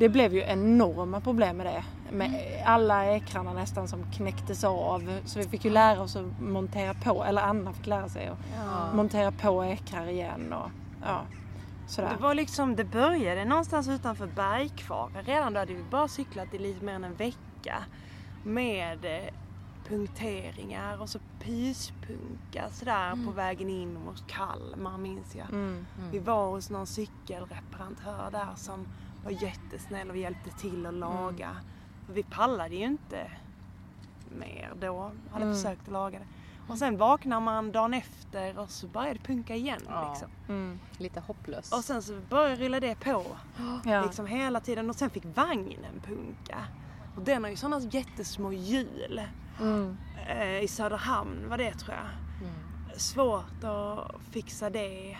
det 0.00 0.08
blev 0.08 0.34
ju 0.34 0.42
enorma 0.42 1.20
problem 1.20 1.56
med 1.56 1.66
det. 1.66 1.84
Med 2.16 2.62
alla 2.66 3.06
ekrarna 3.06 3.52
nästan 3.52 3.88
som 3.88 4.12
knäcktes 4.12 4.64
av. 4.64 5.20
Så 5.24 5.38
vi 5.38 5.44
fick 5.44 5.64
ju 5.64 5.70
lära 5.70 6.00
oss 6.00 6.16
att 6.16 6.40
montera 6.40 6.94
på, 6.94 7.24
eller 7.24 7.42
Anna 7.42 7.72
fick 7.72 7.86
lära 7.86 8.08
sig 8.08 8.26
att 8.26 8.38
ja. 8.56 8.94
montera 8.94 9.32
på 9.32 9.64
ekrar 9.64 10.06
igen. 10.06 10.52
Och, 10.52 10.70
ja, 11.02 11.22
sådär. 11.86 12.10
Det 12.16 12.22
var 12.22 12.34
liksom, 12.34 12.76
det 12.76 12.84
började 12.84 13.44
någonstans 13.44 13.88
utanför 13.88 14.26
Bergkvara 14.26 15.22
redan. 15.24 15.52
Då 15.52 15.58
hade 15.58 15.74
vi 15.74 15.82
bara 15.90 16.08
cyklat 16.08 16.54
i 16.54 16.58
lite 16.58 16.84
mer 16.84 16.92
än 16.92 17.04
en 17.04 17.14
vecka. 17.14 17.84
Med 18.44 19.04
eh, 19.04 19.34
punkteringar 19.88 21.02
och 21.02 21.08
så 21.08 21.18
pyspunka 21.40 22.70
sådär 22.70 23.12
mm. 23.12 23.26
på 23.26 23.32
vägen 23.32 23.70
in 23.70 23.94
mot 24.04 24.26
Kalmar 24.26 24.98
minns 24.98 25.34
jag. 25.34 25.48
Mm. 25.48 25.86
Mm. 25.98 26.10
Vi 26.10 26.18
var 26.18 26.50
hos 26.50 26.70
någon 26.70 26.86
cykelreparantör 26.86 28.28
där 28.32 28.54
som 28.56 28.86
var 29.24 29.30
jättesnäll 29.30 30.10
och 30.10 30.16
hjälpte 30.16 30.50
till 30.50 30.86
att 30.86 30.94
laga. 30.94 31.48
Mm. 31.48 31.62
För 32.06 32.12
vi 32.12 32.22
pallade 32.22 32.74
ju 32.74 32.84
inte 32.84 33.30
mer 34.38 34.72
då. 34.80 35.12
Hade 35.30 35.44
mm. 35.44 35.56
försökt 35.56 35.82
att 35.82 35.92
laga 35.92 36.18
det. 36.18 36.26
Och 36.68 36.78
sen 36.78 36.96
vaknar 36.96 37.40
man 37.40 37.72
dagen 37.72 37.94
efter 37.94 38.58
och 38.58 38.70
så 38.70 38.86
börjar 38.86 39.14
det 39.14 39.20
punka 39.20 39.54
igen. 39.54 39.80
Ja. 39.88 40.10
Liksom. 40.10 40.28
Mm. 40.48 40.78
Lite 40.98 41.20
hopplöst. 41.20 41.74
Och 41.74 41.84
sen 41.84 42.02
så 42.02 42.20
börjar 42.28 42.56
rulla 42.56 42.80
det 42.80 42.94
på. 42.94 43.26
Ja. 43.84 44.02
Liksom 44.02 44.26
hela 44.26 44.60
tiden. 44.60 44.90
Och 44.90 44.96
sen 44.96 45.10
fick 45.10 45.24
vagnen 45.36 46.00
punka. 46.06 46.58
Och 47.16 47.22
den 47.22 47.42
har 47.44 47.50
ju 47.50 47.56
sådana 47.56 47.80
jättesmå 47.90 48.52
hjul. 48.52 49.22
Mm. 49.60 49.96
Eh, 50.28 50.62
I 50.62 50.68
Söderhamn 50.68 51.48
var 51.48 51.58
det 51.58 51.74
tror 51.74 51.94
jag. 51.94 52.06
Mm. 52.48 52.98
Svårt 52.98 53.64
att 53.64 54.22
fixa 54.30 54.70
det. 54.70 55.18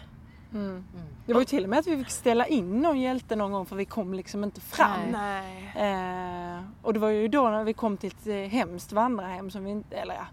Mm. 0.55 0.69
Mm. 0.69 0.85
Det 1.27 1.33
var 1.33 1.41
ju 1.41 1.45
till 1.45 1.65
och 1.65 1.71
med 1.71 1.79
att 1.79 1.87
vi 1.87 1.97
fick 1.97 2.11
ställa 2.11 2.47
in 2.47 2.81
någon 2.81 3.01
hjälte 3.01 3.37
någon 3.37 3.53
gång 3.53 3.67
för 3.67 3.77
vi 3.77 3.85
kom 3.85 4.15
liksom 4.15 4.45
inte 4.45 4.61
fram. 4.61 5.01
Nej. 5.13 5.73
Eh, 5.77 6.63
och 6.83 6.93
det 6.93 6.99
var 6.99 7.09
ju 7.09 7.29
då 7.29 7.51
när 7.51 7.65
vi 7.65 7.73
kom 7.73 7.97
till 7.97 8.11
ett 8.11 8.27
eh, 8.27 8.35
hemskt 8.35 8.93
vandrarhem 8.93 9.51
som 9.51 9.65
vi 9.65 9.83
eller 9.91 10.15
ja, 10.15 10.27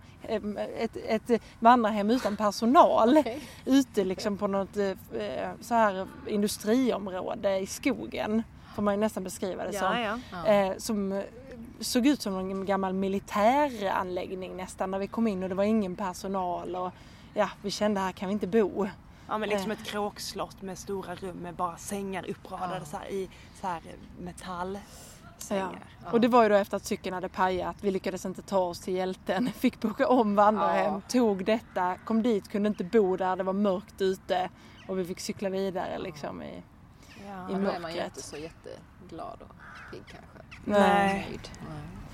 ett, 0.77 0.97
ett 1.07 1.41
vandrarhem 1.59 2.09
utan 2.09 2.37
personal. 2.37 3.17
Okay. 3.17 3.39
Ute 3.65 4.03
liksom 4.03 4.37
på 4.37 4.47
något 4.47 4.77
eh, 4.77 5.49
så 5.61 5.73
här 5.73 6.07
industriområde 6.27 7.57
i 7.57 7.65
skogen. 7.65 8.43
Får 8.75 8.81
man 8.81 8.93
ju 8.93 8.99
nästan 8.99 9.23
beskriva 9.23 9.63
det 9.63 9.73
ja, 9.73 9.79
som. 9.79 10.21
Ja. 10.31 10.47
Eh, 10.47 10.77
som 10.77 11.23
såg 11.79 12.07
ut 12.07 12.21
som 12.21 12.37
en 12.37 12.65
gammal 12.65 12.93
militäranläggning 12.93 14.57
nästan 14.57 14.91
när 14.91 14.99
vi 14.99 15.07
kom 15.07 15.27
in 15.27 15.43
och 15.43 15.49
det 15.49 15.55
var 15.55 15.63
ingen 15.63 15.95
personal. 15.95 16.75
Och, 16.75 16.91
ja, 17.33 17.49
vi 17.61 17.71
kände 17.71 17.99
här 17.99 18.11
kan 18.11 18.27
vi 18.27 18.33
inte 18.33 18.47
bo. 18.47 18.87
Ja 19.27 19.37
men 19.37 19.49
liksom 19.49 19.71
ett 19.71 19.83
kråkslott 19.83 20.61
med 20.61 20.77
stora 20.77 21.15
rum 21.15 21.37
med 21.37 21.55
bara 21.55 21.77
sängar 21.77 22.29
uppradade 22.29 22.81
ja. 22.91 22.99
så 22.99 23.13
i 23.13 23.29
så 23.61 23.67
här 23.67 23.81
metall 24.19 24.79
sängar. 25.37 25.85
Ja. 26.03 26.11
Och 26.11 26.21
det 26.21 26.27
var 26.27 26.43
ju 26.43 26.49
då 26.49 26.55
efter 26.55 26.77
att 26.77 26.85
cykeln 26.85 27.13
hade 27.13 27.29
pajat, 27.29 27.75
vi 27.81 27.91
lyckades 27.91 28.25
inte 28.25 28.41
ta 28.41 28.59
oss 28.59 28.79
till 28.79 28.93
hjälten, 28.93 29.51
fick 29.55 29.79
boka 29.79 30.07
om 30.07 30.35
vandrarhem, 30.35 30.93
ja. 30.93 31.01
tog 31.07 31.45
detta, 31.45 31.97
kom 32.05 32.23
dit, 32.23 32.49
kunde 32.49 32.67
inte 32.67 32.83
bo 32.83 33.17
där, 33.17 33.35
det 33.35 33.43
var 33.43 33.53
mörkt 33.53 34.01
ute 34.01 34.49
och 34.87 34.99
vi 34.99 35.05
fick 35.05 35.19
cykla 35.19 35.49
vidare 35.49 35.99
liksom 35.99 36.41
i, 36.41 36.63
ja. 37.27 37.49
i 37.49 37.53
mörkret. 37.53 37.65
Då 37.65 37.71
är 37.71 37.79
man 37.79 37.93
ju 37.93 38.03
inte 38.03 38.21
så 38.21 38.37
jätteglad 38.37 39.41
och 39.41 39.55
pigg 39.91 40.03
kanske. 40.07 40.59
Nej. 40.65 41.27
Nej. 41.31 41.39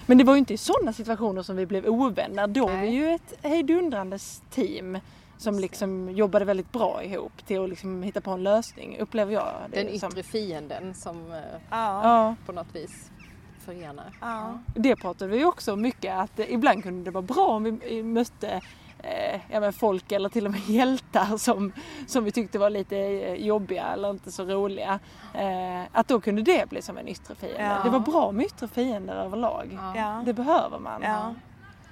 Men 0.06 0.18
det 0.18 0.24
var 0.24 0.34
ju 0.34 0.40
inte 0.40 0.54
i 0.54 0.58
sådana 0.58 0.94
situationer 0.94 1.42
som 1.42 1.56
vi 1.56 1.66
blev 1.66 1.86
ovänner. 1.86 2.48
Då 2.48 2.68
var 2.68 2.78
vi 2.78 2.88
ju 2.88 3.08
ett 3.08 3.34
hejdundrandes 3.42 4.42
team 4.50 4.98
som 5.44 5.60
liksom 5.60 6.12
jobbade 6.12 6.46
väldigt 6.46 6.72
bra 6.72 7.04
ihop 7.04 7.46
till 7.46 7.64
att 7.64 7.70
liksom 7.70 8.04
hitta 8.04 8.22
på 8.22 8.32
en 8.32 8.44
lösning, 8.44 8.98
upplever 9.00 9.34
jag. 9.34 9.54
Den 9.72 9.88
yttre 9.90 10.12
som... 10.12 10.24
fienden 10.24 10.94
som 10.94 11.32
eh, 11.32 11.40
ja. 11.70 12.36
på 12.46 12.52
något 12.52 12.76
vis 12.76 13.12
förenar. 13.60 14.06
Ja. 14.22 14.60
Det 14.76 14.96
pratade 14.96 15.32
vi 15.32 15.46
också 15.46 15.76
mycket 15.76 16.16
att 16.16 16.40
ibland 16.40 16.84
kunde 16.84 17.04
det 17.04 17.12
vara 17.12 17.22
bra 17.22 17.48
om 17.48 17.64
vi 17.64 18.04
mötte 18.04 18.62
eh, 19.00 19.42
ja, 19.50 19.60
men 19.60 19.74
folk 19.74 20.12
eller 20.12 20.30
till 20.30 20.46
och 20.46 20.52
med 20.52 20.62
hjältar 20.68 21.38
som, 21.38 21.74
som 22.08 22.24
vi 22.24 22.32
tyckte 22.32 22.60
var 22.60 22.70
lite 22.70 22.98
eh, 22.98 23.34
jobbiga 23.34 23.86
eller 23.86 24.10
inte 24.10 24.32
så 24.32 24.46
roliga. 24.46 25.00
Eh, 25.34 25.82
att 25.92 26.08
då 26.08 26.22
kunde 26.22 26.42
det 26.42 26.70
bli 26.70 26.82
som 26.82 26.98
en 26.98 27.08
yttre 27.08 27.36
fiende. 27.36 27.64
Ja. 27.64 27.84
Det 27.84 27.90
var 27.90 28.00
bra 28.00 28.32
med 28.32 28.46
yttre 28.46 28.68
fiender 28.68 29.16
överlag. 29.16 29.80
Ja. 29.96 30.22
Det 30.26 30.34
behöver 30.34 30.80
man. 30.80 31.04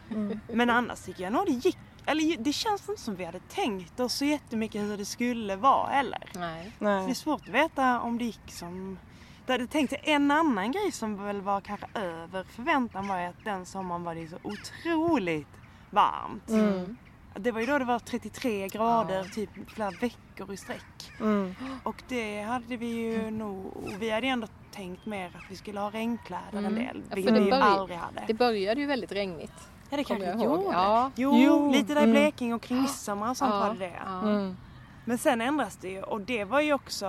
Mm. 0.09 0.39
Men 0.47 0.69
annars 0.69 1.01
tycker 1.01 1.23
jag 1.23 1.33
nog 1.33 1.45
det 1.45 1.51
gick 1.51 1.77
eller 2.05 2.37
det 2.37 2.53
känns 2.53 2.89
inte 2.89 3.01
som 3.01 3.15
vi 3.15 3.25
hade 3.25 3.39
tänkt 3.39 3.99
oss 3.99 4.13
så 4.13 4.25
jättemycket 4.25 4.81
hur 4.81 4.97
det 4.97 5.05
skulle 5.05 5.55
vara 5.55 5.87
heller. 5.87 6.29
Nej. 6.35 6.71
Nej. 6.79 7.05
Det 7.05 7.11
är 7.11 7.13
svårt 7.13 7.41
att 7.41 7.53
veta 7.53 7.99
om 7.99 8.17
det 8.17 8.25
gick 8.25 8.51
som... 8.51 8.99
Jag 9.45 9.53
hade 9.53 9.67
tänkt 9.67 9.93
en 10.03 10.31
annan 10.31 10.71
grej 10.71 10.91
som 10.91 11.25
väl 11.25 11.41
var 11.41 11.61
kanske 11.61 11.87
över 11.93 12.43
förväntan 12.43 13.07
var 13.07 13.19
ju 13.19 13.25
att 13.25 13.45
den 13.45 13.65
sommaren 13.65 14.03
var 14.03 14.15
det 14.15 14.27
så 14.27 14.37
otroligt 14.43 15.47
varmt. 15.89 16.49
Mm. 16.49 16.97
Det 17.35 17.51
var 17.51 17.59
ju 17.59 17.65
då 17.65 17.79
det 17.79 17.85
var 17.85 17.99
33 17.99 18.67
grader 18.67 19.17
ja. 19.17 19.23
typ 19.33 19.49
flera 19.67 19.89
veckor 19.89 20.53
i 20.53 20.57
sträck. 20.57 21.11
Mm. 21.19 21.55
Och 21.83 22.03
det 22.07 22.41
hade 22.41 22.77
vi 22.77 22.87
ju 22.87 23.31
nog, 23.31 23.73
vi 23.99 24.09
hade 24.09 24.27
ändå 24.27 24.47
tänkt 24.71 25.05
mer 25.05 25.27
att 25.27 25.51
vi 25.51 25.55
skulle 25.55 25.79
ha 25.79 25.89
regnkläder 25.89 26.57
mm. 26.57 26.65
en 26.65 26.75
del. 26.75 27.03
Ja, 27.09 27.15
vi 27.15 27.23
började, 27.23 27.63
aldrig 27.63 27.97
hade. 27.97 28.23
Det 28.27 28.33
började 28.33 28.81
ju 28.81 28.87
väldigt 28.87 29.11
regnigt. 29.11 29.70
Ja 29.91 29.97
det 29.97 30.03
kanske 30.03 30.25
det 30.25 30.43
gjorde. 30.43 30.63
Ja. 30.63 31.11
Jo, 31.15 31.31
jo, 31.35 31.71
lite 31.71 31.93
där 31.93 32.01
i 32.01 32.03
mm. 32.03 32.11
Blekinge 32.11 32.53
och 32.53 32.61
kring 32.61 32.81
midsommar 32.81 33.29
och 33.29 33.37
sånt 33.37 33.53
ja. 33.53 33.59
var 33.59 33.73
det 33.73 33.79
det. 33.79 34.27
Mm. 34.29 34.57
Men 35.05 35.17
sen 35.17 35.41
ändras 35.41 35.77
det 35.81 35.89
ju 35.89 36.01
och 36.01 36.21
det 36.21 36.43
var 36.43 36.61
ju 36.61 36.73
också, 36.73 37.07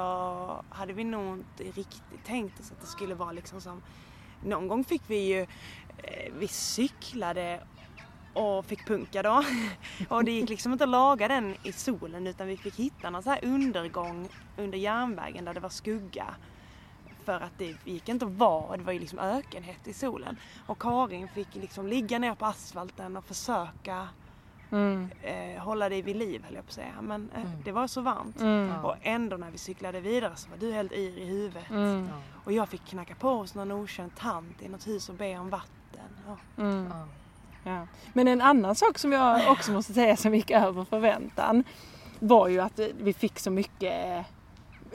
hade 0.68 0.92
vi 0.92 1.04
nog 1.04 1.38
inte 1.38 1.64
riktigt 1.64 2.24
tänkt 2.26 2.60
oss 2.60 2.72
att 2.72 2.80
det 2.80 2.86
skulle 2.86 3.14
vara 3.14 3.32
liksom 3.32 3.60
som, 3.60 3.82
någon 4.44 4.68
gång 4.68 4.84
fick 4.84 5.02
vi 5.06 5.16
ju, 5.16 5.40
eh, 5.98 6.32
vi 6.38 6.48
cyklade 6.48 7.60
och 8.32 8.64
fick 8.64 8.86
punka 8.86 9.22
då. 9.22 9.44
och 10.08 10.24
det 10.24 10.32
gick 10.32 10.48
liksom 10.48 10.72
inte 10.72 10.84
att 10.84 10.90
laga 10.90 11.28
den 11.28 11.56
i 11.62 11.72
solen 11.72 12.26
utan 12.26 12.46
vi 12.46 12.56
fick 12.56 12.74
hitta 12.74 13.10
någon 13.10 13.22
så 13.22 13.30
här 13.30 13.44
undergång 13.44 14.28
under 14.56 14.78
järnvägen 14.78 15.44
där 15.44 15.54
det 15.54 15.60
var 15.60 15.68
skugga. 15.68 16.26
För 17.24 17.40
att 17.40 17.58
det 17.58 17.74
gick 17.84 18.08
inte 18.08 18.24
att 18.24 18.32
vara, 18.32 18.76
det 18.76 18.82
var 18.82 18.92
ju 18.92 18.98
liksom 18.98 19.18
ökenhett 19.18 19.88
i 19.88 19.92
solen. 19.92 20.36
Och 20.66 20.78
Karin 20.78 21.28
fick 21.28 21.54
liksom 21.54 21.86
ligga 21.86 22.18
ner 22.18 22.34
på 22.34 22.46
asfalten 22.46 23.16
och 23.16 23.24
försöka 23.24 24.08
mm. 24.70 25.10
eh, 25.22 25.62
hålla 25.62 25.88
dig 25.88 26.02
vid 26.02 26.16
liv 26.16 26.44
höll 26.44 26.54
jag 26.54 26.64
på 26.64 26.68
att 26.68 26.74
säga. 26.74 26.94
Men 27.00 27.30
eh, 27.34 27.40
mm. 27.40 27.62
det 27.64 27.72
var 27.72 27.86
så 27.86 28.00
varmt. 28.00 28.40
Mm. 28.40 28.84
Och 28.84 28.94
ändå 29.02 29.36
när 29.36 29.50
vi 29.50 29.58
cyklade 29.58 30.00
vidare 30.00 30.32
så 30.36 30.50
var 30.50 30.56
du 30.56 30.72
helt 30.72 30.92
yr 30.92 31.18
i 31.18 31.24
huvudet. 31.24 31.70
Mm. 31.70 32.08
Och 32.44 32.52
jag 32.52 32.68
fick 32.68 32.84
knacka 32.84 33.14
på 33.14 33.34
hos 33.34 33.54
någon 33.54 33.72
okänd 33.72 34.16
tant 34.16 34.62
i 34.62 34.68
något 34.68 34.86
hus 34.86 35.08
och 35.08 35.14
be 35.14 35.38
om 35.38 35.50
vatten. 35.50 36.08
Ja. 36.26 36.62
Mm. 36.62 36.92
Ja. 37.64 37.86
Men 38.12 38.28
en 38.28 38.40
annan 38.40 38.74
sak 38.74 38.98
som 38.98 39.12
jag 39.12 39.52
också 39.52 39.72
måste 39.72 39.92
säga 39.92 40.16
som 40.16 40.34
gick 40.34 40.50
över 40.50 40.84
förväntan 40.84 41.64
var 42.18 42.48
ju 42.48 42.60
att 42.60 42.80
vi 42.98 43.12
fick 43.12 43.38
så 43.38 43.50
mycket 43.50 44.26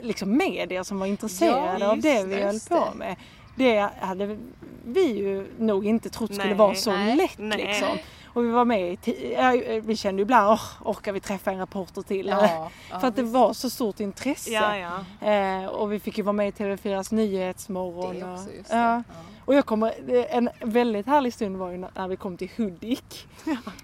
liksom 0.02 0.36
medier 0.36 0.82
som 0.82 0.98
var 0.98 1.06
intresserade 1.06 1.84
ja, 1.84 1.90
av 1.90 2.00
det 2.00 2.24
vi 2.24 2.42
höll 2.42 2.60
på 2.68 2.88
med. 2.94 3.16
Det 3.56 3.88
hade 4.00 4.38
vi 4.84 5.06
ju 5.06 5.46
nog 5.58 5.86
inte 5.86 6.10
trott 6.10 6.34
skulle 6.34 6.54
vara 6.54 6.74
så 6.74 6.92
nej, 6.92 7.16
lätt 7.16 7.38
nej. 7.38 7.58
liksom. 7.58 7.98
Och 8.26 8.44
vi 8.44 8.48
var 8.48 8.64
med 8.64 8.92
i 8.92 9.80
vi 9.84 9.96
kände 9.96 10.20
ju 10.20 10.22
ibland, 10.22 10.52
oh, 10.52 10.62
orkar 10.84 11.12
vi 11.12 11.20
träffa 11.20 11.50
en 11.50 11.58
reporter 11.58 12.02
till? 12.02 12.26
Ja, 12.26 12.70
ja, 12.90 13.00
För 13.00 13.08
att 13.08 13.16
det 13.16 13.22
var 13.22 13.52
så 13.52 13.70
stort 13.70 14.00
intresse. 14.00 14.50
Ja, 14.50 15.04
eh, 15.30 15.66
och 15.66 15.92
vi 15.92 16.00
fick 16.00 16.18
ju 16.18 16.24
vara 16.24 16.32
med 16.32 16.48
i 16.48 16.50
TV4s 16.50 17.14
Nyhetsmorgon. 17.14 18.20
Det 18.20 18.32
också, 18.32 18.48
det. 18.68 19.02
Och 19.48 19.54
jag 19.54 19.66
kommer, 19.66 20.10
en 20.30 20.48
väldigt 20.60 21.06
härlig 21.06 21.34
stund 21.34 21.56
var 21.56 21.70
ju 21.70 21.78
när 21.94 22.08
vi 22.08 22.16
kom 22.16 22.36
till 22.36 22.50
Hudik 22.56 23.28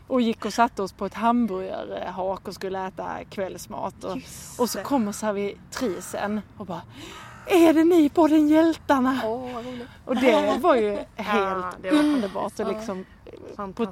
och 0.07 0.21
gick 0.21 0.45
och 0.45 0.53
satte 0.53 0.83
oss 0.83 0.93
på 0.93 1.07
ett 1.07 1.15
hamburgerhak 1.15 2.49
och 2.49 2.55
skulle 2.55 2.87
äta 2.87 3.25
kvällsmat. 3.31 4.05
Och, 4.05 4.19
och 4.59 4.71
så 4.71 4.79
kommer 4.83 5.13
servitrisen 5.13 6.41
och 6.57 6.67
bara 6.67 6.83
är 7.47 7.73
det 7.73 7.85
ni 7.85 8.09
podden 8.09 8.49
Hjältarna? 8.49 9.21
Oh, 9.25 9.59
och 10.05 10.17
det 10.17 10.59
var 10.61 10.75
ju 10.75 10.99
helt 11.15 11.77
ja, 11.83 11.91
underbart. 11.91 12.61
Och 12.61 12.69
liksom, 12.69 13.05
på 13.75 13.87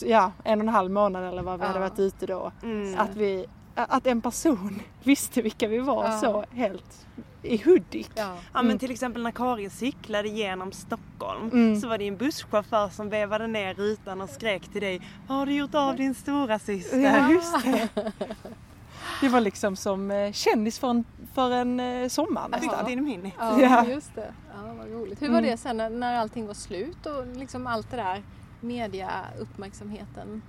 ja, 0.00 0.32
en 0.44 0.60
och 0.60 0.66
en 0.66 0.74
halv 0.74 0.90
månad 0.90 1.24
eller 1.24 1.42
vad 1.42 1.58
vi 1.58 1.64
ja. 1.64 1.68
hade 1.68 1.80
varit 1.80 1.98
ute 1.98 2.26
då. 2.26 2.52
Mm. 2.62 2.98
Att, 2.98 3.16
vi, 3.16 3.46
att 3.74 4.06
en 4.06 4.20
person 4.20 4.82
visste 5.04 5.42
vilka 5.42 5.68
vi 5.68 5.78
var 5.78 6.04
ja. 6.04 6.18
så 6.18 6.44
helt 6.50 7.06
i 7.42 7.56
Hudik. 7.56 8.10
Ja. 8.14 8.24
Mm. 8.24 8.36
ja 8.54 8.62
men 8.62 8.78
till 8.78 8.90
exempel 8.90 9.22
när 9.22 9.30
Karin 9.30 9.70
cyklade 9.70 10.28
genom 10.28 10.72
Stockholm 10.72 11.50
mm. 11.52 11.80
så 11.80 11.88
var 11.88 11.98
det 11.98 12.08
en 12.08 12.16
busschaufför 12.16 12.88
som 12.88 13.08
vevade 13.08 13.46
ner 13.46 13.74
rutan 13.74 14.20
och 14.20 14.30
skrek 14.30 14.68
till 14.68 14.80
dig 14.80 15.00
Vad 15.28 15.38
har 15.38 15.46
du 15.46 15.52
gjort 15.54 15.74
av 15.74 15.96
din 15.96 16.14
stora 16.14 16.58
syster? 16.58 16.98
Ja, 16.98 17.30
just 17.30 17.64
det. 17.64 17.88
Det 19.20 19.28
var 19.28 19.40
liksom 19.40 19.76
som 19.76 20.10
eh, 20.10 20.32
kändis 20.32 20.78
för 20.78 20.90
en, 20.90 21.04
för 21.34 21.50
en 21.50 21.80
eh, 21.80 22.08
sommar 22.08 22.48
nästan. 22.48 22.86
Din 22.86 23.04
mini. 23.04 23.34
Ja, 23.38 23.60
ja, 23.60 23.86
just 23.86 24.14
det. 24.14 24.34
Ja, 24.54 24.74
vad 24.74 24.90
roligt. 24.90 25.22
Hur 25.22 25.28
var 25.28 25.38
mm. 25.38 25.50
det 25.50 25.56
sen 25.56 25.76
när, 25.76 25.90
när 25.90 26.16
allting 26.16 26.46
var 26.46 26.54
slut 26.54 27.06
och 27.06 27.26
liksom 27.26 27.66
allt 27.66 27.90
det 27.90 27.96
där 27.96 28.22
mediauppmärksamheten 28.60 30.42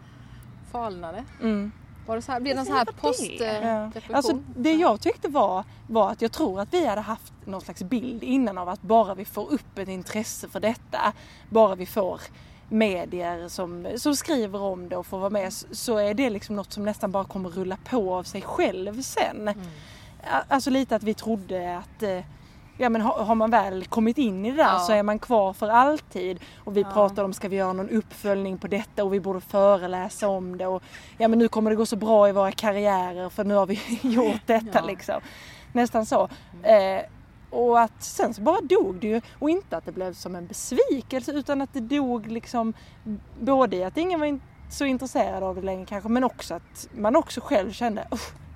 falnade? 0.71 1.23
Mm. 1.41 1.71
Var 2.05 2.15
det 2.15 2.21
så 2.21 2.31
här, 2.31 2.39
blev 2.39 2.55
det 2.55 2.59
någon 2.59 2.65
så 2.65 2.73
här 2.73 2.85
postdepression? 2.85 4.01
Ja. 4.09 4.15
Alltså 4.15 4.39
det 4.55 4.73
jag 4.73 5.01
tyckte 5.01 5.27
var, 5.27 5.63
var 5.87 6.11
att 6.11 6.21
jag 6.21 6.31
tror 6.31 6.59
att 6.59 6.73
vi 6.73 6.85
hade 6.85 7.01
haft 7.01 7.33
någon 7.45 7.61
slags 7.61 7.83
bild 7.83 8.23
innan 8.23 8.57
av 8.57 8.69
att 8.69 8.81
bara 8.81 9.15
vi 9.15 9.25
får 9.25 9.53
upp 9.53 9.77
ett 9.77 9.87
intresse 9.87 10.49
för 10.49 10.59
detta, 10.59 11.13
bara 11.49 11.75
vi 11.75 11.85
får 11.85 12.21
medier 12.69 13.47
som, 13.47 13.87
som 13.95 14.15
skriver 14.15 14.61
om 14.61 14.89
det 14.89 14.97
och 14.97 15.05
får 15.05 15.19
vara 15.19 15.29
med 15.29 15.53
så 15.53 15.97
är 15.97 16.13
det 16.13 16.29
liksom 16.29 16.55
något 16.55 16.73
som 16.73 16.85
nästan 16.85 17.11
bara 17.11 17.23
kommer 17.23 17.49
rulla 17.49 17.77
på 17.83 18.15
av 18.15 18.23
sig 18.23 18.41
själv 18.41 19.01
sen. 19.01 19.47
Mm. 19.47 19.59
Alltså 20.47 20.69
lite 20.69 20.95
att 20.95 21.03
vi 21.03 21.13
trodde 21.13 21.77
att 21.77 22.03
eh, 22.03 22.19
ja 22.77 22.89
men 22.89 23.01
har, 23.01 23.23
har, 23.23 23.35
man 23.35 23.51
väl 23.51 23.85
kommit 23.85 24.17
in 24.17 24.45
i 24.45 24.51
det 24.51 24.57
där 24.57 24.63
ja. 24.63 24.79
så 24.79 24.91
är 24.91 25.03
man 25.03 25.19
kvar 25.19 25.53
för 25.53 25.69
alltid. 25.69 26.39
Och 26.57 26.77
vi 26.77 26.81
ja. 26.81 26.91
pratar 26.93 27.23
om, 27.23 27.33
ska 27.33 27.47
vi 27.47 27.55
göra 27.55 27.73
någon 27.73 27.89
uppföljning 27.89 28.57
på 28.57 28.67
detta 28.67 29.03
och 29.03 29.13
vi 29.13 29.19
borde 29.19 29.41
föreläsa 29.41 30.27
om 30.27 30.57
det 30.57 30.67
och 30.67 30.83
ja 31.17 31.27
men 31.27 31.39
nu 31.39 31.47
kommer 31.47 31.69
det 31.69 31.75
gå 31.75 31.85
så 31.85 31.95
bra 31.95 32.29
i 32.29 32.31
våra 32.31 32.51
karriärer 32.51 33.29
för 33.29 33.43
nu 33.43 33.55
har 33.55 33.65
vi 33.65 33.79
gjort 34.01 34.41
detta 34.45 34.79
ja. 34.79 34.85
liksom. 34.85 35.21
Nästan 35.73 36.05
så. 36.05 36.29
Mm. 36.63 36.97
Eh, 36.97 37.05
och 37.49 37.81
att 37.81 38.03
sen 38.03 38.33
så 38.33 38.41
bara 38.41 38.61
dog 38.61 38.95
det 38.99 39.07
ju 39.07 39.21
och 39.39 39.49
inte 39.49 39.77
att 39.77 39.85
det 39.85 39.91
blev 39.91 40.13
som 40.13 40.35
en 40.35 40.47
besvikelse 40.47 41.31
utan 41.31 41.61
att 41.61 41.73
det 41.73 41.79
dog 41.79 42.27
liksom 42.27 42.73
både 43.39 43.75
i 43.75 43.83
att 43.83 43.97
ingen 43.97 44.19
var 44.19 44.39
så 44.69 44.85
intresserad 44.85 45.43
av 45.43 45.55
det 45.55 45.61
längre 45.61 45.85
kanske 45.85 46.09
men 46.09 46.23
också 46.23 46.53
att 46.53 46.89
man 46.97 47.15
också 47.15 47.41
själv 47.41 47.71
kände 47.71 48.07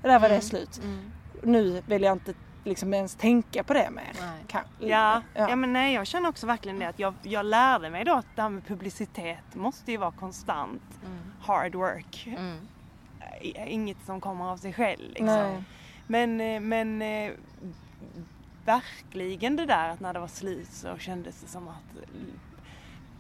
där 0.08 0.20
var 0.20 0.30
det 0.30 0.36
mm. 0.36 0.42
slut. 0.42 0.80
Mm. 0.84 1.12
Nu 1.44 1.82
vill 1.86 2.02
jag 2.02 2.12
inte 2.12 2.34
liksom 2.68 2.94
ens 2.94 3.16
tänka 3.16 3.64
på 3.64 3.74
det 3.74 3.90
mer. 3.92 4.14
Kan, 4.48 4.62
ja, 4.80 5.22
ja. 5.34 5.50
ja, 5.50 5.56
men 5.56 5.74
nej 5.74 5.94
jag 5.94 6.08
känner 6.08 6.30
också 6.30 6.48
verkligen 6.48 6.80
det 6.80 6.86
att 6.86 7.00
jag, 7.00 7.14
jag 7.24 7.46
lärde 7.46 7.90
mig 7.90 8.06
då 8.06 8.14
att 8.14 8.26
det 8.36 8.42
här 8.42 8.50
med 8.50 8.66
publicitet 8.66 9.56
måste 9.56 9.92
ju 9.92 9.98
vara 9.98 10.12
konstant 10.12 10.84
mm. 11.06 11.18
hard 11.42 11.76
work. 11.76 12.28
Mm. 12.28 12.58
Inget 13.68 13.98
som 14.06 14.22
kommer 14.22 14.46
av 14.46 14.58
sig 14.58 14.74
själv 14.74 15.10
liksom. 15.10 15.64
Men, 16.08 16.42
eh, 16.42 16.60
men 16.60 17.02
eh, 17.02 17.32
verkligen 18.66 19.56
det 19.56 19.66
där 19.66 19.90
att 19.90 20.00
när 20.00 20.14
det 20.14 20.20
var 20.20 20.28
slut 20.28 20.72
så 20.72 20.98
kändes 20.98 21.42
det 21.42 21.48
som 21.48 21.68
att 21.68 22.10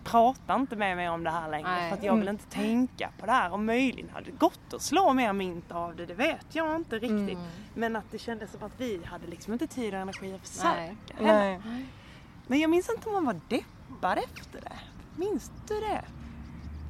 prata 0.07 0.55
inte 0.55 0.75
med 0.75 0.95
mig 0.97 1.09
om 1.09 1.23
det 1.23 1.29
här 1.29 1.49
längre 1.49 1.69
Nej. 1.69 1.89
för 1.89 1.97
att 1.97 2.03
jag 2.03 2.13
vill 2.13 2.27
mm. 2.27 2.35
inte 2.35 2.55
tänka 2.55 3.09
på 3.19 3.25
det 3.25 3.31
här 3.31 3.53
och 3.53 3.59
möjligen 3.59 4.09
hade 4.09 4.25
det 4.25 4.37
gått 4.37 4.73
att 4.73 4.81
slå 4.81 5.13
mer 5.13 5.33
mynt 5.33 5.71
av 5.71 5.95
det, 5.95 6.05
det 6.05 6.13
vet 6.13 6.45
jag 6.55 6.75
inte 6.75 6.95
riktigt. 6.95 7.37
Mm. 7.37 7.47
Men 7.73 7.95
att 7.95 8.11
det 8.11 8.19
kändes 8.19 8.51
som 8.51 8.63
att 8.63 8.71
vi 8.77 9.05
hade 9.05 9.27
liksom 9.27 9.53
inte 9.53 9.67
tid 9.67 9.93
och 9.93 9.99
energi 9.99 10.33
att 10.33 10.47
försöka 10.47 10.95
Nej. 11.19 11.61
Men 12.47 12.59
jag 12.59 12.69
minns 12.69 12.89
inte 12.89 13.09
om 13.09 13.15
man 13.15 13.25
var 13.25 13.39
deppad 13.47 14.17
efter 14.17 14.61
det. 14.61 14.79
Minns 15.15 15.51
du 15.67 15.79
det? 15.79 16.03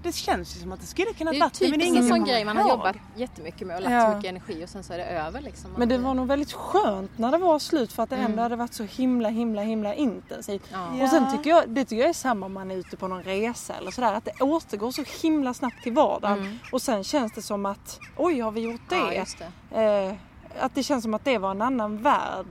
Det 0.08 0.16
känns 0.16 0.56
ju 0.56 0.60
som 0.60 0.72
att 0.72 0.80
det 0.80 0.86
skulle 0.86 1.14
kunna 1.14 1.32
varit 1.32 1.60
det. 1.60 1.68
Det 1.68 1.76
är 1.76 1.88
ingen 1.88 2.04
en 2.04 2.10
sån 2.10 2.24
grej 2.26 2.46
man 2.46 2.58
har 2.58 2.70
jobbat 2.70 2.96
jättemycket 3.16 3.68
med 3.68 3.76
och 3.76 3.82
lagt 3.82 3.94
Ja. 3.94 4.10
så 4.12 4.16
mycket 4.16 4.30
energi 4.30 4.66
och 4.66 4.70
sen 4.70 4.84
så 4.84 4.94
är 4.94 4.98
det 4.98 5.04
över 5.06 5.42
liksom. 5.42 5.72
Men 5.78 5.90
det 5.90 5.98
var 5.98 6.14
nog 6.14 6.28
väldigt 6.28 6.52
skönt 6.54 7.18
när 7.18 7.32
det 7.32 7.38
var 7.38 7.60
slut 7.60 7.94
för 7.94 8.04
att 8.04 8.10
det 8.10 8.16
ändå 8.16 8.28
Mm. 8.28 8.40
hade 8.44 8.56
varit 8.56 8.74
så 8.74 8.84
himla 8.84 9.30
himla 9.30 9.62
himla 9.62 9.94
intensivt. 9.96 10.64
Ja. 10.72 11.04
Och 11.04 11.10
sen 11.10 11.32
tycker 11.38 11.50
jag, 11.50 11.70
det 11.70 11.86
tycker 11.86 12.02
jag 12.02 12.10
är 12.10 12.14
samma 12.14 12.46
om 12.46 12.54
man 12.54 12.72
är 12.72 12.76
ute 12.76 12.98
på 12.98 13.08
någon 13.08 13.24
resa 13.24 13.74
eller 13.74 13.92
sådär, 13.92 14.14
att 14.14 14.26
det 14.26 14.44
återgår 14.44 14.92
så 14.92 15.04
himla 15.22 15.54
snabbt 15.54 15.84
till 15.84 15.94
vardagen. 15.94 16.40
Mm. 16.40 16.58
Och 16.72 16.82
sen 16.82 17.04
känns 17.04 17.34
det 17.34 17.42
som 17.42 17.66
att, 17.66 18.00
oj 18.18 18.40
har 18.40 18.52
vi 18.52 18.62
gjort 18.62 18.90
det? 18.90 18.96
Ja, 18.96 19.14
just 19.14 19.38
det. 19.72 19.82
Eh, 19.82 20.16
att 20.66 20.76
det 20.76 20.84
känns 20.84 21.04
som 21.04 21.14
att 21.14 21.26
det 21.26 21.38
var 21.38 21.52
en 21.52 21.62
annan 21.62 21.98
värld 21.98 22.46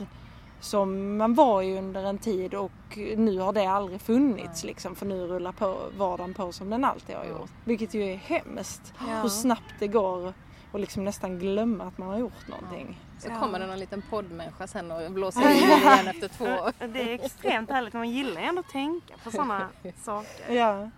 som 0.61 1.17
man 1.17 1.35
var 1.35 1.63
i 1.63 1.79
under 1.79 2.05
en 2.05 2.19
tid 2.19 2.55
och 2.55 2.99
nu 3.17 3.39
har 3.39 3.53
det 3.53 3.67
aldrig 3.67 4.01
funnits 4.01 4.65
liksom 4.65 4.95
för 4.95 5.07
nu 5.07 5.27
rullar 5.27 5.53
på 5.53 5.77
vardagen 5.99 6.35
på 6.35 6.53
som 6.53 6.71
den 6.71 6.85
alltid 6.85 7.17
har 7.17 7.25
gjort. 7.25 7.51
Vilket 7.65 7.95
ju 7.95 8.03
är 8.03 8.17
hemskt. 8.17 8.95
Ja. 8.99 9.21
Hur 9.23 9.29
snabbt 9.29 9.75
det 9.79 9.89
går 9.89 10.33
och 10.77 10.81
liksom 10.81 11.05
nästan 11.05 11.39
glömma 11.39 11.85
att 11.85 11.99
man 11.99 12.09
har 12.09 12.19
gjort 12.19 12.49
någonting. 12.49 12.99
Så 13.19 13.29
Ja. 13.29 13.41
kommer 13.41 13.59
det 13.59 13.67
någon 13.67 13.79
liten 13.79 14.03
poddmänniska 14.11 14.67
sen 14.67 14.91
och 14.91 15.11
blåser 15.13 15.41
in 15.51 15.57
igen 15.57 16.09
efter 16.09 16.29
två 16.29 16.45
år. 16.65 16.87
Det 16.89 17.01
är 17.03 17.15
extremt 17.25 17.71
härligt, 17.71 17.95
man 17.95 18.11
gillar 18.11 18.41
ändå 18.41 18.61
att 18.61 18.69
tänka 18.69 19.15
på 19.25 19.31
sådana 19.31 19.69
saker. 20.05 20.55
Ja. 20.55 20.91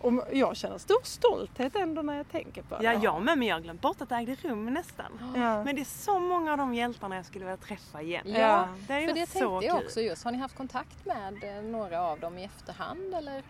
Och 0.00 0.12
jag 0.32 0.56
känner 0.56 0.78
stor 0.78 1.00
stolthet 1.02 1.76
ändå 1.76 2.02
när 2.02 2.16
jag 2.16 2.28
tänker 2.30 2.62
på 2.62 2.76
det. 2.78 2.84
Ja, 2.84 2.92
jag 2.92 3.22
med, 3.22 3.38
men 3.38 3.48
jag 3.48 3.56
har 3.56 3.60
glömt 3.60 3.80
bort 3.80 4.00
att 4.00 4.08
det 4.08 4.14
ägde 4.16 4.34
rum 4.34 4.66
nästan. 4.74 5.32
Ja. 5.36 5.64
Men 5.64 5.74
det 5.76 5.80
är 5.82 6.04
så 6.04 6.18
många 6.18 6.52
av 6.52 6.58
de 6.58 6.74
hjältarna 6.74 7.16
jag 7.16 7.24
skulle 7.24 7.44
vilja 7.44 7.56
träffa 7.56 8.02
igen. 8.02 8.22
Ja, 8.26 8.68
Det 8.86 8.92
är 8.94 9.08
för 9.08 9.14
det 9.14 9.26
så 9.26 9.38
tänkte 9.38 9.66
jag 9.66 9.76
också 9.76 10.00
just. 10.00 10.24
Har 10.24 10.32
ni 10.32 10.38
haft 10.38 10.56
kontakt 10.56 11.04
med 11.06 11.56
eh, 11.58 11.62
några 11.64 12.02
av 12.02 12.20
dem 12.20 12.38
i 12.38 12.44
efterhand 12.44 13.14
eller? 13.14 13.42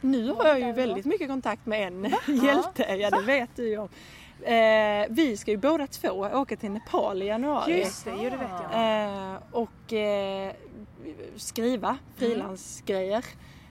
Nu 0.00 0.32
har 0.32 0.46
jag 0.46 0.60
ju 0.60 0.72
väldigt 0.72 1.04
mycket 1.04 1.28
kontakt 1.28 1.66
med 1.66 1.86
en 1.86 2.04
hjälte, 2.44 2.82
ja 2.82 3.10
det 3.10 3.22
vet 3.22 3.50
du 3.56 3.68
ju 3.68 3.78
om. 3.78 3.88
Eh, 4.44 5.06
vi 5.10 5.36
ska 5.36 5.50
ju 5.50 5.56
båda 5.56 5.86
två 5.86 6.08
åka 6.08 6.56
till 6.56 6.70
Nepal 6.70 7.22
i 7.22 7.26
januari. 7.26 7.78
Just 7.78 8.04
det, 8.04 8.10
jo 8.10 8.30
det 8.30 8.36
vet 8.36 8.50
jag. 8.72 9.32
Eh, 9.34 9.38
och 9.52 9.92
eh, 9.92 10.52
skriva 11.36 11.98
frilansgrejer. 12.16 13.24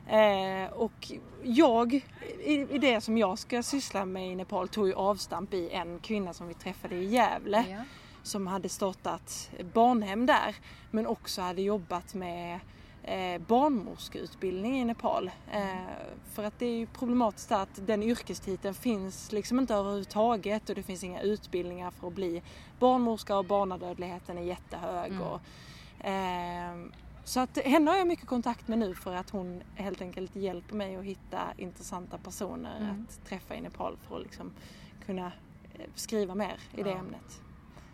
Eh, 0.07 0.71
och 0.73 1.11
jag, 1.43 1.93
i, 2.43 2.53
i 2.69 2.77
det 2.77 3.01
som 3.01 3.17
jag 3.17 3.39
ska 3.39 3.63
syssla 3.63 4.05
med 4.05 4.27
i 4.31 4.35
Nepal, 4.35 4.67
tog 4.67 4.87
ju 4.87 4.93
avstamp 4.93 5.53
i 5.53 5.69
en 5.69 5.99
kvinna 5.99 6.33
som 6.33 6.47
vi 6.47 6.53
träffade 6.53 6.95
i 6.95 7.05
Gävle 7.05 7.65
Ja. 7.69 7.77
som 8.23 8.47
hade 8.47 8.69
startat 8.69 9.49
barnhem 9.73 10.25
där 10.25 10.55
men 10.91 11.07
också 11.07 11.41
hade 11.41 11.61
jobbat 11.61 12.13
med 12.13 12.59
eh, 13.03 13.41
barnmorskeutbildning 13.41 14.81
i 14.81 14.85
Nepal. 14.85 15.31
Eh, 15.51 15.63
för 16.33 16.43
att 16.43 16.59
det 16.59 16.65
är 16.65 16.77
ju 16.77 16.85
problematiskt 16.87 17.51
att 17.51 17.87
den 17.87 18.03
yrkestiteln 18.03 18.73
finns 18.73 19.31
liksom 19.31 19.59
inte 19.59 19.75
överhuvudtaget 19.75 20.69
och 20.69 20.75
det 20.75 20.83
finns 20.83 21.03
inga 21.03 21.21
utbildningar 21.21 21.91
för 21.91 22.07
att 22.07 22.13
bli 22.13 22.41
barnmorska 22.79 23.37
och 23.37 23.45
barnadödligheten 23.45 24.37
är 24.37 24.41
jättehög. 24.41 25.11
Mm. 25.11 25.21
Och, 25.23 25.41
eh, 26.05 26.75
så 27.23 27.39
att 27.39 27.57
henne 27.57 27.91
har 27.91 27.97
jag 27.97 28.07
mycket 28.07 28.25
kontakt 28.27 28.67
med 28.67 28.79
nu 28.79 28.95
för 28.95 29.15
att 29.15 29.29
hon 29.29 29.61
helt 29.75 30.01
enkelt 30.01 30.35
hjälper 30.35 30.75
mig 30.75 30.95
att 30.95 31.03
hitta 31.03 31.39
intressanta 31.57 32.17
personer 32.17 32.77
Mm. 32.77 33.05
att 33.09 33.25
träffa 33.29 33.55
i 33.55 33.61
Nepal 33.61 33.97
för 34.07 34.15
att 34.15 34.23
liksom 34.23 34.51
kunna 35.05 35.25
eh, 35.75 35.85
skriva 35.95 36.35
mer 36.35 36.59
i 36.77 36.83
det 36.83 36.89
Ja. 36.89 36.97
ämnet. 36.97 37.41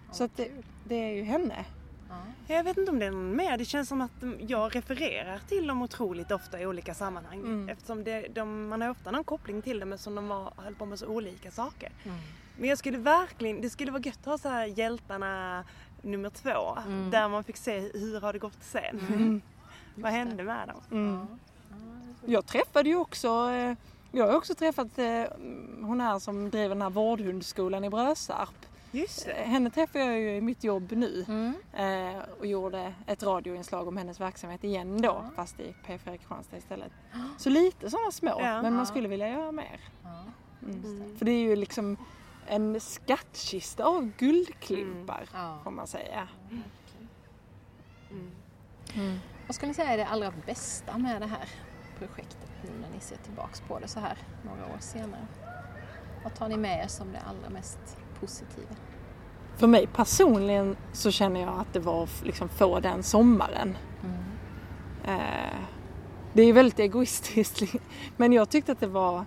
Ja, 0.07 0.13
Så 0.13 0.23
att 0.23 0.37
det, 0.37 0.51
det 0.87 0.95
är 0.95 1.13
ju 1.15 1.23
henne. 1.23 1.65
Ja. 2.09 2.55
Jag 2.55 2.63
vet 2.63 2.77
inte 2.77 2.91
om 2.91 2.99
det 2.99 3.05
är 3.05 3.11
någon 3.11 3.35
mer. 3.35 3.57
Det 3.57 3.65
känns 3.65 3.89
som 3.89 4.01
att 4.01 4.23
jag 4.39 4.75
refererar 4.75 5.39
till 5.47 5.67
dem 5.67 5.81
otroligt 5.81 6.31
ofta 6.31 6.61
i 6.61 6.65
olika 6.65 6.93
sammanhang. 6.93 7.39
Mm. 7.39 7.69
Eftersom 7.69 8.03
det, 8.03 8.27
de, 8.27 8.67
man 8.67 8.81
har 8.81 8.89
ofta 8.89 9.11
någon 9.11 9.23
koppling 9.23 9.61
till 9.61 9.79
dem 9.79 9.93
eftersom 9.93 10.15
de 10.15 10.27
var, 10.27 10.53
höll 10.57 10.75
på 10.75 10.85
med 10.85 10.99
så 10.99 11.07
olika 11.07 11.51
saker. 11.51 11.91
Mm. 12.03 12.17
Men 12.57 12.69
jag 12.69 12.77
skulle 12.77 12.97
verkligen, 12.97 13.61
det 13.61 13.69
skulle 13.69 13.91
vara 13.91 14.01
gött 14.01 14.19
att 14.19 14.25
ha 14.25 14.37
så 14.37 14.49
här 14.49 14.65
hjältarna 14.65 15.63
nummer 16.01 16.29
två. 16.29 16.77
Mm. 16.87 17.11
Där 17.11 17.29
man 17.29 17.43
fick 17.43 17.57
se 17.57 17.79
hur 17.79 18.21
har 18.21 18.33
det 18.33 18.39
gått 18.39 18.63
sen. 18.63 18.99
Mm. 18.99 19.41
Vad 19.95 20.11
hände 20.11 20.43
med 20.43 20.67
dem? 20.67 20.81
Mm. 20.91 21.27
Jag 22.25 22.45
träffade 22.45 22.89
ju 22.89 22.95
också, 22.95 23.27
eh, 23.51 23.75
jag 24.11 24.27
har 24.27 24.35
också 24.35 24.55
träffat 24.55 24.99
eh, 24.99 25.23
hon 25.81 26.01
här 26.01 26.19
som 26.19 26.49
driver 26.49 26.69
den 26.69 26.81
här 26.81 26.89
vårdhundsskolan 26.89 27.83
i 27.83 27.89
Brösarp. 27.89 28.66
Henne 29.35 29.69
träffade 29.69 30.05
jag 30.05 30.19
ju 30.19 30.35
i 30.35 30.41
mitt 30.41 30.63
jobb 30.63 30.91
nu 30.91 31.25
Mm. 31.27 31.53
eh, 31.73 32.21
och 32.39 32.45
gjorde 32.45 32.93
ett 33.07 33.23
radioinslag 33.23 33.87
om 33.87 33.97
hennes 33.97 34.19
verksamhet 34.19 34.63
igen 34.63 35.01
då 35.01 35.25
fast 35.35 35.59
i 35.59 35.75
P4 35.85 36.17
Kristianstad 36.17 36.57
istället. 36.57 36.91
Så 37.37 37.49
lite 37.49 37.89
sådana 37.89 38.11
små 38.11 38.37
Ja. 38.41 38.61
men 38.61 38.73
man 38.73 38.85
skulle 38.87 39.07
vilja 39.07 39.29
göra 39.29 39.51
mer. 39.51 39.79
Mm. 40.63 40.83
Mm. 40.85 41.17
För 41.17 41.25
det 41.25 41.31
är 41.31 41.39
ju 41.39 41.55
liksom 41.55 41.97
en 42.47 42.79
skattkista 42.79 43.83
av 43.85 44.11
guldklimpar 44.17 45.29
Ja. 45.33 45.59
får 45.63 45.71
man 45.71 45.87
säga. 45.87 46.27
Mm. 48.11 49.19
Vad 49.47 49.55
skulle 49.55 49.67
ni 49.67 49.73
säga 49.73 49.89
är 49.93 49.97
det 49.97 50.05
allra 50.07 50.33
bästa 50.45 50.97
med 50.97 51.21
det 51.21 51.27
här 51.27 51.49
projektet 51.99 52.49
nu 52.63 52.69
när 52.81 52.89
ni 52.89 52.99
ser 52.99 53.17
tillbaks 53.17 53.61
på 53.61 53.79
det 53.79 53.87
så 53.87 53.99
här 53.99 54.17
några 54.45 54.65
år 54.65 54.77
senare? 54.79 55.27
Vad 56.23 56.35
tar 56.35 56.47
ni 56.49 56.57
med 56.57 56.83
er 56.83 56.87
som 56.87 57.11
det 57.11 57.19
allra 57.19 57.49
mest 57.49 57.97
positiva? 58.19 58.75
För 59.57 59.67
mig 59.67 59.87
personligen 59.87 60.75
så 60.93 61.11
känner 61.11 61.41
jag 61.41 61.59
att 61.59 61.73
det 61.73 61.79
var 61.79 62.09
liksom 62.23 62.49
få 62.49 62.79
den 62.79 63.03
sommaren. 63.03 63.77
Eh, 65.05 65.59
det 66.33 66.41
är 66.41 66.53
väldigt 66.53 66.79
egoistiskt 66.79 67.61
men 68.17 68.33
jag 68.33 68.49
tyckte 68.49 68.71
att 68.71 68.79
det 68.79 68.87
var 68.87 69.25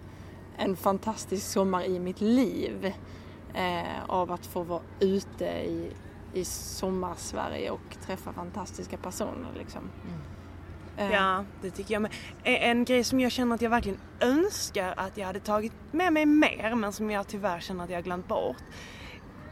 en 0.56 0.76
fantastisk 0.76 1.46
sommar 1.46 1.84
i 1.84 1.98
mitt 1.98 2.20
liv. 2.20 2.92
Eh, 3.54 4.04
av 4.06 4.32
att 4.32 4.46
få 4.46 4.62
vara 4.62 4.82
ute 5.00 5.44
i, 5.44 5.92
i 6.34 6.44
sommarsverige 6.44 7.70
och 7.70 7.96
träffa 8.06 8.32
fantastiska 8.32 8.96
personer. 8.96 9.48
Liksom. 9.58 9.90
Eh, 10.96 11.12
Ja, 11.12 11.44
det 11.62 11.70
tycker 11.70 11.94
jag 11.94 12.02
med. 12.02 12.12
En 12.42 12.78
en 12.78 12.84
grej 12.84 13.04
som 13.04 13.20
jag 13.20 13.32
känner 13.32 13.54
att 13.54 13.62
jag 13.62 13.70
verkligen 13.70 13.98
önskar 14.20 14.94
att 14.96 15.16
jag 15.16 15.26
hade 15.26 15.40
tagit 15.40 15.72
med 15.92 16.12
mig 16.12 16.26
mer 16.26 16.74
men 16.74 16.92
som 16.92 17.10
jag 17.10 17.28
tyvärr 17.28 17.60
känner 17.60 17.84
att 17.84 17.90
jag 17.90 17.96
har 17.96 18.02
glömt 18.02 18.28
bort. 18.28 18.56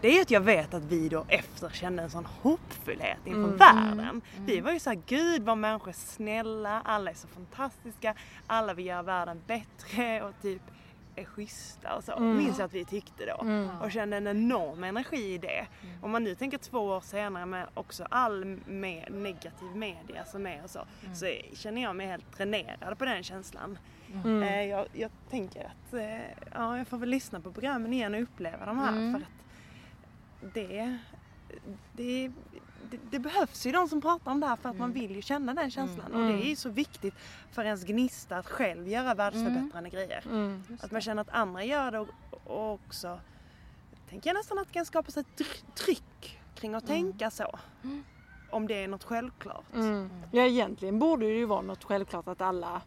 Det 0.01 0.09
är 0.18 0.22
att 0.22 0.30
jag 0.30 0.40
vet 0.40 0.74
att 0.74 0.82
vi 0.84 1.09
då 1.09 1.24
efter 1.28 1.68
kände 1.68 2.03
en 2.03 2.11
sån 2.11 2.26
hoppfullhet 2.42 3.18
inför 3.24 3.44
Mm. 3.44 3.57
världen. 3.57 4.20
Vi 4.46 4.61
var 4.61 4.72
ju 4.72 4.78
såhär, 4.78 5.01
gud 5.07 5.42
vad 5.42 5.59
människor 5.59 5.88
är 5.88 5.92
snälla, 5.92 6.82
alla 6.84 7.11
är 7.11 7.14
så 7.14 7.28
fantastiska, 7.28 8.14
alla 8.46 8.74
vill 8.74 8.86
göra 8.86 9.03
världen 9.03 9.40
bättre 9.46 10.22
och 10.22 10.32
typ 10.42 10.62
är 11.16 11.24
schyssta 11.24 11.94
och 11.96 12.05
så. 12.05 12.12
Mm. 12.12 12.36
Minns 12.36 12.59
jag 12.59 12.66
att 12.66 12.72
vi 12.74 12.84
tyckte 12.84 13.26
då. 13.26 13.42
Mm. 13.42 13.68
Och 13.82 13.92
kände 13.92 14.16
en 14.16 14.26
enorm 14.26 14.84
energi 14.84 15.34
i 15.34 15.38
det. 15.38 15.66
Om 16.03 16.11
man 16.11 16.24
nu 16.24 16.34
tänker 16.34 16.59
två 16.59 16.78
år 16.78 17.01
senare 17.01 17.46
med 17.46 17.66
också 17.74 18.07
all 18.11 18.44
med 18.66 19.09
negativ 19.12 19.68
media 19.74 20.24
som 20.24 20.46
är 20.46 20.64
och 20.64 20.70
så. 20.70 20.80
Så 21.14 21.26
känner 21.57 21.82
jag 21.82 21.96
mig 21.96 22.07
helt 22.07 22.36
dränerad 22.36 22.99
på 22.99 23.05
den 23.05 23.22
känslan. 23.22 23.78
Mm. 24.24 24.42
Eh, 24.42 24.62
jag, 24.62 24.86
jag 24.92 25.11
tänker 25.30 25.61
att 25.64 25.94
eh, 25.94 26.18
ja, 26.55 26.78
jag 26.78 26.88
får 26.88 26.99
väl 26.99 27.09
lyssna 27.09 27.40
på 27.40 27.53
programmen 27.53 27.92
igen 27.92 28.14
och 28.14 28.22
uppleva 28.22 28.66
de 28.66 28.78
här. 28.78 28.88
Mm. 28.92 29.12
För 29.12 29.20
att 29.20 29.38
det, 30.41 30.99
det, 31.93 32.32
det, 32.91 32.99
det 33.11 33.18
behövs 33.18 33.66
ju 33.66 33.72
de 33.72 33.89
som 33.89 34.01
pratar 34.01 34.30
om 34.30 34.41
det 34.41 34.47
här 34.47 34.57
för 34.57 34.68
att 34.68 34.76
man 34.78 34.93
vill 34.93 35.16
ju 35.16 35.22
känna 35.22 35.55
den 35.55 35.70
känslan. 35.70 36.12
Och 36.12 36.20
det 36.20 36.34
är 36.45 36.49
ju 36.49 36.57
så 36.57 36.68
viktigt 36.68 37.14
för 37.53 37.64
ens 37.64 37.84
gnista 37.84 38.36
att 38.36 38.47
själv 38.47 38.89
göra 38.89 39.14
världsförbättrande 39.14 39.91
grejer. 39.91 40.24
Mm. 40.26 40.64
Att 40.80 40.91
man 40.91 41.01
känner 41.01 41.22
att 41.22 41.30
andra 41.30 41.64
gör 41.64 41.91
det 41.91 41.99
och, 41.99 42.09
och 42.45 42.72
också 42.72 43.20
tänker 44.11 44.30
jag 44.30 44.34
nästan 44.34 44.59
att 44.59 44.66
det 44.66 44.72
kan 44.72 44.86
skapas 44.86 45.16
ett 45.16 45.26
tr- 45.36 45.64
tryck 45.74 46.41
kring 46.55 46.74
att 46.74 46.86
tänka 46.86 47.30
så. 47.30 47.59
Om 48.51 48.66
det 48.66 48.84
är 48.84 48.89
något 48.89 49.05
självklart. 49.05 49.74
Mm. 49.74 50.11
Ja 50.32 50.43
egentligen 50.43 50.99
borde 50.99 51.26
det 51.26 51.32
ju 51.32 51.45
vara 51.45 51.62
något 51.62 51.84
självklart 51.84 52.28
att 52.28 52.41
alla 52.41 52.82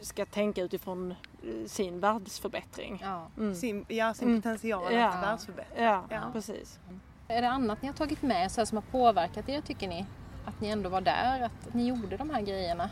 ska 0.00 0.24
tänka 0.26 0.62
utifrån 0.62 1.10
eh, 1.10 1.66
sin 1.66 2.00
världsförbättring. 2.00 2.98
Ja. 3.02 3.26
Mm. 3.38 3.54
Sin, 3.54 3.84
ja, 3.88 4.14
sin 4.14 4.28
Mm. 4.28 4.42
potential 4.42 4.92
Ja. 4.94 5.08
att 5.08 5.22
världsförbättra. 5.22 5.84
Ja, 5.84 6.04
Ja. 6.10 6.22
precis. 6.32 6.78
Är 7.28 7.42
det 7.42 7.48
annat 7.48 7.82
ni 7.82 7.88
har 7.88 7.94
tagit 7.94 8.22
med 8.22 8.52
så 8.52 8.60
här 8.60 8.64
som 8.66 8.76
har 8.76 8.82
påverkat 8.90 9.48
er 9.48 9.60
tycker 9.60 9.88
ni? 9.88 10.06
Att 10.44 10.60
ni 10.60 10.68
ändå 10.68 10.88
var 10.88 11.00
där, 11.00 11.40
att 11.42 11.74
ni 11.74 11.86
gjorde 11.88 12.16
de 12.16 12.30
här 12.30 12.42
grejerna? 12.42 12.90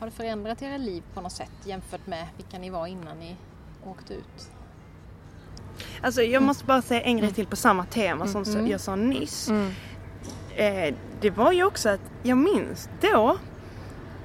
Har 0.00 0.06
det 0.06 0.10
förändrat 0.12 0.62
era 0.62 0.76
liv 0.76 1.02
på 1.14 1.20
något 1.20 1.32
sätt 1.32 1.50
jämfört 1.64 2.06
med 2.06 2.26
vilka 2.36 2.58
ni 2.58 2.70
var 2.70 2.86
innan 2.86 3.18
ni 3.18 3.36
åkte 3.86 4.14
ut? 4.14 4.50
Alltså 6.02 6.22
jag 6.22 6.42
måste 6.42 6.64
bara 6.64 6.82
säga 6.82 7.00
en 7.02 7.16
grej 7.18 7.32
till 7.32 7.46
på 7.46 7.56
samma 7.56 7.84
tema 7.84 8.26
som 8.26 8.44
så- 8.44 8.58
jag 8.58 8.80
sa 8.80 8.96
nyss. 8.96 9.48
Mm. 9.48 9.70
Eh, 10.56 10.94
det 11.20 11.30
var 11.30 11.52
ju 11.52 11.64
också 11.64 11.88
att 11.88 12.00
jag 12.22 12.38
minns 12.38 12.88
då 13.00 13.36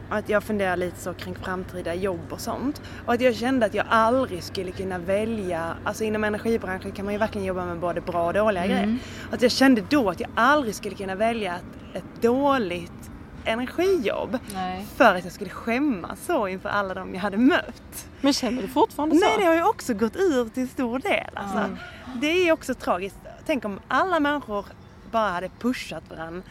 att 0.09 0.29
jag 0.29 0.43
funderade 0.43 0.77
lite 0.77 0.99
så 0.99 1.13
kring 1.13 1.35
framtida 1.35 1.93
jobb 1.93 2.25
och 2.29 2.39
sånt. 2.41 2.81
Och 3.05 3.13
att 3.13 3.21
jag 3.21 3.35
kände 3.35 3.65
att 3.65 3.73
jag 3.73 3.85
aldrig 3.89 4.43
skulle 4.43 4.71
kunna 4.71 4.97
välja, 4.97 5.75
alltså 5.83 6.03
inom 6.03 6.23
energibranschen 6.23 6.91
kan 6.91 7.05
man 7.05 7.13
ju 7.13 7.17
verkligen 7.17 7.47
jobba 7.47 7.65
med 7.65 7.79
både 7.79 8.01
bra 8.01 8.27
och 8.27 8.33
dåliga 8.33 8.65
grejer. 8.67 8.97
Att 9.31 9.41
jag 9.41 9.51
kände 9.51 9.83
då 9.89 10.09
att 10.09 10.19
jag 10.19 10.29
aldrig 10.35 10.75
skulle 10.75 10.95
kunna 10.95 11.15
välja 11.15 11.55
ett, 11.55 11.95
ett 11.97 12.21
dåligt 12.21 13.11
energijobb 13.45 14.37
Nej. 14.53 14.85
för 14.95 15.15
att 15.15 15.23
jag 15.23 15.33
skulle 15.33 15.49
skämmas 15.49 16.25
så 16.25 16.47
inför 16.47 16.69
alla 16.69 16.93
de 16.93 17.13
jag 17.13 17.21
hade 17.21 17.37
mött. 17.37 18.07
Men 18.21 18.33
känner 18.33 18.61
du 18.61 18.67
fortfarande 18.67 19.15
så? 19.15 19.25
Nej, 19.25 19.35
det 19.37 19.45
har 19.45 19.55
ju 19.55 19.63
också 19.63 19.93
gått 19.93 20.15
ur 20.15 20.49
till 20.49 20.69
stor 20.69 20.99
del. 20.99 21.29
Alltså. 21.33 21.57
Mm. 21.57 21.77
Det 22.21 22.27
är 22.27 22.51
också 22.51 22.73
tragiskt. 22.73 23.17
Tänk 23.45 23.65
om 23.65 23.79
alla 23.87 24.19
människor 24.19 24.65
bara 25.11 25.29
hade 25.29 25.49
pushat 25.59 26.03
varandra 26.09 26.41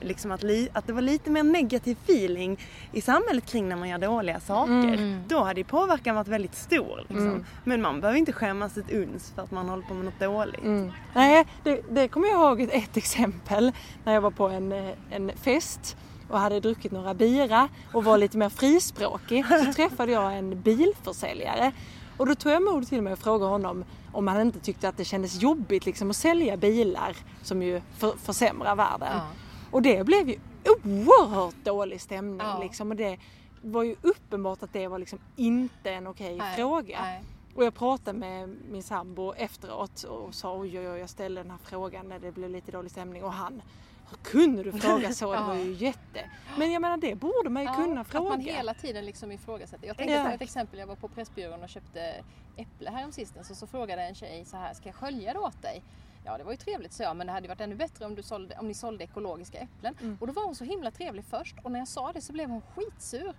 liksom 0.00 0.32
att, 0.32 0.42
li, 0.42 0.68
att 0.72 0.86
det 0.86 0.92
var 0.92 1.02
lite 1.02 1.30
mer 1.30 1.42
negativ 1.42 1.96
feeling 2.04 2.58
i 2.92 3.00
samhället 3.00 3.46
kring 3.46 3.68
när 3.68 3.76
man 3.76 3.88
gör 3.88 3.98
dåliga 3.98 4.40
saker. 4.40 4.72
Mm. 4.72 5.22
Då 5.28 5.44
hade 5.44 5.60
ju 5.60 5.64
påverkan 5.64 6.14
varit 6.14 6.28
väldigt 6.28 6.54
stor. 6.54 6.98
Liksom. 7.08 7.26
Mm. 7.26 7.44
Men 7.64 7.82
man 7.82 8.00
behöver 8.00 8.18
inte 8.18 8.32
skämmas 8.32 8.76
ett 8.76 8.90
uns 8.90 9.32
för 9.34 9.42
att 9.42 9.50
man 9.50 9.68
håller 9.68 9.82
på 9.82 9.94
med 9.94 10.04
något 10.04 10.20
dåligt. 10.20 10.64
Mm. 10.64 10.92
Nej, 11.14 11.46
det, 11.64 11.80
det 11.90 12.08
kommer 12.08 12.28
jag 12.28 12.40
ihåg 12.40 12.60
ett, 12.60 12.70
ett 12.72 12.96
exempel 12.96 13.72
när 14.04 14.14
jag 14.14 14.20
var 14.20 14.30
på 14.30 14.48
en, 14.48 14.92
en 15.10 15.30
fest 15.42 15.96
och 16.28 16.38
hade 16.38 16.60
druckit 16.60 16.92
några 16.92 17.14
bira 17.14 17.68
och 17.92 18.04
var 18.04 18.18
lite 18.18 18.38
mer 18.38 18.48
frispråkig 18.48 19.46
så 19.46 19.72
träffade 19.76 20.12
jag 20.12 20.38
en 20.38 20.62
bilförsäljare 20.62 21.72
och 22.16 22.26
då 22.26 22.34
tog 22.34 22.52
jag 22.52 22.62
mod 22.62 22.88
till 22.88 23.02
mig 23.02 23.12
och 23.12 23.18
frågade 23.18 23.50
honom 23.50 23.84
om 24.12 24.28
han 24.28 24.40
inte 24.40 24.60
tyckte 24.60 24.88
att 24.88 24.96
det 24.96 25.04
kändes 25.04 25.42
jobbigt 25.42 25.86
liksom 25.86 26.10
att 26.10 26.16
sälja 26.16 26.56
bilar 26.56 27.16
som 27.42 27.62
ju 27.62 27.80
för, 27.98 28.12
försämrar 28.22 28.76
världen. 28.76 29.08
Ja. 29.12 29.26
Och 29.70 29.82
det 29.82 30.04
blev 30.04 30.28
ju 30.28 30.38
oerhört 30.84 31.64
dålig 31.64 32.00
stämning 32.00 32.46
ja. 32.46 32.58
liksom. 32.62 32.90
Och 32.90 32.96
det 32.96 33.18
var 33.62 33.82
ju 33.82 33.96
uppenbart 34.02 34.62
att 34.62 34.72
det 34.72 34.88
var 34.88 34.98
liksom 34.98 35.18
inte 35.36 35.90
en 35.90 36.06
okej 36.06 36.34
okay 36.34 36.56
fråga. 36.56 37.00
Nej. 37.02 37.22
Och 37.54 37.64
jag 37.64 37.74
pratade 37.74 38.18
med 38.18 38.56
min 38.70 38.82
sambo 38.82 39.34
efteråt 39.34 40.02
och 40.02 40.34
sa 40.34 40.58
oj, 40.58 40.78
oj, 40.78 40.90
oj, 40.90 40.98
jag 40.98 41.10
ställde 41.10 41.42
den 41.42 41.50
här 41.50 41.58
frågan 41.64 42.08
när 42.08 42.18
det 42.18 42.32
blev 42.32 42.50
lite 42.50 42.72
dålig 42.72 42.90
stämning 42.90 43.24
och 43.24 43.32
han 43.32 43.62
hur 44.10 44.16
kunde 44.16 44.62
du 44.62 44.72
fråga 44.72 45.12
så? 45.12 45.32
Det 45.32 45.40
var 45.40 45.54
ju 45.54 45.72
jätte... 45.78 46.30
Men 46.56 46.72
jag 46.72 46.82
menar 46.82 46.96
det 46.96 47.14
borde 47.14 47.50
man 47.50 47.62
ju 47.62 47.68
ja, 47.68 47.74
kunna 47.74 48.04
fråga. 48.04 48.32
Att 48.32 48.38
man 48.38 48.40
hela 48.40 48.74
tiden 48.74 49.04
liksom 49.04 49.32
ifrågasätter. 49.32 49.86
Jag 49.86 49.96
tänkte 49.96 50.14
ja. 50.14 50.32
ett 50.32 50.42
exempel, 50.42 50.78
jag 50.78 50.86
var 50.86 50.96
på 50.96 51.08
Pressbyrån 51.08 51.62
och 51.62 51.68
köpte 51.68 52.24
äpple 52.56 52.90
häromsistens 52.90 53.50
och 53.50 53.56
så 53.56 53.66
frågade 53.66 54.02
en 54.02 54.14
tjej 54.14 54.44
så 54.44 54.56
här, 54.56 54.74
ska 54.74 54.88
jag 54.88 54.96
skölja 54.96 55.32
det 55.32 55.38
åt 55.38 55.62
dig? 55.62 55.82
Ja 56.28 56.38
det 56.38 56.44
var 56.44 56.52
ju 56.52 56.56
trevligt 56.56 56.92
så 56.92 57.02
jag 57.02 57.16
men 57.16 57.26
det 57.26 57.32
hade 57.32 57.48
varit 57.48 57.60
ännu 57.60 57.74
bättre 57.74 58.06
om, 58.06 58.14
du 58.14 58.22
sålde, 58.22 58.56
om 58.58 58.68
ni 58.68 58.74
sålde 58.74 59.04
ekologiska 59.04 59.58
äpplen. 59.58 59.94
Mm. 60.00 60.16
Och 60.20 60.26
då 60.26 60.32
var 60.32 60.44
hon 60.44 60.54
så 60.54 60.64
himla 60.64 60.90
trevlig 60.90 61.24
först 61.24 61.56
och 61.62 61.72
när 61.72 61.78
jag 61.78 61.88
sa 61.88 62.12
det 62.12 62.20
så 62.20 62.32
blev 62.32 62.50
hon 62.50 62.60
skitsur. 62.74 63.32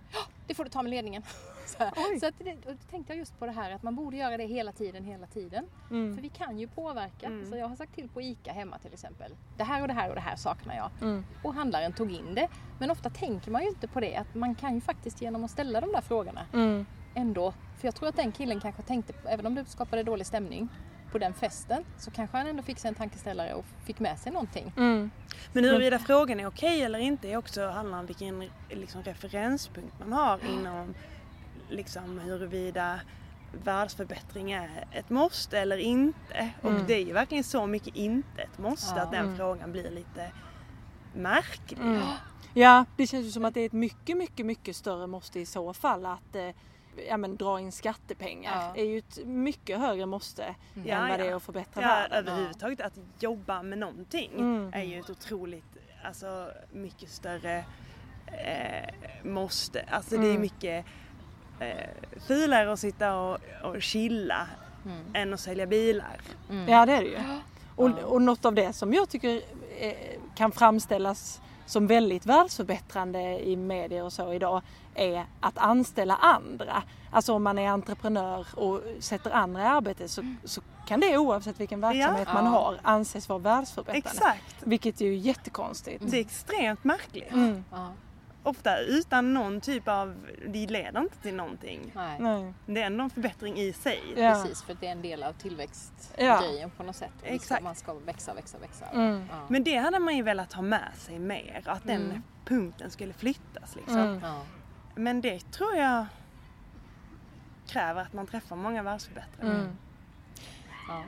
Det 0.46 0.54
får 0.54 0.64
du 0.64 0.70
ta 0.70 0.82
med 0.82 0.90
ledningen. 0.90 1.22
så, 1.66 1.90
så 2.20 2.26
att 2.26 2.34
det, 2.38 2.56
då 2.66 2.74
tänkte 2.90 3.12
jag 3.12 3.18
just 3.18 3.38
på 3.38 3.46
det 3.46 3.52
här 3.52 3.70
att 3.70 3.82
man 3.82 3.94
borde 3.94 4.16
göra 4.16 4.36
det 4.36 4.44
hela 4.44 4.72
tiden, 4.72 5.04
hela 5.04 5.26
tiden. 5.26 5.66
Mm. 5.90 6.14
För 6.14 6.22
vi 6.22 6.28
kan 6.28 6.58
ju 6.58 6.68
påverka. 6.68 7.26
Mm. 7.26 7.50
Så 7.50 7.56
jag 7.56 7.68
har 7.68 7.76
sagt 7.76 7.94
till 7.94 8.08
på 8.08 8.22
ICA 8.22 8.52
hemma 8.52 8.78
till 8.78 8.92
exempel. 8.92 9.32
Det 9.56 9.64
här 9.64 9.82
och 9.82 9.88
det 9.88 9.94
här 9.94 10.08
och 10.08 10.14
det 10.14 10.20
här 10.20 10.36
saknar 10.36 10.76
jag. 10.76 10.90
Mm. 11.00 11.24
Och 11.42 11.54
handlaren 11.54 11.92
tog 11.92 12.12
in 12.12 12.34
det. 12.34 12.48
Men 12.78 12.90
ofta 12.90 13.10
tänker 13.10 13.50
man 13.50 13.62
ju 13.62 13.68
inte 13.68 13.88
på 13.88 14.00
det 14.00 14.16
att 14.16 14.34
man 14.34 14.54
kan 14.54 14.74
ju 14.74 14.80
faktiskt 14.80 15.22
genom 15.22 15.44
att 15.44 15.50
ställa 15.50 15.80
de 15.80 15.92
där 15.92 16.00
frågorna 16.00 16.46
mm. 16.52 16.86
ändå. 17.14 17.52
För 17.78 17.86
jag 17.86 17.94
tror 17.94 18.08
att 18.08 18.16
den 18.16 18.32
killen 18.32 18.60
kanske 18.60 18.82
tänkte, 18.82 19.12
även 19.24 19.46
om 19.46 19.54
du 19.54 19.64
skapade 19.64 20.02
dålig 20.02 20.26
stämning, 20.26 20.68
på 21.12 21.18
den 21.18 21.34
festen 21.34 21.84
så 21.98 22.10
kanske 22.10 22.36
han 22.36 22.46
ändå 22.46 22.62
fick 22.62 22.78
sig 22.78 22.88
en 22.88 22.94
tankeställare 22.94 23.54
och 23.54 23.64
fick 23.84 23.98
med 23.98 24.18
sig 24.18 24.32
någonting. 24.32 24.72
Mm. 24.76 25.10
Men 25.52 25.64
huruvida 25.64 25.96
mm. 25.96 26.06
frågan 26.06 26.40
är 26.40 26.46
okej 26.46 26.82
eller 26.82 26.98
inte 26.98 27.28
är 27.28 27.36
också 27.36 27.68
handlar 27.68 27.98
om 27.98 28.06
vilken 28.06 28.50
liksom, 28.68 29.02
referenspunkt 29.02 29.98
man 29.98 30.12
har 30.12 30.40
inom 30.48 30.94
liksom, 31.68 32.18
huruvida 32.18 33.00
världsförbättring 33.64 34.52
är 34.52 34.86
ett 34.92 35.10
måste 35.10 35.58
eller 35.58 35.76
inte. 35.76 36.50
Och 36.62 36.70
mm. 36.70 36.86
det 36.86 36.94
är 36.94 37.04
ju 37.04 37.12
verkligen 37.12 37.44
så 37.44 37.66
mycket 37.66 37.96
inte 37.96 38.42
ett 38.42 38.58
måste 38.58 38.94
ja. 38.96 39.02
att 39.02 39.10
den 39.10 39.24
mm. 39.24 39.36
frågan 39.36 39.72
blir 39.72 39.90
lite 39.90 40.32
märklig. 41.14 41.78
Mm. 41.78 42.02
Ja, 42.54 42.84
det 42.96 43.06
känns 43.06 43.26
ju 43.26 43.30
som 43.30 43.44
att 43.44 43.54
det 43.54 43.60
är 43.60 43.66
ett 43.66 43.72
mycket, 43.72 44.16
mycket, 44.16 44.46
mycket 44.46 44.76
större 44.76 45.06
måste 45.06 45.40
i 45.40 45.46
så 45.46 45.74
fall 45.74 46.06
att 46.06 46.34
eh, 46.34 46.50
ja, 47.08 47.16
men, 47.16 47.36
dra 47.36 47.60
in 47.60 47.72
skattepengar 47.72 48.72
ja. 48.74 48.82
är 48.82 48.84
ju 48.84 48.98
ett 48.98 49.18
mycket 49.24 49.78
högre 49.78 50.06
måste 50.06 50.54
mm. 50.76 50.90
än 50.90 51.08
vad 51.08 51.20
det 51.20 51.26
är 51.26 51.34
att 51.34 51.42
förbättra 51.42 51.82
ja, 51.82 51.88
världen. 51.88 52.18
Överhuvudtaget 52.18 52.80
att 52.80 52.98
jobba 53.18 53.62
med 53.62 53.78
någonting 53.78 54.30
mm. 54.36 54.70
är 54.74 54.82
ju 54.82 55.00
ett 55.00 55.10
otroligt, 55.10 55.64
alltså 56.04 56.50
mycket 56.72 57.10
större 57.10 57.64
eh, 58.26 58.94
måste. 59.22 59.84
Alltså 59.90 60.14
mm. 60.14 60.26
det 60.26 60.28
är 60.28 60.36
mm. 60.36 60.42
mycket 60.42 60.84
eh, 61.60 62.20
filare 62.26 62.72
att 62.72 62.80
sitta 62.80 63.16
och, 63.16 63.38
och 63.62 63.82
chilla 63.82 64.46
mm. 64.84 65.04
än 65.14 65.34
att 65.34 65.40
sälja 65.40 65.66
bilar. 65.66 66.20
Mm. 66.50 66.68
Ja 66.68 66.86
det 66.86 66.92
är 66.92 67.02
det 67.02 67.08
ju. 67.08 67.18
Och, 67.76 67.98
och 68.12 68.22
något 68.22 68.44
av 68.44 68.54
det 68.54 68.72
som 68.72 68.92
jag 68.92 69.08
tycker 69.08 69.42
eh, 69.78 69.94
kan 70.36 70.52
framställas 70.52 71.40
som 71.66 71.86
väldigt 71.86 72.26
världsförbättrande 72.26 73.48
i 73.48 73.56
medier 73.56 74.04
och 74.04 74.12
så 74.12 74.32
idag 74.32 74.62
är 75.00 75.26
att 75.40 75.58
anställa 75.58 76.16
andra. 76.16 76.82
Alltså 77.12 77.34
om 77.34 77.42
man 77.42 77.58
är 77.58 77.68
entreprenör 77.68 78.46
och 78.54 78.80
sätter 79.00 79.30
andra 79.30 79.62
i 79.62 79.66
arbete 79.66 80.08
så, 80.08 80.22
så 80.44 80.60
kan 80.86 81.00
det 81.00 81.18
oavsett 81.18 81.60
vilken 81.60 81.80
verksamhet 81.80 82.28
ja. 82.32 82.42
man 82.42 82.46
har 82.46 82.80
anses 82.82 83.28
vara 83.28 83.38
världsförbättrande. 83.38 84.08
Exakt. 84.08 84.56
Vilket 84.60 85.00
är 85.00 85.04
ju 85.04 85.14
jättekonstigt. 85.14 86.04
Det 86.10 86.16
är 86.16 86.20
extremt 86.20 86.84
märkligt. 86.84 87.32
Mm. 87.32 87.64
Ja 87.70 87.92
ofta 88.42 88.78
utan 88.78 89.34
någon 89.34 89.60
typ 89.60 89.88
av, 89.88 90.16
det 90.46 90.66
leder 90.66 91.00
inte 91.00 91.16
till 91.22 91.34
någonting. 91.34 91.92
Nej. 91.94 92.52
Det 92.66 92.82
är 92.82 92.86
ändå 92.86 93.04
en 93.04 93.10
förbättring 93.10 93.58
i 93.58 93.72
sig. 93.72 94.02
Ja. 94.16 94.34
Precis, 94.34 94.62
för 94.62 94.76
det 94.80 94.86
är 94.86 94.92
en 94.92 95.02
del 95.02 95.22
av 95.22 95.32
tillväxtgrejen 95.32 96.60
ja. 96.60 96.70
på 96.76 96.82
något 96.82 96.96
sätt. 96.96 97.12
Exakt. 97.22 97.62
Man 97.62 97.74
ska 97.74 97.94
växa, 97.94 98.34
växa, 98.34 98.58
växa. 98.58 98.86
Mm. 98.86 99.24
Ja. 99.30 99.36
Men 99.48 99.64
det 99.64 99.76
hade 99.76 99.98
man 99.98 100.16
ju 100.16 100.22
velat 100.22 100.52
ha 100.52 100.62
med 100.62 100.90
sig 100.96 101.18
mer, 101.18 101.62
att 101.64 101.84
den 101.84 102.02
mm. 102.02 102.22
punkten 102.44 102.90
skulle 102.90 103.12
flyttas 103.12 103.76
liksom. 103.76 104.20
Mm. 105.00 105.04
Men 105.04 105.20
det 105.20 105.52
tror 105.52 105.76
jag 105.76 106.06
kräver 107.66 108.02
att 108.02 108.12
man 108.12 108.26
träffar 108.26 108.56
många 108.56 108.82
världsförbättrare. 108.82 109.50
Mm. 109.50 109.76
Ja. 110.88 111.02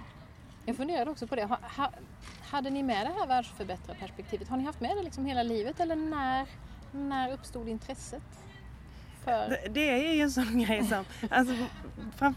Jag 0.67 0.77
funderade 0.77 1.11
också 1.11 1.27
på 1.27 1.37
det. 1.37 1.45
Ha, 1.45 1.59
ha, 1.77 1.91
hade 2.51 2.71
ni 2.71 2.83
med 2.83 3.07
det 3.07 3.13
här 3.13 3.27
världsförbättrarperspektivet? 3.27 4.49
Har 4.49 4.57
ni 4.57 4.65
haft 4.65 4.81
med 4.81 4.97
det 4.97 5.03
liksom 5.03 5.27
hela 5.27 5.43
livet 5.43 5.81
eller 5.81 5.97
när 5.97 6.47
när 6.93 7.33
uppstod 7.33 7.69
intresset? 7.69 8.23
För... 9.25 9.49
Det, 9.49 9.69
det 9.69 9.91
är 9.91 10.15
ju 10.15 10.21
en 10.21 10.31
sån 10.31 10.59
grej 10.65 10.85
som, 10.85 11.05
alltså 11.31 11.55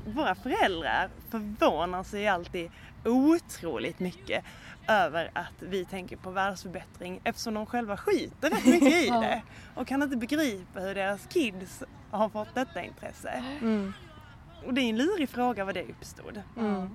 våra 0.06 0.36
föräldrar 0.36 1.10
förvånar 1.30 2.04
sig 2.04 2.28
alltid 2.28 2.72
otroligt 3.06 4.00
mycket 4.00 4.46
över 4.88 5.32
att 5.34 5.62
vi 5.62 5.86
tänker 5.86 6.18
på 6.18 6.32
världsförbättring 6.32 7.22
eftersom 7.24 7.54
de 7.54 7.66
själva 7.66 7.98
skiter 7.98 8.50
rätt 8.50 8.66
mycket 8.66 8.94
i 8.94 9.10
det 9.22 9.42
och 9.76 9.88
kan 9.88 10.04
inte 10.04 10.18
begripa 10.18 10.80
hur 10.80 10.96
deras 10.96 11.28
kids 11.28 11.84
har 12.12 12.30
fått 12.30 12.56
detta 12.56 12.84
intresse. 12.84 13.44
Mm. 13.62 13.94
Och 14.66 14.74
det 14.74 14.82
är 14.82 14.90
en 14.90 14.98
lurig 14.98 15.30
fråga 15.30 15.66
vad 15.66 15.74
det 15.74 15.84
uppstod. 15.84 16.42
Mm. 16.58 16.90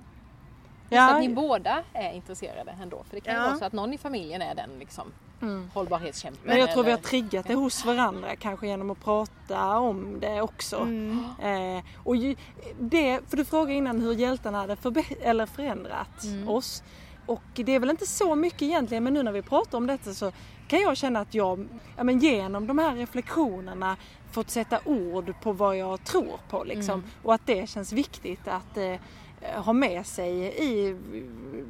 Ja. 0.89 1.07
Så 1.07 1.15
att 1.15 1.21
ni 1.21 1.29
båda 1.29 1.83
är 1.93 2.11
intresserade 2.11 2.75
ändå. 2.81 3.03
För 3.03 3.15
det 3.15 3.21
kan 3.21 3.33
ju 3.33 3.39
ja. 3.39 3.47
vara 3.47 3.57
så 3.57 3.65
att 3.65 3.73
någon 3.73 3.93
i 3.93 3.97
familjen 3.97 4.41
är 4.41 4.55
den 4.55 4.69
liksom 4.79 5.13
mm. 5.41 5.69
hållbarhetskämpe. 5.73 6.39
Men 6.43 6.59
jag 6.59 6.71
tror 6.71 6.83
vi 6.83 6.91
har 6.91 6.97
triggat 6.97 7.47
det 7.47 7.53
hos 7.53 7.85
varandra 7.85 8.35
kanske 8.35 8.67
genom 8.67 8.91
att 8.91 9.03
prata 9.03 9.77
om 9.79 10.19
det 10.19 10.41
också. 10.41 10.77
Mm. 10.77 11.25
Eh, 11.41 11.83
och 12.03 12.15
ju, 12.15 12.35
det, 12.79 13.19
för 13.29 13.37
du 13.37 13.45
frågade 13.45 13.73
innan 13.73 14.01
hur 14.01 14.13
hjältarna 14.13 14.57
hade 14.57 14.77
eller 15.21 15.45
förändrat 15.45 16.23
mm. 16.23 16.49
oss. 16.49 16.83
Och 17.25 17.41
det 17.53 17.75
är 17.75 17.79
väl 17.79 17.89
inte 17.89 18.05
så 18.05 18.35
mycket 18.35 18.61
egentligen 18.61 19.03
men 19.03 19.13
nu 19.13 19.23
när 19.23 19.31
vi 19.31 19.41
pratar 19.41 19.77
om 19.77 19.87
detta 19.87 20.13
så 20.13 20.31
kan 20.67 20.79
jag 20.79 20.97
känna 20.97 21.19
att 21.19 21.33
jag 21.33 21.67
ja, 21.97 22.03
men 22.03 22.19
genom 22.19 22.67
de 22.67 22.77
här 22.77 22.95
reflektionerna 22.95 23.97
fått 24.31 24.49
sätta 24.49 24.79
ord 24.85 25.33
på 25.41 25.51
vad 25.51 25.77
jag 25.77 26.03
tror 26.03 26.39
på 26.49 26.63
liksom. 26.63 26.93
Mm. 26.93 27.09
Och 27.23 27.33
att 27.33 27.45
det 27.45 27.69
känns 27.69 27.93
viktigt 27.93 28.47
att 28.47 28.77
eh, 28.77 28.95
Eh, 29.41 29.63
ha 29.63 29.73
med 29.73 30.05
sig 30.05 30.31
i 30.63 30.95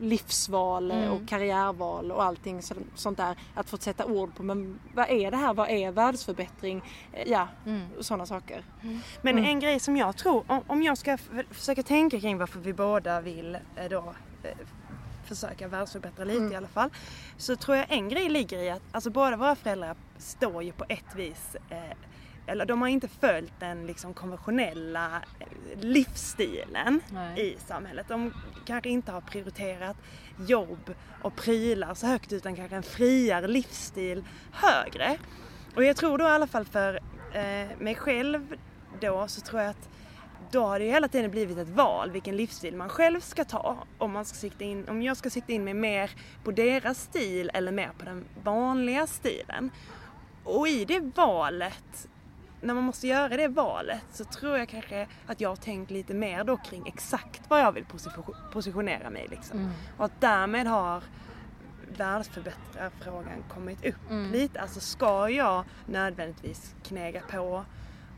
livsval 0.01 0.91
mm. 0.91 1.11
och 1.11 1.27
karriärval 1.27 2.11
och 2.11 2.23
allting 2.23 2.61
sånt 2.95 3.17
där. 3.17 3.35
Att 3.53 3.69
få 3.69 3.77
sätta 3.77 4.05
ord 4.05 4.35
på 4.35 4.43
men 4.43 4.79
vad 4.93 5.09
är 5.09 5.31
det 5.31 5.37
här, 5.37 5.53
vad 5.53 5.69
är 5.69 5.91
världsförbättring? 5.91 6.81
Eh, 7.13 7.31
ja, 7.31 7.47
mm. 7.65 7.81
sådana 7.99 8.25
saker. 8.25 8.63
Mm. 8.83 8.99
Men 9.21 9.37
en 9.37 9.59
grej 9.59 9.79
som 9.79 9.97
jag 9.97 10.17
tror, 10.17 10.43
om 10.67 10.83
jag 10.83 10.97
ska 10.97 11.17
försöka 11.51 11.83
tänka 11.83 12.19
kring 12.19 12.37
varför 12.37 12.59
vi 12.59 12.73
båda 12.73 13.21
vill 13.21 13.57
eh, 13.75 13.89
då 13.89 14.13
försöka 15.25 15.67
världsförbättra 15.67 16.25
lite 16.25 16.39
mm. 16.39 16.51
i 16.51 16.55
alla 16.55 16.67
fall. 16.67 16.89
Så 17.37 17.55
tror 17.55 17.77
jag 17.77 17.85
en 17.91 18.09
grej 18.09 18.29
ligger 18.29 18.59
i 18.59 18.69
att 18.69 18.81
alltså 18.91 19.09
båda 19.09 19.37
våra 19.37 19.55
föräldrar 19.55 19.95
står 20.17 20.63
ju 20.63 20.71
på 20.71 20.85
ett 20.89 21.15
vis 21.15 21.55
eh, 21.69 21.77
eller 22.47 22.65
de 22.65 22.81
har 22.81 22.89
inte 22.89 23.07
följt 23.07 23.53
den 23.59 23.87
liksom 23.87 24.13
konventionella 24.13 25.21
eh, 25.39 25.47
livsstilen 25.79 27.01
Nej. 27.09 27.41
i 27.41 27.57
samhället. 27.67 28.07
De 28.07 28.33
kanske 28.65 28.89
inte 28.89 29.11
har 29.11 29.21
prioriterat 29.21 29.97
jobb 30.47 30.93
och 31.21 31.35
prylar 31.35 31.93
så 31.93 32.07
högt 32.07 32.33
utan 32.33 32.55
kanske 32.55 32.75
en 32.75 32.83
friare 32.83 33.47
livsstil 33.47 34.23
högre. 34.51 35.17
Och 35.75 35.83
jag 35.83 35.95
tror 35.95 36.17
då 36.17 36.23
i 36.23 36.27
alla 36.27 36.47
fall 36.47 36.65
för 36.65 36.99
eh, 37.33 37.77
mig 37.79 37.95
själv 37.95 38.55
då 38.99 39.27
så 39.27 39.41
tror 39.41 39.61
jag 39.61 39.69
att 39.69 39.89
då 40.51 40.65
har 40.65 40.79
det 40.79 40.85
hela 40.85 41.07
tiden 41.07 41.31
blivit 41.31 41.57
ett 41.57 41.69
val 41.69 42.11
vilken 42.11 42.35
livsstil 42.35 42.75
man 42.75 42.89
själv 42.89 43.19
ska 43.19 43.45
ta. 43.45 43.77
Om, 43.97 44.11
man 44.11 44.25
ska 44.25 44.37
sikta 44.37 44.63
in, 44.63 44.89
om 44.89 45.01
jag 45.01 45.17
ska 45.17 45.29
sikta 45.29 45.51
in 45.51 45.63
mig 45.63 45.73
mer 45.73 46.11
på 46.43 46.51
deras 46.51 47.01
stil 47.01 47.51
eller 47.53 47.71
mer 47.71 47.91
på 47.97 48.05
den 48.05 48.25
vanliga 48.43 49.07
stilen. 49.07 49.71
och 50.43 50.67
i 50.67 50.85
det 50.85 50.99
valet, 51.15 52.07
när 52.61 52.73
man 52.73 52.83
måste 52.83 53.07
göra 53.07 53.37
det 53.37 53.47
valet 53.47 54.01
så 54.11 54.23
tror 54.23 54.57
jag 54.57 54.69
kanske 54.69 55.07
att 55.27 55.41
jag 55.41 55.49
har 55.49 55.55
tänkt 55.55 55.91
lite 55.91 56.13
mer 56.13 56.43
då 56.43 56.57
kring 56.57 56.87
exakt 56.87 57.41
vad 57.49 57.59
jag 57.59 57.71
vill 57.71 57.85
positionera 58.51 59.09
mig 59.09 59.27
liksom. 59.29 59.59
Mm. 59.59 59.71
Och 59.97 60.05
att 60.05 60.21
därmed 60.21 60.67
har 60.67 61.03
världsförbättrarfrågan 61.97 63.43
kommit 63.49 63.85
upp 63.85 64.09
mm. 64.09 64.31
lite. 64.31 64.61
Alltså 64.61 64.79
ska 64.79 65.29
jag 65.29 65.63
nödvändigtvis 65.85 66.75
knega 66.83 67.21
på 67.21 67.65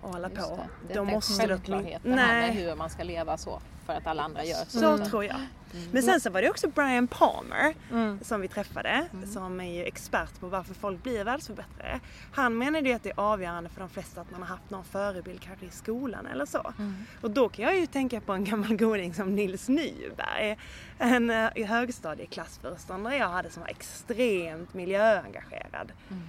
och 0.02 0.10
hålla 0.10 0.30
Just 0.30 0.50
på. 0.50 0.56
Det. 0.56 0.88
Det 0.88 0.94
är 0.94 0.98
då 0.98 1.04
måste 1.04 1.48
det 1.48 1.60
Nej. 1.68 1.96
med 2.04 2.54
hur 2.54 2.76
man 2.76 2.90
ska 2.90 3.04
leva 3.04 3.38
så 3.38 3.62
för 3.86 3.94
att 3.94 4.08
alla 4.08 4.24
andra 4.24 4.44
gör 4.44 4.66
så. 4.68 4.80
Så 4.80 4.94
mm. 4.94 5.10
tror 5.10 5.24
jag. 5.24 5.36
Mm. 5.36 5.88
Men 5.92 6.04
sen 6.04 6.20
så 6.22 6.30
var 6.30 6.42
det 6.42 6.50
också 6.50 6.68
Brian 6.68 7.08
Palmer 7.08 7.74
mm. 7.92 8.20
som 8.22 8.42
vi 8.42 8.48
träffade 8.48 9.08
mm. 9.14 9.28
som 9.28 9.60
är 9.60 9.74
ju 9.74 9.84
expert 9.84 10.40
på 10.40 10.48
varför 10.48 10.74
folk 10.74 11.04
blir 11.04 11.24
världsförbättrare. 11.24 12.00
Han 12.32 12.58
menade 12.58 12.90
ju 12.90 12.96
att 12.96 13.04
det 13.04 13.10
är 13.10 13.20
avgörande 13.20 13.70
för 13.70 13.80
de 13.80 13.90
flesta 13.90 14.22
att 14.22 14.32
man 14.32 14.42
har 14.42 14.48
haft 14.48 14.70
någon 14.70 14.84
förebild 14.84 15.42
kanske 15.42 15.66
i 15.66 15.70
skolan 15.70 16.26
eller 16.26 16.46
så. 16.46 16.74
Mm. 16.80 16.96
Och 17.22 17.32
då 17.32 17.50
kan 17.50 17.66
jag 17.66 17.80
ju 17.80 17.86
tänka 17.86 18.22
på 18.22 18.34
en 18.34 18.44
gammal 18.44 18.78
goding 18.78 19.14
som 19.14 19.36
Nils 19.36 19.70
Nyberg. 19.70 20.58
En 20.98 21.30
uh, 21.30 21.66
högstadieklassföreståndare 21.66 23.18
jag 23.18 23.30
hade 23.30 23.50
som 23.50 23.62
var 23.62 23.70
extremt 23.70 24.74
miljöengagerad. 24.74 25.92
Mm. 26.10 26.24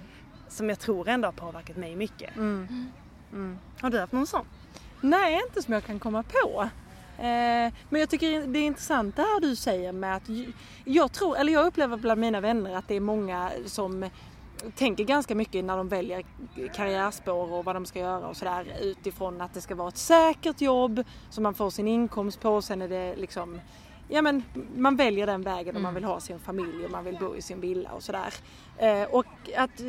Som 0.47 0.69
jag 0.69 0.79
tror 0.79 1.07
ändå 1.07 1.27
har 1.27 1.33
påverkat 1.33 1.77
mig 1.77 1.95
mycket. 1.95 2.35
Mm. 2.35 3.57
Har 3.81 3.89
du 3.89 3.99
haft 3.99 4.13
någon 4.13 4.27
sån? 4.27 4.45
Nej, 5.01 5.41
inte 5.47 5.61
som 5.61 5.73
jag 5.73 5.83
kan 5.83 5.99
komma 5.99 6.23
på. 6.23 6.69
Eh, 7.17 7.73
men 7.89 7.99
jag 7.99 8.09
tycker 8.09 8.47
det 8.47 8.59
är 8.59 8.65
intressant 8.65 9.15
det 9.15 9.21
här 9.21 9.41
du 9.41 9.55
säger 9.55 9.91
med 9.91 10.15
att 10.15 10.29
jag 10.83 11.11
tror, 11.11 11.37
eller 11.37 11.53
jag 11.53 11.65
upplever 11.65 11.97
bland 11.97 12.21
mina 12.21 12.41
vänner 12.41 12.75
att 12.75 12.87
det 12.87 12.95
är 12.95 12.99
många 12.99 13.51
som 13.65 14.09
tänker 14.75 15.03
ganska 15.03 15.35
mycket 15.35 15.65
när 15.65 15.77
de 15.77 15.89
väljer 15.89 16.23
karriärspår 16.73 17.53
och 17.53 17.65
vad 17.65 17.75
de 17.75 17.85
ska 17.85 17.99
göra 17.99 18.27
och 18.27 18.37
sådär 18.37 18.65
utifrån 18.81 19.41
att 19.41 19.53
det 19.53 19.61
ska 19.61 19.75
vara 19.75 19.87
ett 19.87 19.97
säkert 19.97 20.61
jobb 20.61 21.03
som 21.29 21.43
man 21.43 21.53
får 21.53 21.69
sin 21.69 21.87
inkomst 21.87 22.41
på. 22.41 22.61
Sen 22.61 22.81
är 22.81 22.89
det 22.89 23.15
liksom 23.15 23.61
Ja 24.07 24.21
men 24.21 24.43
man 24.75 24.95
väljer 24.95 25.27
den 25.27 25.41
vägen 25.41 25.75
om 25.75 25.81
mm. 25.81 25.83
man 25.83 25.93
vill 25.93 26.03
ha 26.03 26.19
sin 26.19 26.39
familj 26.39 26.85
och 26.85 26.91
man 26.91 27.03
vill 27.03 27.17
bo 27.17 27.35
i 27.35 27.41
sin 27.41 27.61
villa 27.61 27.91
och 27.91 28.03
sådär. 28.03 28.33
Eh, 28.77 29.03
och 29.03 29.25
att 29.57 29.81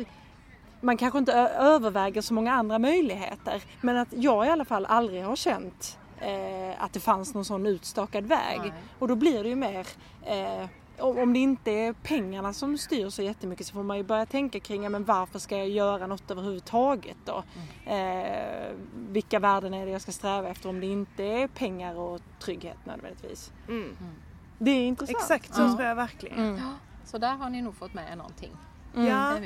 man 0.81 0.97
kanske 0.97 1.19
inte 1.19 1.33
överväger 1.57 2.21
så 2.21 2.33
många 2.33 2.53
andra 2.53 2.79
möjligheter. 2.79 3.63
Men 3.81 3.97
att 3.97 4.07
jag 4.11 4.45
i 4.45 4.49
alla 4.49 4.65
fall 4.65 4.85
aldrig 4.85 5.23
har 5.23 5.35
känt 5.35 5.97
eh, 6.21 6.83
att 6.83 6.93
det 6.93 6.99
fanns 6.99 7.33
någon 7.33 7.45
sån 7.45 7.65
utstakad 7.65 8.25
väg. 8.25 8.59
Nej. 8.59 8.73
Och 8.99 9.07
då 9.07 9.15
blir 9.15 9.43
det 9.43 9.49
ju 9.49 9.55
mer 9.55 9.87
eh, 10.25 10.69
om 10.99 11.33
det 11.33 11.39
inte 11.39 11.71
är 11.71 11.93
pengarna 11.93 12.53
som 12.53 12.77
styr 12.77 13.09
så 13.09 13.21
jättemycket 13.21 13.67
så 13.67 13.73
får 13.73 13.83
man 13.83 13.97
ju 13.97 14.03
börja 14.03 14.25
tänka 14.25 14.59
kring 14.59 14.91
men 14.91 15.03
varför 15.03 15.39
ska 15.39 15.57
jag 15.57 15.69
göra 15.69 16.07
något 16.07 16.31
överhuvudtaget 16.31 17.17
då? 17.25 17.43
Mm. 17.85 18.25
Eh, 18.25 18.71
vilka 18.93 19.39
värden 19.39 19.73
är 19.73 19.85
det 19.85 19.91
jag 19.91 20.01
ska 20.01 20.11
sträva 20.11 20.49
efter 20.49 20.69
om 20.69 20.79
det 20.79 20.85
inte 20.85 21.23
är 21.23 21.47
pengar 21.47 21.95
och 21.95 22.21
trygghet 22.39 22.77
nödvändigtvis? 22.85 23.51
Mm. 23.67 23.83
Mm. 23.83 24.13
Det 24.57 24.71
är 24.71 24.87
intressant. 24.87 25.17
Exakt 25.21 25.55
så 25.55 25.61
ja. 25.61 25.75
tror 25.75 25.83
jag 25.83 25.95
verkligen. 25.95 26.39
Mm. 26.39 26.61
Så 27.05 27.17
där 27.17 27.35
har 27.35 27.49
ni 27.49 27.61
nog 27.61 27.75
fått 27.75 27.93
med 27.93 28.11
er 28.11 28.15
någonting. 28.15 28.51
Mm. 28.95 29.07
Ja, 29.07 29.39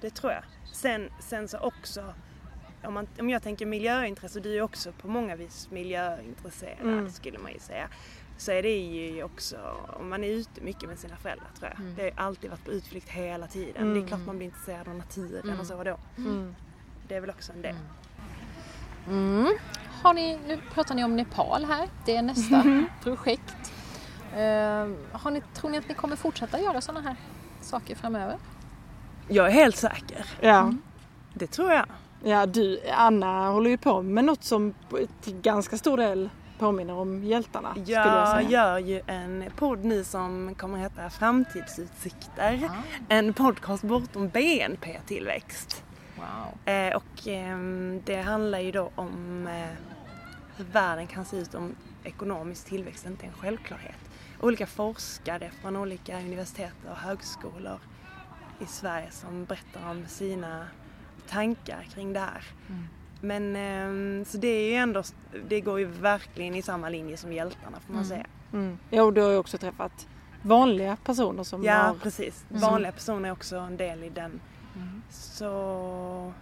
det 0.00 0.10
tror 0.10 0.32
jag. 0.32 0.42
Sen, 0.72 1.10
sen 1.20 1.48
så 1.48 1.58
också 1.58 2.14
om, 2.84 2.94
man, 2.94 3.06
om 3.18 3.30
jag 3.30 3.42
tänker 3.42 3.66
miljöintresse, 3.66 4.40
du 4.40 4.56
är 4.56 4.62
också 4.62 4.92
på 4.92 5.08
många 5.08 5.36
vis 5.36 5.68
miljöintresserad 5.70 6.80
mm. 6.80 7.10
skulle 7.10 7.38
man 7.38 7.52
ju 7.52 7.58
säga. 7.58 7.88
Så 8.36 8.52
är 8.52 8.62
det 8.62 8.76
ju 8.76 9.22
också, 9.22 9.56
om 10.00 10.10
man 10.10 10.24
är 10.24 10.28
ute 10.28 10.60
mycket 10.60 10.88
med 10.88 10.98
sina 10.98 11.16
föräldrar 11.16 11.48
tror 11.58 11.70
jag. 11.70 11.80
Mm. 11.80 11.94
Det 11.96 12.02
har 12.02 12.26
alltid 12.26 12.50
varit 12.50 12.64
på 12.64 12.70
utflykt 12.70 13.08
hela 13.08 13.46
tiden. 13.46 13.82
Mm. 13.82 13.94
Det 13.94 14.00
är 14.00 14.08
klart 14.08 14.26
man 14.26 14.36
blir 14.36 14.46
intresserad 14.46 14.88
av 14.88 14.94
naturen 14.94 15.44
mm. 15.44 15.60
och 15.60 15.66
så 15.66 15.84
då. 15.84 15.98
Mm. 16.16 16.54
Det 17.08 17.14
är 17.14 17.20
väl 17.20 17.30
också 17.30 17.52
en 17.52 17.62
del. 17.62 17.76
Mm. 19.08 19.38
mm. 19.38 19.52
Har 20.02 20.14
ni, 20.14 20.38
nu 20.46 20.60
pratar 20.74 20.94
ni 20.94 21.04
om 21.04 21.16
Nepal 21.16 21.64
här, 21.64 21.88
det 22.06 22.16
är 22.16 22.22
nästa 22.22 22.56
mm. 22.60 22.86
projekt. 23.02 23.72
Uh, 24.32 24.38
har 25.12 25.30
ni, 25.30 25.42
tror 25.54 25.70
ni 25.70 25.78
att 25.78 25.88
ni 25.88 25.94
kommer 25.94 26.16
fortsätta 26.16 26.60
göra 26.60 26.80
sådana 26.80 27.00
här 27.00 27.16
saker 27.60 27.94
framöver? 27.94 28.38
Jag 29.28 29.46
är 29.46 29.50
helt 29.50 29.76
säker. 29.76 30.26
Ja. 30.40 30.74
Det 31.34 31.46
tror 31.46 31.72
jag. 31.72 31.86
Ja, 32.24 32.46
du, 32.46 32.80
Anna 32.90 33.48
håller 33.48 33.70
ju 33.70 33.78
på 33.78 34.02
med 34.02 34.24
något 34.24 34.44
som 34.44 34.74
till 35.20 35.40
ganska 35.40 35.76
stor 35.76 35.96
del 35.96 36.30
påminner 36.58 36.94
om 36.94 37.24
hjältarna. 37.24 37.74
Jag, 37.86 38.06
jag 38.06 38.50
gör 38.50 38.78
ju 38.78 39.00
en 39.06 39.44
podd 39.56 39.84
nu 39.84 40.04
som 40.04 40.54
kommer 40.54 40.74
att 40.74 40.92
heta 40.92 41.10
Framtidsutsikter. 41.10 42.70
Ah. 42.70 42.74
En 43.08 43.34
podcast 43.34 43.82
bortom 43.82 44.28
BNP-tillväxt. 44.28 45.84
Wow. 46.16 46.74
Eh, 46.74 46.96
och 46.96 47.28
eh, 47.28 47.58
det 48.04 48.22
handlar 48.22 48.58
ju 48.58 48.72
då 48.72 48.90
om 48.94 49.46
eh, 49.46 49.76
hur 50.56 50.64
världen 50.64 51.06
kan 51.06 51.24
se 51.24 51.36
ut 51.36 51.54
om 51.54 51.74
ekonomisk 52.04 52.66
tillväxt 52.66 53.06
inte 53.06 53.26
är 53.26 53.28
en 53.28 53.34
självklarhet. 53.34 54.10
Olika 54.40 54.66
forskare 54.66 55.50
från 55.62 55.76
olika 55.76 56.18
universitet 56.18 56.74
och 56.90 56.96
högskolor 56.96 57.78
i 58.60 58.66
Sverige 58.66 59.10
som 59.10 59.44
berättar 59.44 59.90
om 59.90 60.06
sina 60.06 60.66
tankar 61.28 61.86
kring 61.94 62.12
det 62.12 62.20
här. 62.20 62.44
Mm. 62.68 62.88
Men 63.20 63.56
eh, 63.56 64.24
så 64.26 64.38
det 64.38 64.48
är 64.48 64.70
ju 64.70 64.74
ändå, 64.74 65.02
det 65.48 65.60
går 65.60 65.78
ju 65.78 65.84
verkligen 65.86 66.54
i 66.54 66.62
samma 66.62 66.88
linje 66.88 67.16
som 67.16 67.32
hjältarna 67.32 67.80
får 67.86 67.92
man 67.92 68.02
mm. 68.02 68.08
säga. 68.08 68.26
Mm. 68.52 68.78
Ja 68.90 69.02
och 69.02 69.12
du 69.12 69.20
har 69.20 69.30
ju 69.30 69.36
också 69.36 69.58
träffat 69.58 70.06
vanliga 70.42 70.96
personer 71.04 71.42
som 71.42 71.64
ja, 71.64 71.74
har... 71.74 71.88
Ja 71.88 71.94
precis, 72.02 72.44
mm. 72.50 72.62
vanliga 72.62 72.92
personer 72.92 73.28
är 73.28 73.32
också 73.32 73.56
en 73.56 73.76
del 73.76 74.02
i 74.02 74.08
den. 74.08 74.40
Mm. 74.76 75.02
Så 75.10 76.32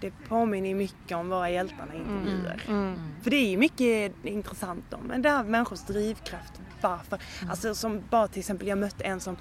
det 0.00 0.12
påminner 0.28 0.74
mycket 0.74 1.16
om 1.16 1.28
våra 1.28 1.50
hjältarna 1.50 1.94
intervjuer. 1.94 2.62
Mm. 2.68 2.98
För 3.22 3.30
det 3.30 3.36
är 3.36 3.50
ju 3.50 3.58
mycket 3.58 4.12
intressant 4.24 4.94
om 4.94 5.22
det 5.22 5.30
här 5.30 5.44
människors 5.44 5.80
drivkraft. 5.80 6.52
Varför? 6.80 7.18
Alltså 7.50 7.74
som 7.74 8.02
bara 8.10 8.28
till 8.28 8.38
exempel 8.38 8.68
jag 8.68 8.78
mötte 8.78 9.04
en 9.04 9.20
som 9.20 9.36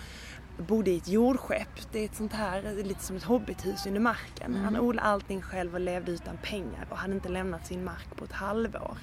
bodde 0.58 0.92
i 0.92 0.98
ett 0.98 1.08
jordskepp. 1.08 1.92
Det 1.92 2.00
är 2.00 2.06
ett 2.06 2.16
sånt 2.16 2.34
här, 2.34 2.84
lite 2.84 3.04
som 3.04 3.16
ett 3.16 3.24
hobbithus 3.24 3.86
under 3.86 4.02
marken. 4.02 4.52
Mm. 4.52 4.64
Han 4.64 4.80
odlade 4.80 5.08
allting 5.08 5.42
själv 5.42 5.74
och 5.74 5.80
levde 5.80 6.12
utan 6.12 6.38
pengar 6.38 6.88
och 6.90 6.98
hade 6.98 7.14
inte 7.14 7.30
lämnat 7.30 7.68
sin 7.68 7.84
mark 7.84 8.16
på 8.16 8.26
ett 8.26 8.32
halvår. 8.32 8.98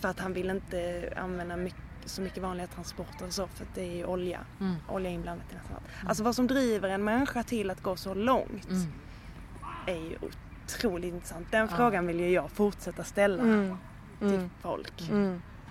För 0.00 0.08
att 0.08 0.20
han 0.20 0.32
ville 0.32 0.52
inte 0.52 1.12
använda 1.16 1.56
mycket, 1.56 1.80
så 2.04 2.22
mycket 2.22 2.42
vanliga 2.42 2.66
transporter 2.66 3.26
och 3.26 3.32
så 3.32 3.46
för 3.46 3.64
att 3.64 3.74
det 3.74 3.82
är 3.82 3.96
ju 3.96 4.04
olja. 4.04 4.40
Mm. 4.60 4.74
Olja 4.88 5.10
inblandat 5.10 5.52
i 5.52 5.54
nästan 5.54 5.76
allt. 5.76 5.84
Mm. 5.94 6.08
Alltså 6.08 6.24
vad 6.24 6.34
som 6.36 6.46
driver 6.46 6.88
en 6.88 7.04
människa 7.04 7.42
till 7.42 7.70
att 7.70 7.82
gå 7.82 7.96
så 7.96 8.14
långt 8.14 8.70
mm. 8.70 8.92
är 9.86 10.10
ju 10.10 10.16
otroligt 10.66 11.14
intressant. 11.14 11.46
Den 11.50 11.68
frågan 11.68 12.06
vill 12.06 12.20
ju 12.20 12.30
jag 12.30 12.50
fortsätta 12.50 13.04
ställa 13.04 13.42
mm. 13.42 13.76
till 14.18 14.28
mm. 14.28 14.50
folk. 14.60 15.10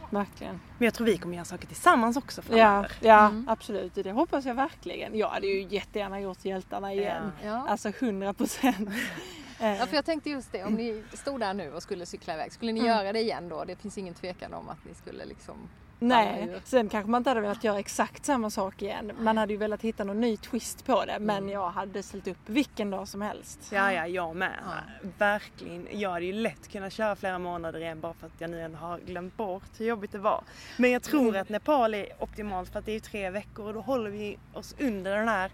Verkligen. 0.10 0.60
Men 0.78 0.86
jag 0.86 0.94
tror 0.94 1.06
vi 1.06 1.18
kommer 1.18 1.36
göra 1.36 1.46
saker 1.46 1.68
tillsammans 1.68 2.18
också 2.18 2.42
framöver. 2.42 2.92
Ja, 3.00 3.08
ja 3.08 3.28
mm. 3.28 3.50
absolut. 3.50 3.96
Det 3.96 4.12
hoppas 4.12 4.46
jag 4.46 4.56
verkligen. 4.56 5.18
Jag 5.18 5.30
hade 5.30 5.48
ju 5.48 5.68
jättegärna 5.70 6.20
gjort 6.22 6.46
Hjältarna 6.46 6.94
igen. 6.94 7.32
Ja. 7.44 7.66
Alltså 7.70 7.90
100 7.90 8.34
procent. 8.34 8.90
ja, 9.60 9.86
för 9.86 9.96
jag 9.96 10.06
tänkte 10.06 10.30
just 10.30 10.52
det. 10.52 10.64
Om 10.64 10.74
ni 10.74 11.04
stod 11.14 11.40
där 11.40 11.54
nu 11.54 11.74
och 11.74 11.84
skulle 11.84 12.06
cykla 12.06 12.34
iväg, 12.34 12.54
skulle 12.54 12.72
ni 12.72 12.80
mm. 12.80 12.92
göra 12.92 13.14
det 13.14 13.20
igen 13.20 13.50
då? 13.50 13.64
Det 13.64 13.76
finns 13.76 13.98
ingen 13.98 14.14
tvekan 14.14 14.54
om 14.54 14.70
att 14.70 14.86
ni 14.86 14.96
skulle 14.96 15.26
liksom 15.26 15.56
Nej, 16.00 16.62
sen 16.64 16.90
kanske 16.90 17.12
man 17.12 17.20
inte 17.20 17.30
hade 17.30 17.42
velat 17.42 17.64
göra 17.64 17.80
exakt 17.80 18.26
samma 18.26 18.50
sak 18.50 18.82
igen. 18.82 19.12
Man 19.20 19.38
hade 19.38 19.54
ju 19.54 19.60
velat 19.60 19.82
hitta 19.82 20.04
någon 20.04 20.22
ny 20.22 20.38
twist 20.38 20.86
på 20.86 21.06
det 21.06 21.18
men 21.20 21.38
mm. 21.38 21.50
jag 21.50 21.70
hade 21.70 22.04
ställt 22.04 22.28
upp 22.28 22.38
vilken 22.46 22.90
dag 22.90 23.08
som 23.08 23.22
helst. 23.22 23.60
Ja, 23.72 23.94
ja, 23.94 24.08
jag 24.08 24.36
med. 24.36 24.60
Ja. 24.66 25.10
Verkligen. 25.18 25.88
Jag 25.92 26.10
hade 26.10 26.26
ju 26.26 26.34
lätt 26.34 26.72
kunnat 26.72 26.94
köra 26.94 27.16
flera 27.16 27.40
månader 27.40 27.80
igen 27.80 28.00
bara 28.00 28.14
för 28.14 28.28
att 28.28 28.34
jag 28.38 28.50
nu 28.50 28.62
ändå 28.62 28.78
har 28.78 29.00
glömt 29.00 29.38
bort 29.38 29.64
hur 29.78 29.86
jobbigt 29.86 30.12
det 30.12 30.18
var. 30.18 30.44
Men 30.78 30.92
jag 30.92 31.04
tror 31.04 31.30
mm. 31.30 31.42
att 31.42 31.50
Nepal 31.50 31.94
är 31.94 32.08
optimalt 32.20 32.70
för 32.70 32.80
att 32.80 32.86
det 32.86 32.96
är 32.96 33.00
tre 33.00 33.30
veckor 33.30 33.68
och 33.68 33.74
då 33.74 33.82
håller 33.82 34.10
vi 34.10 34.38
oss 34.54 34.76
under 34.80 35.18
den 35.18 35.28
här 35.28 35.52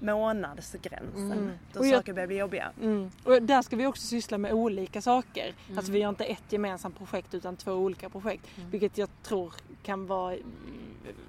månadsgränsen 0.00 1.32
mm. 1.32 1.50
då 1.72 1.86
jag, 1.86 1.94
saker 1.94 2.12
börjar 2.12 2.26
bli 2.26 2.38
jobbiga. 2.38 2.72
Mm. 2.82 3.10
Och 3.24 3.42
där 3.42 3.62
ska 3.62 3.76
vi 3.76 3.86
också 3.86 4.06
syssla 4.06 4.38
med 4.38 4.52
olika 4.52 5.02
saker. 5.02 5.54
Mm. 5.66 5.78
Alltså 5.78 5.92
vi 5.92 6.02
har 6.02 6.08
inte 6.08 6.24
ett 6.24 6.52
gemensamt 6.52 6.98
projekt 6.98 7.34
utan 7.34 7.56
två 7.56 7.72
olika 7.72 8.08
projekt. 8.08 8.46
Mm. 8.56 8.70
Vilket 8.70 8.98
jag 8.98 9.08
tror 9.22 9.54
kan 9.82 10.06
vara 10.06 10.36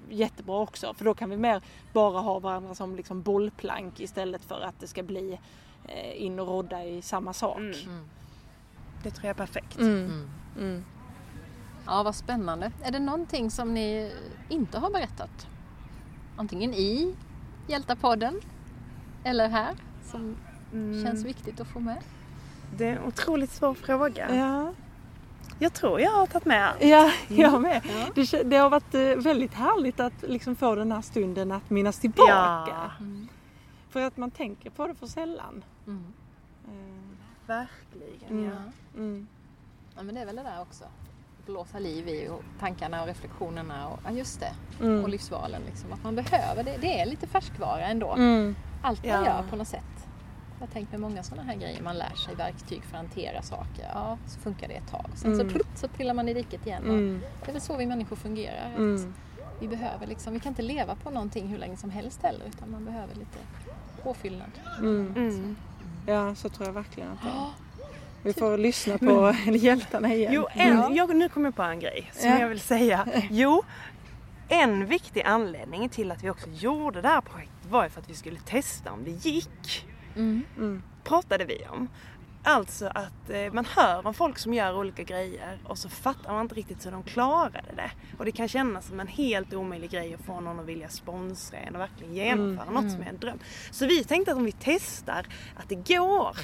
jättebra 0.08 0.58
också. 0.58 0.94
För 0.94 1.04
då 1.04 1.14
kan 1.14 1.30
vi 1.30 1.36
mer 1.36 1.62
bara 1.92 2.20
ha 2.20 2.38
varandra 2.38 2.74
som 2.74 2.96
liksom 2.96 3.22
bollplank 3.22 4.00
istället 4.00 4.44
för 4.44 4.60
att 4.60 4.80
det 4.80 4.86
ska 4.86 5.02
bli 5.02 5.38
eh, 5.88 6.22
in 6.22 6.38
och 6.38 6.46
rodda 6.46 6.84
i 6.84 7.02
samma 7.02 7.32
sak. 7.32 7.58
Mm. 7.58 7.72
Mm. 7.72 8.04
Det 9.02 9.10
tror 9.10 9.26
jag 9.26 9.30
är 9.30 9.46
perfekt. 9.46 9.78
Ja, 11.86 12.02
vad 12.02 12.14
spännande. 12.14 12.72
Är 12.82 12.92
det 12.92 12.98
någonting 12.98 13.50
som 13.50 13.74
ni 13.74 14.12
inte 14.48 14.78
har 14.78 14.90
berättat? 14.90 15.46
Antingen 16.36 16.74
i 16.74 17.14
Hjältarpodden 17.68 18.40
eller 19.24 19.48
här 19.48 19.74
som 20.04 20.36
mm. 20.72 21.04
känns 21.04 21.24
viktigt 21.24 21.60
att 21.60 21.68
få 21.68 21.80
med? 21.80 21.98
Det 22.76 22.84
är 22.84 22.96
en 22.96 23.04
otroligt 23.04 23.50
svår 23.50 23.74
fråga. 23.74 24.34
Ja. 24.34 24.72
Jag 25.58 25.72
tror 25.72 26.00
jag 26.00 26.10
har 26.10 26.26
tagit 26.26 26.44
med 26.44 26.68
allt. 26.68 26.82
Ja, 26.82 27.12
jag 27.28 27.62
med. 27.62 27.82
Ja. 27.84 28.06
Det, 28.14 28.42
det, 28.42 28.56
har 28.56 28.70
varit 28.70 28.94
eh, 28.94 29.00
väldigt 29.00 29.54
härligt 29.54 30.00
att 30.00 30.22
liksom 30.22 30.56
få 30.56 30.74
den 30.74 30.92
här 30.92 31.02
stunden 31.02 31.52
att 31.52 31.70
minnas 31.70 31.98
tillbaka. 31.98 32.32
Ja. 32.70 32.90
Mm. 33.00 33.28
För 33.90 34.00
att 34.00 34.16
man 34.16 34.30
tänker 34.30 34.70
på 34.70 34.86
det 34.86 34.94
för 34.94 35.06
sällan. 35.06 35.64
Mm. 35.86 36.04
Mm. 36.68 37.16
Verkligen, 37.46 38.44
ja. 38.44 38.52
Mm. 38.96 39.26
Ja 39.96 40.02
men 40.02 40.14
det 40.14 40.20
är 40.20 40.26
väl 40.26 40.36
det 40.36 40.42
där 40.42 40.60
också. 40.62 40.84
Blåsa 41.46 41.78
liv 41.78 42.08
i 42.08 42.28
och 42.28 42.42
tankarna 42.60 43.00
och 43.00 43.06
reflektionerna 43.06 43.88
och 43.88 44.00
ja, 44.04 44.10
just 44.10 44.40
det. 44.40 44.52
Mm. 44.80 45.02
Och 45.02 45.08
livsvalen 45.08 45.62
liksom. 45.66 45.92
Att 45.92 46.04
man 46.04 46.14
behöver 46.14 46.64
det. 46.64 46.76
Det 46.80 47.00
är 47.00 47.06
lite 47.06 47.26
färskvara 47.26 47.86
ändå. 47.86 48.14
Mm. 48.80 48.90
Allt 48.90 49.04
man 49.04 49.12
ja. 49.12 49.26
gör 49.26 49.42
på 49.50 49.56
något 49.56 49.68
sätt. 49.68 50.08
Jag 50.58 50.66
har 50.66 50.72
tänkt 50.72 50.90
med 50.90 51.00
många 51.00 51.22
sådana 51.22 51.42
här 51.42 51.56
grejer. 51.56 51.82
Man 51.82 51.98
lär 51.98 52.14
sig 52.14 52.34
verktyg 52.34 52.82
för 52.82 52.96
att 52.96 53.02
hantera 53.02 53.42
saker. 53.42 53.90
Ja, 53.94 54.18
så 54.26 54.40
funkar 54.40 54.68
det 54.68 54.74
ett 54.74 54.90
tag. 54.90 55.06
Sen 55.14 55.32
mm. 55.32 55.48
så, 55.48 55.54
plutt, 55.54 55.78
så 55.78 55.88
trillar 55.88 56.14
man 56.14 56.28
i 56.28 56.34
diket 56.34 56.66
igen. 56.66 56.82
Mm. 56.82 57.20
Det 57.44 57.50
är 57.50 57.52
väl 57.52 57.60
så 57.60 57.76
vi 57.76 57.86
människor 57.86 58.16
fungerar. 58.16 58.72
Mm. 58.76 59.14
vi, 59.60 59.68
behöver 59.68 60.06
liksom, 60.06 60.32
vi 60.32 60.40
kan 60.40 60.50
inte 60.50 60.62
leva 60.62 60.94
på 60.94 61.10
någonting 61.10 61.48
hur 61.48 61.58
länge 61.58 61.76
som 61.76 61.90
helst 61.90 62.22
heller. 62.22 62.46
Utan 62.46 62.70
man 62.70 62.84
behöver 62.84 63.14
lite 63.14 63.38
påfyllnad. 64.02 64.50
Mm. 64.78 65.12
Mm. 65.16 65.56
Ja, 66.06 66.34
så 66.34 66.48
tror 66.48 66.68
jag 66.68 66.74
verkligen 66.74 67.10
att 67.10 67.22
det 67.22 67.28
är. 67.28 67.70
Vi 68.22 68.32
får 68.32 68.58
lyssna 68.58 68.98
på 68.98 69.34
hjältarna 69.52 70.14
igen. 70.14 70.32
Jo, 70.32 70.46
en, 70.52 70.94
jag, 70.94 71.16
nu 71.16 71.28
kommer 71.28 71.46
jag 71.46 71.56
på 71.56 71.62
en 71.62 71.80
grej 71.80 72.10
som 72.12 72.30
ja. 72.30 72.38
jag 72.38 72.48
vill 72.48 72.60
säga. 72.60 73.06
Jo, 73.30 73.62
en 74.48 74.86
viktig 74.86 75.22
anledning 75.22 75.88
till 75.88 76.12
att 76.12 76.24
vi 76.24 76.30
också 76.30 76.48
gjorde 76.50 77.02
det 77.02 77.08
här 77.08 77.20
projektet 77.20 77.59
var 77.70 77.84
ju 77.84 77.90
för 77.90 78.00
att 78.00 78.10
vi 78.10 78.14
skulle 78.14 78.40
testa 78.40 78.92
om 78.92 79.04
det 79.04 79.10
gick. 79.10 79.86
Mm. 80.16 80.42
Mm. 80.56 80.82
Pratade 81.04 81.44
vi 81.44 81.66
om. 81.70 81.88
Alltså 82.42 82.86
att 82.86 83.30
eh, 83.30 83.52
man 83.52 83.64
hör 83.64 84.06
om 84.06 84.14
folk 84.14 84.38
som 84.38 84.54
gör 84.54 84.76
olika 84.78 85.02
grejer 85.02 85.58
och 85.64 85.78
så 85.78 85.88
fattar 85.88 86.32
man 86.32 86.42
inte 86.42 86.54
riktigt 86.54 86.86
hur 86.86 86.90
de 86.90 87.02
klarade 87.02 87.72
det. 87.76 87.90
Och 88.18 88.24
det 88.24 88.32
kan 88.32 88.48
kännas 88.48 88.86
som 88.86 89.00
en 89.00 89.06
helt 89.06 89.54
omöjlig 89.54 89.90
grej 89.90 90.14
att 90.14 90.20
få 90.20 90.40
någon 90.40 90.60
att 90.60 90.66
vilja 90.66 90.88
sponsra 90.88 91.58
en 91.58 91.74
och 91.74 91.80
verkligen 91.80 92.14
genomföra 92.14 92.66
mm. 92.66 92.74
något 92.74 92.92
som 92.92 93.02
är 93.02 93.06
en 93.06 93.18
dröm. 93.18 93.38
Så 93.70 93.86
vi 93.86 94.04
tänkte 94.04 94.32
att 94.32 94.38
om 94.38 94.44
vi 94.44 94.54
testar 94.60 95.26
att 95.56 95.68
det 95.68 95.74
går 95.74 96.36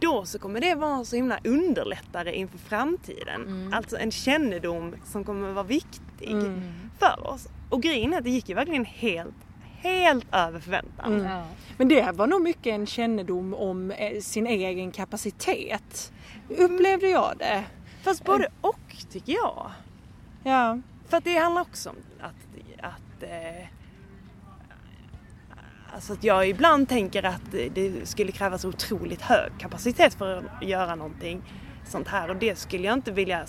då 0.00 0.24
så 0.24 0.38
kommer 0.38 0.60
det 0.60 0.74
vara 0.74 1.04
så 1.04 1.16
himla 1.16 1.38
underlättare 1.44 2.36
inför 2.36 2.58
framtiden. 2.58 3.42
Mm. 3.42 3.74
Alltså 3.74 3.96
en 3.96 4.10
kännedom 4.10 4.94
som 5.04 5.24
kommer 5.24 5.52
vara 5.52 5.64
viktig 5.64 6.30
mm. 6.30 6.72
för 6.98 7.26
oss. 7.26 7.48
Och 7.70 7.82
grejen 7.82 8.12
är 8.12 8.18
att 8.18 8.24
det 8.24 8.30
gick 8.30 8.48
ju 8.48 8.54
verkligen 8.54 8.84
helt 8.84 9.43
helt 9.84 10.34
över 10.34 10.60
förväntan. 10.60 11.20
Mm. 11.20 11.42
Men 11.76 11.88
det 11.88 12.12
var 12.12 12.26
nog 12.26 12.42
mycket 12.42 12.66
en 12.66 12.86
kännedom 12.86 13.54
om 13.54 13.90
eh, 13.90 14.20
sin 14.20 14.46
egen 14.46 14.90
kapacitet. 14.90 16.12
Upplevde 16.48 17.08
jag 17.08 17.32
det. 17.38 17.64
Fast 18.02 18.24
både 18.24 18.48
och 18.60 18.96
tycker 19.10 19.32
jag. 19.32 19.70
Ja. 20.44 20.78
För 21.08 21.16
att 21.16 21.24
det 21.24 21.36
handlar 21.38 21.62
också 21.62 21.90
om 21.90 21.96
att, 22.20 22.34
att 22.80 23.22
eh, 23.22 23.66
Alltså 25.94 26.12
att 26.12 26.24
jag 26.24 26.48
ibland 26.48 26.88
tänker 26.88 27.22
att 27.22 27.50
det 27.50 28.08
skulle 28.08 28.32
krävas 28.32 28.64
otroligt 28.64 29.22
hög 29.22 29.52
kapacitet 29.58 30.14
för 30.14 30.36
att 30.36 30.68
göra 30.68 30.94
någonting 30.94 31.42
sånt 31.86 32.08
här 32.08 32.30
och 32.30 32.36
det 32.36 32.58
skulle 32.58 32.86
jag 32.86 32.94
inte 32.94 33.12
vilja 33.12 33.46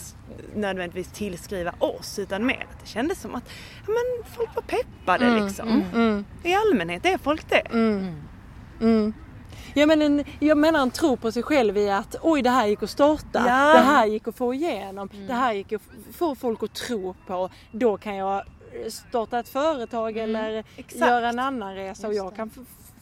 nödvändigtvis 0.56 1.12
tillskriva 1.12 1.74
oss 1.80 2.20
utan 2.20 2.46
mer 2.46 2.68
att 2.72 2.80
det 2.82 2.88
kändes 2.88 3.22
som 3.22 3.36
att 3.36 3.44
ja, 3.88 3.94
men 3.94 4.34
folk 4.34 4.56
var 4.56 4.62
peppade 4.62 5.26
mm, 5.26 5.46
liksom. 5.46 5.70
Mm, 5.70 5.84
mm. 5.94 6.26
I 6.44 6.54
allmänhet 6.54 7.06
är 7.06 7.18
folk 7.18 7.50
det. 7.50 7.68
Mm. 7.72 8.16
mm. 8.82 9.14
Ja, 9.74 9.86
men 9.86 10.02
en, 10.02 10.24
jag 10.40 10.58
menar 10.58 10.82
en 10.82 10.92
tro 10.92 11.18
på 11.18 11.32
sig 11.32 11.44
själv 11.44 11.78
i 11.78 11.90
att 11.90 12.16
oj 12.22 12.42
det 12.42 12.50
här 12.50 12.68
gick 12.68 12.84
att 12.84 12.90
starta, 12.90 13.44
ja. 13.48 13.74
det 13.74 13.80
här 13.80 14.06
gick 14.06 14.28
att 14.28 14.36
få 14.36 14.54
igenom, 14.54 15.10
mm. 15.14 15.28
det 15.28 15.34
här 15.34 15.54
gick 15.54 15.74
att 15.74 15.82
få 16.14 16.36
folk 16.36 16.64
att 16.64 16.74
tro 16.74 17.16
på. 17.28 17.50
Då 17.72 17.98
kan 17.98 18.16
jag 18.16 18.44
starta 18.90 19.40
ett 19.40 19.50
företag 19.50 20.18
eller 20.18 20.64
Exakt. 20.76 21.00
göra 21.00 21.30
en 21.30 21.40
annan 21.40 21.76
resa 21.76 22.08
och 22.08 22.14
jag 22.14 22.36
kan 22.36 22.52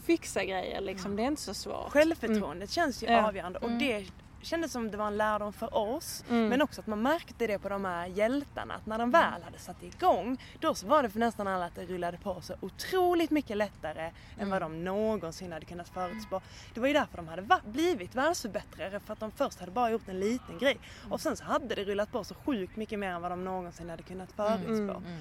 fixa 0.05 0.43
grejer 0.43 0.81
liksom. 0.81 1.15
Det 1.15 1.23
är 1.23 1.27
inte 1.27 1.41
så 1.41 1.53
svårt. 1.53 1.91
Självförtroendet 1.91 2.69
känns 2.69 3.03
ju 3.03 3.07
avgörande 3.07 3.59
och 3.59 3.71
det 3.71 4.05
kändes 4.43 4.71
som 4.71 4.91
det 4.91 4.97
var 4.97 5.07
en 5.07 5.17
lärdom 5.17 5.53
för 5.53 5.77
oss. 5.77 6.23
Mm. 6.29 6.49
Men 6.49 6.61
också 6.61 6.81
att 6.81 6.87
man 6.87 7.01
märkte 7.01 7.47
det 7.47 7.59
på 7.59 7.69
de 7.69 7.85
här 7.85 8.07
hjältarna. 8.07 8.73
Att 8.73 8.85
när 8.85 8.97
de 8.97 9.11
väl 9.11 9.43
hade 9.43 9.57
satt 9.59 9.83
igång, 9.83 10.37
då 10.59 10.75
så 10.75 10.87
var 10.87 11.03
det 11.03 11.09
för 11.09 11.19
nästan 11.19 11.47
alla 11.47 11.65
att 11.65 11.75
det 11.75 11.85
rullade 11.85 12.17
på 12.17 12.41
så 12.41 12.55
otroligt 12.61 13.31
mycket 13.31 13.57
lättare 13.57 14.01
mm. 14.01 14.13
än 14.39 14.49
vad 14.49 14.61
de 14.61 14.83
någonsin 14.83 15.51
hade 15.51 15.65
kunnat 15.65 15.89
förutspå. 15.89 16.41
Det 16.73 16.79
var 16.79 16.87
ju 16.87 16.93
därför 16.93 17.17
de 17.17 17.27
hade 17.27 17.61
blivit 17.65 18.15
världsförbättrare. 18.15 18.99
För 18.99 19.13
att 19.13 19.19
de 19.19 19.31
först 19.31 19.59
hade 19.59 19.71
bara 19.71 19.91
gjort 19.91 20.07
en 20.07 20.19
liten 20.19 20.57
grej. 20.57 20.79
Och 21.09 21.21
sen 21.21 21.37
så 21.37 21.43
hade 21.43 21.75
det 21.75 21.83
rullat 21.83 22.11
på 22.11 22.23
så 22.23 22.35
sjukt 22.35 22.75
mycket 22.75 22.99
mer 22.99 23.09
än 23.09 23.21
vad 23.21 23.31
de 23.31 23.45
någonsin 23.45 23.89
hade 23.89 24.03
kunnat 24.03 24.39
mm. 24.39 24.63
förutspå. 24.63 24.97
Mm. 24.97 25.19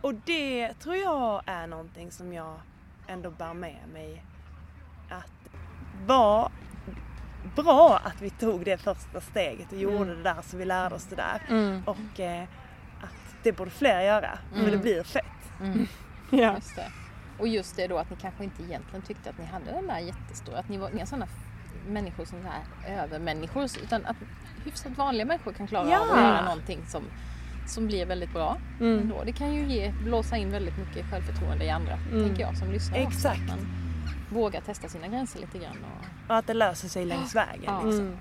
Och 0.00 0.14
det 0.14 0.74
tror 0.74 0.96
jag 0.96 1.42
är 1.46 1.66
någonting 1.66 2.10
som 2.10 2.32
jag 2.32 2.60
ändå 3.06 3.30
bär 3.30 3.54
med 3.54 3.88
mig. 3.92 4.24
Att 5.10 5.52
vara 6.06 6.50
bra 7.56 8.00
att 8.04 8.22
vi 8.22 8.30
tog 8.30 8.64
det 8.64 8.76
första 8.76 9.20
steget 9.20 9.72
och 9.72 9.78
gjorde 9.78 9.96
mm. 9.96 10.08
det 10.08 10.22
där 10.22 10.42
så 10.42 10.56
vi 10.56 10.64
lärde 10.64 10.94
oss 10.94 11.04
det 11.04 11.16
där. 11.16 11.42
Mm. 11.48 11.82
Och 11.86 12.20
eh, 12.20 12.42
att 13.00 13.34
det 13.42 13.52
borde 13.52 13.70
fler 13.70 14.00
göra, 14.00 14.38
mm. 14.52 14.64
för 14.64 14.70
det 14.70 14.78
blir 14.78 15.02
fett. 15.02 15.24
Mm. 15.60 15.86
ja. 16.30 16.54
Just 16.54 16.76
det. 16.76 16.92
Och 17.38 17.48
just 17.48 17.76
det 17.76 17.86
då 17.86 17.98
att 17.98 18.10
ni 18.10 18.16
kanske 18.16 18.44
inte 18.44 18.62
egentligen 18.62 19.02
tyckte 19.02 19.30
att 19.30 19.38
ni 19.38 19.44
hade 19.44 19.64
den 19.64 19.86
där 19.86 19.98
jättestora, 19.98 20.58
att 20.58 20.68
ni 20.68 20.78
var, 20.78 20.90
är 21.00 21.04
sådana 21.04 21.26
människor 21.88 22.24
som 22.24 22.38
är 22.38 23.02
övermänniskor 23.02 23.64
utan 23.64 24.06
att 24.06 24.16
hyfsat 24.64 24.98
vanliga 24.98 25.26
människor 25.26 25.52
kan 25.52 25.66
klara 25.66 25.90
ja. 25.90 26.00
av 26.00 26.10
att 26.10 26.20
göra 26.20 26.44
någonting 26.44 26.80
som, 26.86 27.02
som 27.66 27.86
blir 27.86 28.06
väldigt 28.06 28.32
bra. 28.32 28.56
Mm. 28.80 28.98
Ändå. 28.98 29.22
Det 29.24 29.32
kan 29.32 29.54
ju 29.54 29.66
ge, 29.66 29.92
blåsa 30.04 30.36
in 30.36 30.50
väldigt 30.50 30.78
mycket 30.78 31.10
självförtroende 31.10 31.64
i 31.64 31.70
andra, 31.70 31.92
mm. 31.92 32.24
tänker 32.24 32.42
jag 32.42 32.56
som 32.56 32.72
lyssnar. 32.72 32.98
Exakt. 32.98 33.40
Också, 33.42 33.83
våga 34.34 34.60
testa 34.60 34.88
sina 34.88 35.08
gränser 35.08 35.40
lite 35.40 35.58
grann. 35.58 35.84
Och, 35.84 36.30
och 36.30 36.36
att 36.36 36.46
det 36.46 36.54
löser 36.54 36.88
sig 36.88 37.04
längs 37.04 37.34
vägen. 37.34 37.64
Ja, 37.64 37.82
liksom. 37.82 38.06
mm. 38.06 38.18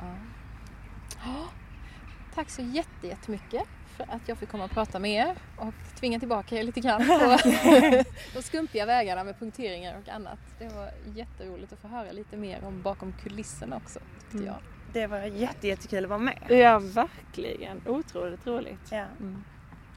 ja. 1.26 1.48
Tack 2.36 2.50
så 2.50 2.62
jättemycket 2.62 3.64
för 3.98 4.04
att 4.04 4.28
jag 4.28 4.38
fick 4.38 4.50
komma 4.50 4.64
och 4.64 4.72
prata 4.72 5.00
med 5.00 5.12
er 5.12 5.36
och 5.58 5.74
tvinga 6.00 6.20
tillbaka 6.20 6.56
er 6.56 6.64
lite 6.64 6.80
grann 6.80 7.08
på 7.08 7.38
de 8.34 8.42
skumpiga 8.42 8.86
vägarna 8.86 9.24
med 9.24 9.40
punkteringar 9.40 9.98
och 10.02 10.10
annat. 10.10 10.40
Det 10.60 10.70
var 10.70 10.90
jätteroligt 11.16 11.74
att 11.74 11.80
få 11.80 11.88
höra 11.88 12.12
lite 12.12 12.38
mer 12.38 12.64
om 12.66 12.82
bakom 12.82 13.14
kulisserna 13.14 13.78
också 13.78 14.00
tyckte 14.34 14.38
mm. 14.38 14.46
jag. 14.48 14.58
Det 14.94 15.08
var 15.08 15.20
jättekul 15.62 16.04
att 16.04 16.10
vara 16.10 16.20
med. 16.20 16.46
Ja, 16.50 16.80
verkligen. 16.80 17.82
Otroligt 17.88 18.48
roligt. 18.48 18.92
Ja. 18.92 19.06
Mm. 19.20 19.44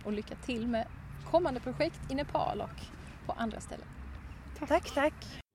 Och 0.05 0.13
lycka 0.13 0.35
till 0.35 0.69
med 0.69 0.87
kommande 1.31 1.61
projekt 1.61 2.01
i 2.11 2.15
Nepal 2.15 2.61
och 2.61 2.81
på 3.27 3.33
andra 3.33 3.61
ställen. 3.61 3.87
Tack, 4.59 4.69
tack. 4.69 4.95
tack. 4.95 5.46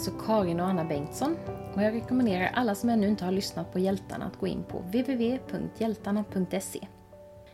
Alltså 0.00 0.26
Karin 0.26 0.60
och 0.60 0.66
Anna 0.66 0.84
Bengtsson 0.84 1.36
och 1.74 1.82
jag 1.82 1.94
rekommenderar 1.94 2.50
alla 2.54 2.74
som 2.74 2.88
ännu 2.88 3.08
inte 3.08 3.24
har 3.24 3.32
lyssnat 3.32 3.72
på 3.72 3.78
Hjältarna 3.78 4.26
att 4.26 4.36
gå 4.36 4.46
in 4.46 4.64
på 4.64 4.78
www.hjältarna.se. 4.78 6.86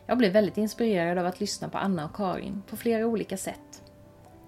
Jag 0.05 0.17
blev 0.17 0.33
väldigt 0.33 0.57
inspirerad 0.57 1.17
av 1.17 1.25
att 1.25 1.39
lyssna 1.39 1.69
på 1.69 1.77
Anna 1.77 2.05
och 2.05 2.15
Karin 2.15 2.63
på 2.69 2.77
flera 2.77 3.05
olika 3.05 3.37
sätt. 3.37 3.83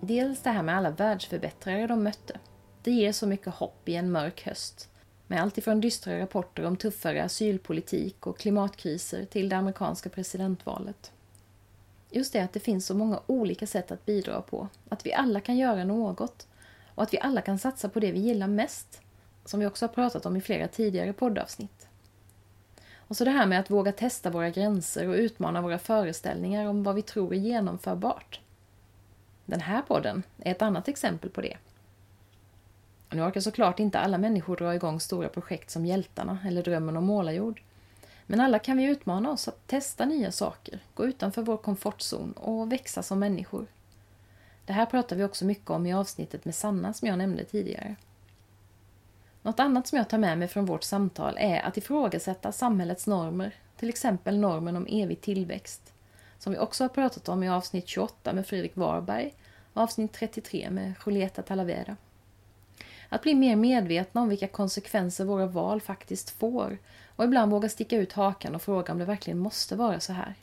Dels 0.02 0.41
det 0.41 0.50
här 0.50 0.64
med 0.64 0.78
alla 0.78 0.89
världsförbättrare 0.89 1.88
de 1.88 2.04
mötte. 2.04 2.39
Det 2.84 2.91
ger 2.91 3.12
så 3.12 3.28
mycket 3.28 3.54
hopp 3.54 3.89
i 3.89 3.95
en 3.95 4.12
mörk 4.12 4.45
höst. 4.45 4.89
Med 5.28 5.41
allt 5.41 5.58
ifrån 5.58 5.82
dystra 5.82 6.20
rapporter 6.20 6.66
om 6.66 6.78
tuffare 6.78 7.24
asylpolitik 7.24 8.28
och 8.28 8.38
klimatkriser 8.38 9.26
till 9.26 9.50
det 9.50 9.58
amerikanska 9.58 10.10
presidentvalet. 10.10 11.12
Just 12.12 12.34
det 12.34 12.39
att 12.39 12.54
det 12.54 12.60
finns 12.60 12.86
så 12.86 12.93
många 12.93 13.20
olika 13.28 13.68
sätt 13.68 13.91
att 13.91 14.06
bidra 14.06 14.41
på. 14.41 14.68
Att 14.89 15.06
vi 15.06 15.14
alla 15.14 15.39
kan 15.39 15.58
göra 15.58 15.84
något 15.84 16.47
och 17.00 17.04
att 17.04 17.14
vi 17.14 17.20
alla 17.20 17.41
kan 17.41 17.60
satsa 17.60 17.89
på 17.89 18.00
det 18.00 18.12
vi 18.12 18.20
gillar 18.20 18.47
mest, 18.47 19.02
som 19.45 19.60
vi 19.60 19.66
också 19.66 19.86
har 19.86 19.93
pratat 19.93 20.26
om 20.26 20.36
i 20.36 20.41
flera 20.41 20.68
tidigare 20.68 21.14
poddavsnitt. 21.14 21.88
Och 22.95 23.18
så 23.18 23.26
det 23.26 23.32
här 23.32 23.45
med 23.45 23.60
att 23.60 23.70
våga 23.70 23.91
testa 23.91 24.30
våra 24.30 24.50
gränser 24.50 25.08
och 25.08 25.16
utmana 25.16 25.62
våra 25.62 25.80
föreställningar 25.80 26.68
om 26.68 26.84
vad 26.84 26.95
vi 26.95 27.02
tror 27.02 27.34
är 27.34 27.38
genomförbart. 27.38 28.39
Den 29.45 29.62
här 29.62 29.82
podden 29.82 30.24
är 30.38 30.52
ett 30.52 30.62
annat 30.62 30.88
exempel 30.88 31.30
på 31.30 31.41
det. 31.41 31.58
Nu 33.10 33.22
orkar 33.22 33.41
såklart 33.41 33.80
inte 33.80 34.00
alla 34.00 34.18
människor 34.18 34.56
dra 34.58 34.76
igång 34.76 35.00
stora 35.00 35.30
projekt 35.30 35.70
som 35.70 35.86
Hjältarna 35.86 36.38
eller 36.47 36.64
Drömmen 36.64 36.97
om 36.97 37.06
målarjord. 37.06 37.62
Men 38.26 38.39
alla 38.39 38.60
kan 38.60 38.78
vi 38.78 38.84
utmana 38.84 39.32
oss 39.32 39.47
att 39.47 39.68
testa 39.68 40.06
nya 40.06 40.32
saker, 40.32 40.80
gå 40.93 41.06
utanför 41.06 41.41
vår 41.41 41.58
komfortzon 41.58 42.32
och 42.32 42.72
växa 42.72 43.04
som 43.04 43.20
människor. 43.20 43.66
Det 44.70 44.74
här 44.74 44.86
pratar 44.86 45.15
vi 45.15 45.24
också 45.24 45.45
mycket 45.45 45.70
om 45.70 45.86
i 45.86 45.93
avsnittet 45.93 46.45
med 46.45 46.55
Sanna 46.55 46.93
som 46.93 47.07
jag 47.07 47.17
nämnde 47.17 47.43
tidigare. 47.43 47.95
Något 49.41 49.59
annat 49.59 49.88
som 49.88 49.97
jag 49.97 50.09
tar 50.09 50.17
med 50.17 50.38
mig 50.38 50.47
från 50.47 50.65
vårt 50.65 50.84
samtal 50.84 51.38
är 51.39 51.61
att 51.61 51.78
ifrågasätta 51.78 52.51
samhällets 52.51 53.07
normer, 53.07 53.55
till 53.78 53.89
exempel 53.89 54.38
normen 54.38 54.76
om 54.76 54.88
evig 54.89 55.22
tillväxt, 55.22 55.93
som 56.39 56.53
vi 56.53 56.59
också 56.59 56.84
har 56.84 56.89
pratat 56.89 57.30
om 57.30 57.43
i 57.43 57.49
avsnitt 57.49 57.88
28 57.88 58.34
med 58.34 58.47
Fredrik 58.47 58.76
Warberg 58.76 59.34
och 59.74 59.82
avsnitt 59.82 60.13
33 60.13 60.70
med 60.70 60.93
Julieta 61.05 61.41
Talavera. 61.41 61.97
Att 63.09 63.22
bli 63.22 63.36
mer 63.36 63.55
medvetna 63.55 64.22
om 64.22 64.30
vilka 64.30 64.47
konsekvenser 64.47 65.26
våra 65.26 65.45
val 65.45 65.82
faktiskt 65.82 66.30
får 66.30 66.78
och 67.15 67.24
ibland 67.24 67.51
våga 67.51 67.70
sticka 67.70 67.97
ut 67.97 68.13
hakan 68.13 68.55
och 68.55 68.61
fråga 68.61 68.93
om 68.93 68.99
det 68.99 69.05
verkligen 69.05 69.39
måste 69.39 69.76
vara 69.76 69.99
så 69.99 70.13
här. 70.13 70.36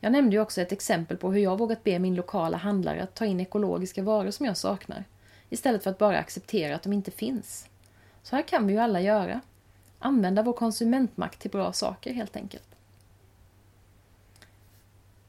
Jag 0.00 0.12
nämnde 0.12 0.36
ju 0.36 0.42
också 0.42 0.60
ett 0.60 0.72
exempel 0.72 1.16
på 1.16 1.32
hur 1.32 1.40
jag 1.40 1.58
vågat 1.58 1.84
be 1.84 1.98
min 1.98 2.14
lokala 2.14 2.56
handlare 2.56 3.02
att 3.02 3.14
ta 3.14 3.24
in 3.24 3.40
ekologiska 3.40 4.02
varor 4.02 4.30
som 4.30 4.46
jag 4.46 4.56
saknar 4.56 5.04
istället 5.50 5.82
för 5.82 5.90
att 5.90 5.98
bara 5.98 6.18
acceptera 6.18 6.74
att 6.74 6.82
de 6.82 6.92
inte 6.92 7.10
finns. 7.10 7.68
Så 8.22 8.36
här 8.36 8.42
kan 8.42 8.66
vi 8.66 8.72
ju 8.72 8.78
alla 8.78 9.00
göra. 9.00 9.40
Använda 9.98 10.42
vår 10.42 10.52
konsumentmakt 10.52 11.40
till 11.40 11.50
bra 11.50 11.72
saker 11.72 12.12
helt 12.12 12.36
enkelt. 12.36 12.76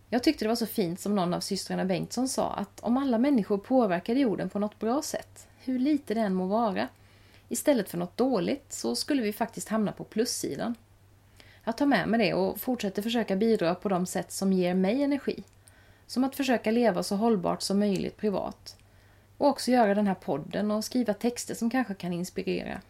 Jag 0.10 0.24
tyckte 0.24 0.46
det 0.46 0.50
var 0.50 0.56
så 0.56 0.66
fint 0.66 1.00
som 1.00 1.16
någon 1.16 1.34
av 1.34 1.40
systrarna 1.40 1.86
Bengtsson 1.86 2.28
sa 2.28 2.52
att 2.52 2.80
om 2.80 2.98
alla 2.98 3.18
människor 3.18 3.58
påverkade 3.58 4.20
jorden 4.20 4.50
på 4.50 4.60
något 4.60 4.80
bra 4.80 5.02
sätt, 5.02 5.48
hur 5.60 5.80
lite 5.80 6.14
det 6.14 6.22
än 6.22 6.34
må 6.34 6.46
vara, 6.46 6.88
istället 7.50 7.90
för 7.90 7.98
något 7.98 8.18
dåligt 8.18 8.74
så 8.74 8.96
skulle 8.96 9.22
vi 9.22 9.34
faktiskt 9.34 9.70
hamna 9.70 9.92
på 9.92 10.04
plussidan. 10.04 10.76
Jag 11.68 11.78
tar 11.78 11.86
med 11.86 12.08
mig 12.08 12.20
det 12.20 12.34
och 12.34 12.60
fortsätter 12.60 13.02
försöka 13.02 13.36
bidra 13.36 13.76
på 13.76 13.90
de 13.90 14.06
sätt 14.06 14.32
som 14.32 14.54
ger 14.54 14.74
mig 14.74 15.04
energi. 15.04 15.44
Som 16.06 16.24
att 16.24 16.36
försöka 16.36 16.72
leva 16.72 17.04
så 17.04 17.16
hållbart 17.16 17.62
som 17.62 17.80
möjligt 17.80 18.18
privat. 18.18 18.78
Och 19.38 19.48
också 19.48 19.72
göra 19.72 19.96
den 19.96 20.08
här 20.08 20.16
podden 20.16 20.72
och 20.72 20.84
skriva 20.84 21.14
texter 21.14 21.56
som 21.56 21.70
kanske 21.70 21.94
kan 21.94 22.14
inspirera. 22.14 22.82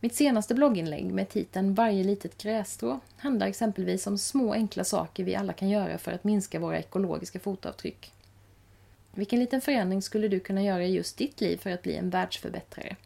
Mitt 0.00 0.14
senaste 0.14 0.54
blogginlägg 0.54 1.12
med 1.12 1.28
titeln 1.28 1.74
Varje 1.74 2.04
litet 2.04 2.42
grässtrå 2.42 3.00
handlar 3.16 3.46
exempelvis 3.46 4.06
om 4.06 4.18
små 4.18 4.52
enkla 4.52 4.84
saker 4.84 5.24
vi 5.24 5.36
alla 5.36 5.52
kan 5.52 5.68
göra 5.68 5.98
för 5.98 6.12
att 6.12 6.24
minska 6.24 6.58
våra 6.58 6.78
ekologiska 6.78 7.40
fotavtryck. 7.40 8.12
Vilken 9.14 9.38
liten 9.40 9.60
förändring 9.60 10.02
skulle 10.02 10.28
du 10.28 10.40
kunna 10.40 10.62
göra 10.62 10.84
i 10.84 10.94
just 10.94 11.16
ditt 11.16 11.40
liv 11.40 11.56
för 11.56 11.70
att 11.70 11.82
bli 11.82 11.96
en 11.96 12.10
världsförbättrare? 12.10 12.96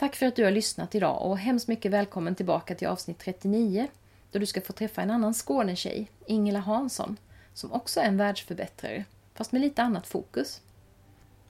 Tack 0.00 0.16
för 0.16 0.26
att 0.26 0.36
du 0.36 0.44
har 0.44 0.50
lyssnat 0.50 0.94
idag 0.94 1.22
och 1.22 1.38
hemskt 1.38 1.68
mycket 1.68 1.92
välkommen 1.92 2.34
tillbaka 2.34 2.74
till 2.74 2.88
avsnitt 2.88 3.18
39 3.18 3.86
då 4.30 4.38
du 4.38 4.46
ska 4.46 4.60
få 4.60 4.72
träffa 4.72 5.02
en 5.02 5.10
annan 5.10 5.34
Skånetjej, 5.34 6.10
Ingela 6.26 6.58
Hansson, 6.58 7.16
som 7.54 7.72
också 7.72 8.00
är 8.00 8.04
en 8.04 8.16
världsförbättrare, 8.16 9.04
fast 9.34 9.52
med 9.52 9.60
lite 9.62 9.82
annat 9.82 10.06
fokus. 10.06 10.60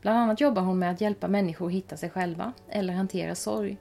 Bland 0.00 0.18
annat 0.18 0.40
jobbar 0.40 0.62
hon 0.62 0.78
med 0.78 0.90
att 0.90 1.00
hjälpa 1.00 1.28
människor 1.28 1.70
hitta 1.70 1.96
sig 1.96 2.10
själva 2.10 2.52
eller 2.68 2.94
hantera 2.94 3.34
sorg. 3.34 3.76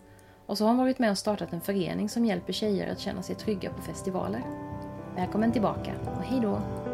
Och 0.45 0.57
så 0.57 0.63
har 0.63 0.69
hon 0.69 0.77
varit 0.77 0.99
med 0.99 1.11
och 1.11 1.17
startat 1.17 1.53
en 1.53 1.61
förening 1.61 2.09
som 2.09 2.25
hjälper 2.25 2.53
tjejer 2.53 2.91
att 2.91 2.99
känna 2.99 3.23
sig 3.23 3.35
trygga 3.35 3.69
på 3.69 3.81
festivaler. 3.81 4.43
Välkommen 5.15 5.51
tillbaka 5.51 5.93
och 6.17 6.23
hej 6.23 6.39
då! 6.41 6.88